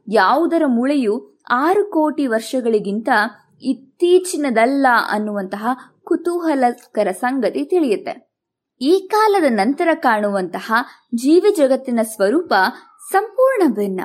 ಯಾವುದರ 0.08 0.64
ಮೂಳೆಯು 0.68 1.37
ಆರು 1.52 1.92
ಕೋಟಿ 1.92 2.28
ವರ್ಷಗಳಿಗಿಂತ 2.28 3.10
ಇತ್ತೀಚಿನದಲ್ಲ 3.62 4.88
ಅನ್ನುವಂತಹ 5.12 5.68
ಕುತೂಹಲಕರ 6.04 7.08
ಸಂಗತಿ 7.12 7.66
ತಿಳಿಯುತ್ತೆ. 7.66 8.28
ಈ 8.82 9.08
ಕಾಲದ 9.12 9.44
ನಂತರ 9.48 9.88
ಕಾಣುವಂತಹ 9.94 10.74
ಜೀವಿ 11.16 11.56
ಜಗತ್ತಿನ 11.56 12.00
ಸ್ವರೂಪ 12.04 12.54
ಸಂಪೂರ್ಣ 13.12 13.74
ಭಿನ್ನ. 13.74 14.02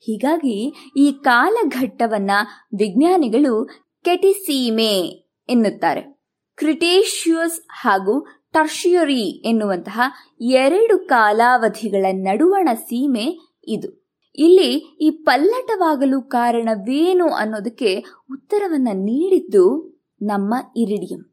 ಹೀಗಾಗಿ 0.00 0.88
ಈ 0.96 1.12
ಕಾಲಘಟ್ಟವನ್ನ 1.12 2.30
ವಿಜ್ಞಾನಿಗಳು 2.78 3.68
ಕೆಟಿಸೀಮೆ 4.04 5.00
ಎನ್ನುತ್ತಾರೆ. 5.48 6.18
ಕ್ರಿಟೇಷಿಯಸ್ 6.56 7.60
ಹಾಗೂ 7.70 8.26
ಟರ್ಷಿಯರಿ 8.52 9.48
ಎನ್ನುವಂತಹ 9.48 10.00
ಎರಡು 10.40 10.98
ಕಾಲಾವಧಿಗಳ 10.98 12.06
ನಡುವಣ 12.12 12.68
ಸೀಮೆ 12.74 13.56
ಇದು. 13.64 14.07
ಇಲ್ಲಿ 14.38 14.98
ಈ 15.00 15.10
ಪಲ್ಲಟವಾಗಲು 15.10 16.22
ಕಾರಣವೇನು 16.22 17.28
ಅನ್ನೋದಕ್ಕೆ 17.28 18.04
ಉತ್ತರವನ್ನು 18.32 18.96
ನೀಡಿದ್ದು 18.96 19.98
ನಮ್ಮ 20.22 20.54
ಇರಿಡಿಯಂ. 20.76 21.32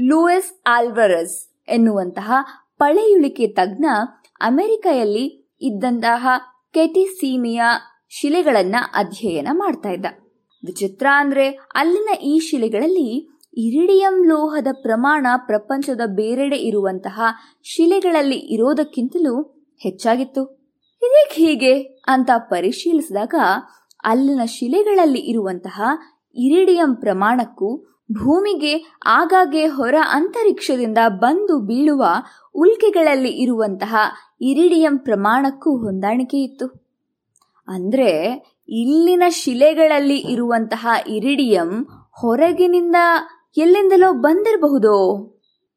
ಲೂಯಸ್ 0.00 0.60
ಆಲ್ವರಸ್ 0.66 1.64
ಎನ್ನುವಂತಹ 1.68 2.32
ಪಳೆಯುಳಿಕೆ 2.78 3.46
ತಜ್ಞ 3.46 3.84
ಅಮೆರಿಕೆಯಲ್ಲಿ 4.40 5.56
ಇದ್ದಂತಹ 5.60 6.28
ಕೆಟಿಸೀಮಿಯ 6.72 7.62
ಶಿಲೆಗಳನ್ನ 8.08 8.76
ಅಧ್ಯಯನ 8.94 9.48
ಮಾಡ್ತಾ 9.52 9.90
ಇದ್ದ. 9.90 10.06
ವಿಚಿತ್ರ 10.66 11.06
ಅಂದ್ರೆ 11.16 11.48
ಅಲ್ಲಿನ 11.48 12.08
ಈ 12.22 12.38
ಶಿಲೆಗಳಲ್ಲಿ 12.38 13.38
ಇರಿಡಿಯಂ 13.56 14.26
ಲೋಹದ 14.28 14.66
ಪ್ರಮಾಣ 14.82 15.26
ಪ್ರಪಂಚದ 15.46 16.00
ಬೇರೆಡೆ 16.06 16.56
ಇರುವಂತಹ 16.56 17.20
ಶಿಲೆಗಳಲ್ಲಿ 17.62 18.36
ಇರೋದಕ್ಕಿಂತಲೂ 18.36 19.42
ಹೆಚ್ಚಾಗಿತ್ತು. 19.82 20.55
ಇದಕ್ಕೆ 21.06 21.46
ಹೀಗೆ 21.46 21.82
ಅಂತ 22.06 22.30
ಪರಿಶೀಲಿಸಿದಾಗ 22.38 23.34
ಅಲ್ಲಿನ 24.04 24.40
ಶಿಲೆಗಳಲ್ಲಿ 24.44 25.18
ಇರುವಂತಹ 25.18 25.82
ಇರಿಡಿಯಂ 26.36 26.96
ಪ್ರಮಾಣಕ್ಕೂ 26.96 27.76
ಭೂಮಿಗೆ 28.12 28.98
ಆಗಾಗ್ಗೆ 29.06 29.66
ಹೊರ 29.66 29.94
ಅಂತರಿಕ್ಷದಿಂದ 30.10 30.98
ಬಂದು 31.08 31.60
ಬೀಳುವ 31.60 32.04
ಉಲ್ಕೆಗಳಲ್ಲಿ 32.54 33.28
ಇರುವಂತಹ 33.28 33.96
ಇರಿಡಿಯಂ 34.40 34.98
ಪ್ರಮಾಣಕ್ಕೂ 34.98 35.76
ಹೊಂದಾಣಿಕೆ 35.76 36.36
ಇತ್ತು. 36.36 36.66
ಅಂದ್ರೆ 37.68 38.10
ಇಲ್ಲಿನ 38.68 39.22
ಶಿಲೆಗಳಲ್ಲಿ 39.28 40.16
ಇರುವಂತಹ 40.16 40.88
ಇರಿಡಿಯಂ 41.08 41.86
ಹೊರಗಿನಿಂದ 42.10 42.96
ಎಲ್ಲಿಂದಲೋ 43.56 44.12
ಬಂದಿರಬಹುದೋ? 44.12 44.96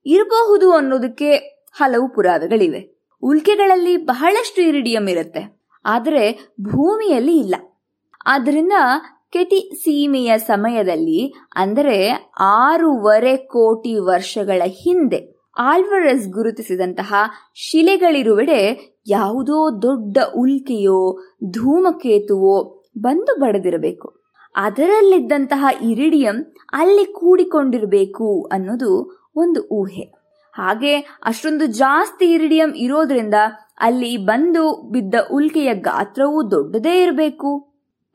ಇರಬಹುದು 0.05 0.71
ಅನ್ನೋದಕ್ಕೆ 0.71 1.35
ಹಲವು 1.73 2.07
ಪುರಾವೆಗಳಿವೆ. 2.07 2.98
ಉಲ್ಕೆಗಳಲ್ಲಿ 3.23 3.97
ಬಹಳಷ್ಟು 3.97 4.61
ಇರಿಡಿಯಂ 4.61 5.07
ಇರುತ್ತೆ. 5.07 5.59
ಆದರೆ 5.85 6.51
ಭೂಮಿಯಲ್ಲಿ 6.61 7.37
ಇಲ್ಲ. 7.37 7.55
ಆದ್ದರಿಂದ 8.25 8.73
ಕೆಟಿ 9.31 9.71
ಸೀಮೆಯ 9.75 10.37
ಸಮಯದಲ್ಲಿ, 10.37 11.33
ಅಂದರೆ 11.55 12.09
ಆರೂವರೆ 12.39 13.37
ಕೋಟಿ 13.37 13.99
ವರ್ಷಗಳ 13.99 14.61
ಹಿಂದೆ, 14.65 15.39
ಆಲ್ವರಸ್ 15.57 16.27
ಗುರುತಿಸಿದಂತಹ 16.27 17.13
ಶಿಲೆಗಳಿರುವೆಡೆ 17.55 18.93
ಯಾವುದೋ 19.07 19.81
ದೊಡ್ಡ 19.81 20.17
ಉಲ್ಕೆಯೋ, 20.35 21.19
ಧೂಮಕೇತುವೋ 21.51 22.85
ಬಂದು 22.97 23.39
ಬಡದಿರಬೇಕು. 23.39 24.19
ಅದರಲ್ಲಿದ್ದಂತಹ 24.55 25.65
ಇರಿಡಿಯಂ 25.83 26.53
ಅಲ್ಲಿ 26.73 27.05
ಕೂಡಿಕೊಂಡಿರಬೇಕು 27.05 28.49
ಅನ್ನೋದು 28.51 29.21
ಒಂದು 29.35 29.67
ಊಹೆ. 29.67 30.18
ಹಾಗೆ 30.59 30.95
ಅಷ್ಟೊಂದು 31.23 31.65
ಜಾಸ್ತಿ 31.65 32.25
ಇರಿಡಿಯಂ 32.31 32.71
ಇರೋದ್ರಿಂದ 32.75 33.37
ಅಲ್ಲಿ 33.79 34.17
ಬಂದು 34.17 34.63
ಬಿದ್ದ 34.91 35.15
ಉಲ್ಕೆಯ 35.31 35.73
ಗಾತ್ರವೂ 35.73 36.51
ದೊಡ್ಡದೇ 36.51 37.01
ಇರಬೇಕು. 37.03 37.51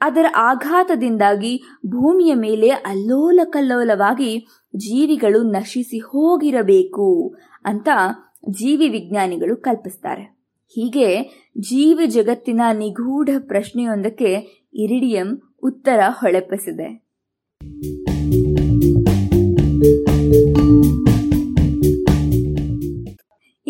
ಅದರ 0.01 0.27
ಆಘಾತದಿಂದಾಗಿ 0.37 1.53
ಭೂಮಿಯ 1.87 2.35
ಮೇಲೆ 2.35 2.69
ಅಲ್ಲೋಲ 2.69 3.41
ಕಲ್ಲೋಲವಾಗಿ 3.45 4.33
ಜೀವಿಗಳು 4.77 5.43
ನಶಿಸಿ 5.43 5.99
ಹೋಗಿರಬೇಕು 5.99 7.37
ಅಂತ 7.65 7.89
ಜೀವಿ 8.51 8.89
ವಿಜ್ಞಾನಿಗಳು 8.89 9.57
ಕಲ್ಪಿಸ್ತಾರೆ. 9.57 10.25
ಹೀಗೆ 10.75 11.09
ಜೀವಿ 11.59 12.07
ಜಗತ್ತಿನ 12.07 12.61
ನಿಗೂಢ 12.73 13.31
ಪ್ರಶ್ನೆಯೊಂದಕ್ಕೆ 13.47 14.31
ಇರಿಡಿಯಂ 14.75 15.29
ಉತ್ತರ 15.63 16.01
ಹೊಳೆಪಿಸಿದೆ. 16.09 16.89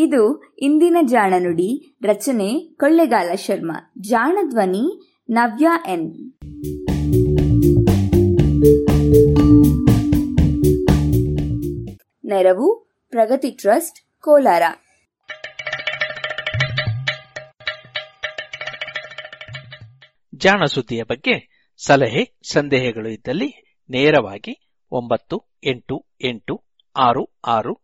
ಇದು 0.05 0.55
ಇಂದಿನ 0.59 0.97
ಜಾಣನುಡಿ 1.03 1.97
ರಚನೆ 2.03 2.75
ಕೊಳ್ಳೆಗಾಲ 2.77 3.35
ಶರ್ಮಾ, 3.35 3.93
ಜಾಣಧ್ವನಿ 4.01 5.15
ನವ್ಯ 5.31 5.67
ಎನ್. 5.87 6.33
ನೆರವು 12.25 12.99
ಪ್ರಗತಿ 13.11 13.51
ಟ್ರಸ್ಟ್, 13.51 14.23
ಕೋಲಾರ. 14.23 14.63
ಜಾಣ 20.35 20.65
ಸುದ್ದಿಯ 20.65 21.03
ಬಗ್ಗೆ 21.03 21.69
ಸಲಹೆ, 21.87 22.39
ಸಂದೇಹಗಳು 22.53 23.09
ಇದ್ದಲ್ಲಿ 23.09 23.79
ನೇರವಾಗಿ 23.91 24.79
ಒಂಬತ್ತು 24.91 25.43
ಎಂಟು 25.65 26.07
ಎಂಟು 26.25 26.65
ಆರು 26.97 27.41
ಆರು 27.47 27.84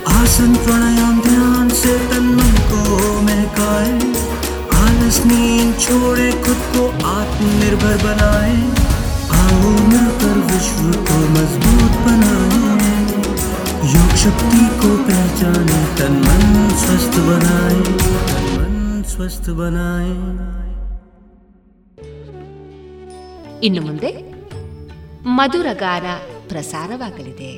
आसन 0.12 0.54
प्राणायाम 0.64 1.20
ध्यान 1.22 1.68
से 1.80 1.94
तन 2.10 2.26
मन 2.38 2.54
को 2.70 2.80
महकाए 3.22 3.92
आलस 4.80 5.18
नींद 5.26 5.72
छोड़े 5.80 6.30
खुद 6.46 6.60
को 6.74 6.86
आत्मनिर्भर 7.10 7.96
बनाए 8.04 8.56
आओ 9.40 9.70
मिलकर 9.90 10.36
विश्व 10.52 10.82
को 11.08 11.18
मजबूत 11.36 11.98
बनाए 12.06 12.94
योग 13.94 14.16
शक्ति 14.24 14.64
को 14.82 14.90
पहचाने 15.08 15.80
तन 15.98 16.20
मन 16.26 16.44
स्वस्थ 16.84 17.18
बनाए 17.30 17.80
तन 18.30 18.48
मन 18.56 18.74
स्वस्थ 19.14 19.50
बनाए 19.60 20.14
ಇನ್ನು 23.66 23.80
ಮುಂದೆ 23.84 24.10
ಮಧುರಗಾನ 25.36 26.06
ಪ್ರಸಾರವಾಗಲಿದೆ 26.50 27.52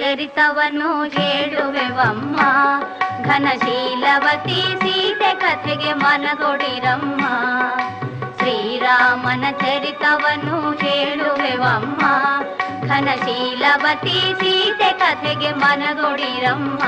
ಚರಿತವನ್ನು 0.00 0.90
ಹೇಳುವೆವಮ್ಮ 1.14 2.36
ಘನಶೀಲವತಿ 3.24 4.60
ಸೀತೆ 4.82 5.32
ಕಥೆಗೆ 5.34 5.92
ಮನಗೊಡಿರಮ್ಮ 5.94 7.22
ಶ್ರೀರಾಮನ 8.38 9.44
ಚರಿತವನ್ನು 9.60 10.58
ಹೇಳುವೆವಮ್ಮ 10.82 12.02
ಘನಶೀಲವತಿ 12.88 14.16
ಸೀತೆ 14.40 14.90
ಕಥೆಗೆ 14.98 15.52
ಮನಗೊಡಿರಮ್ಮ 15.54 16.82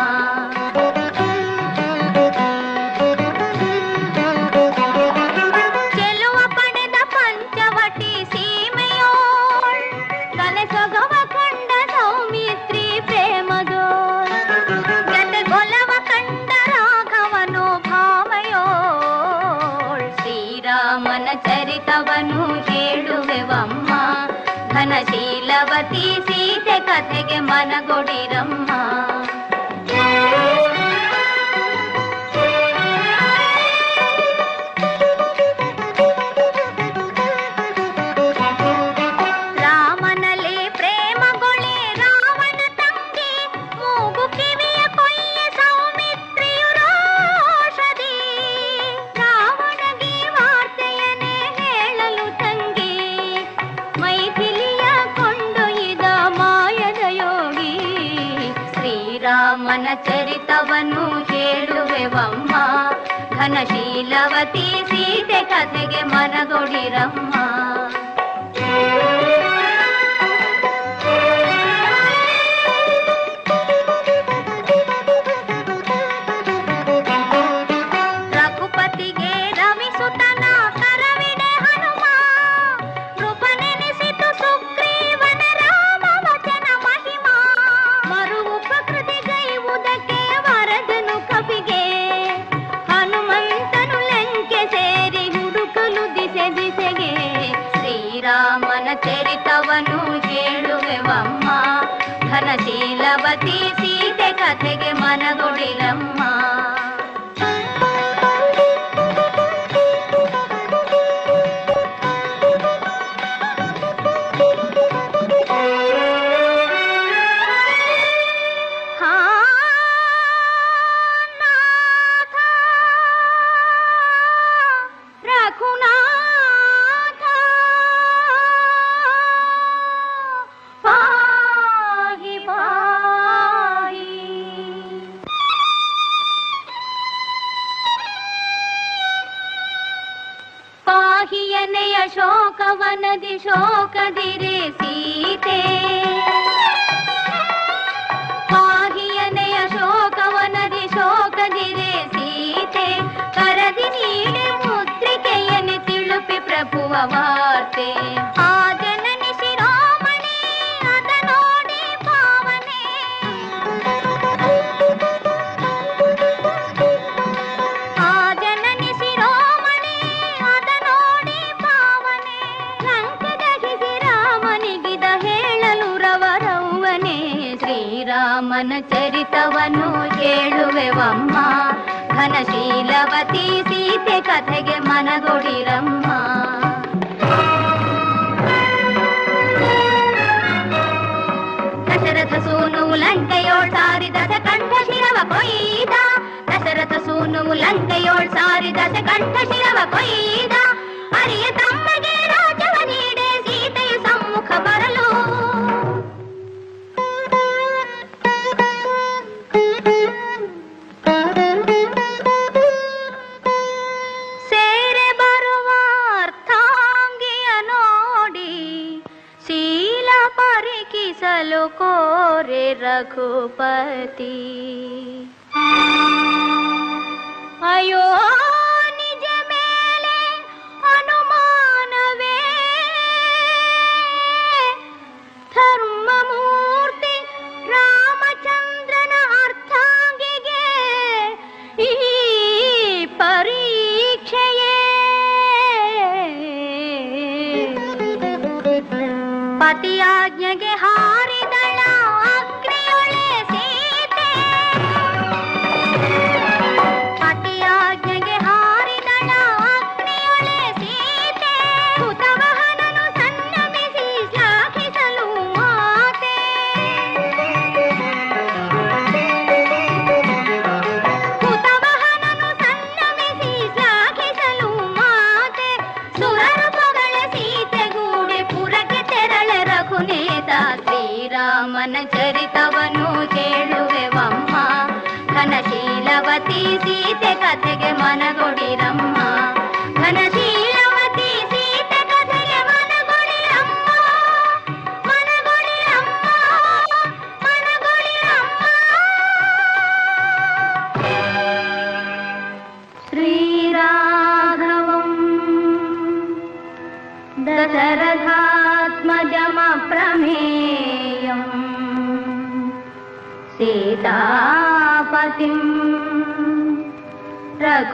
ಸೀತೆ 286.54 287.34
ಕಥೆಗೆ 287.34 287.92
ಮನಗೊಡಿರಮ್ಮ 287.92 288.61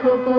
রাখো 0.01 0.38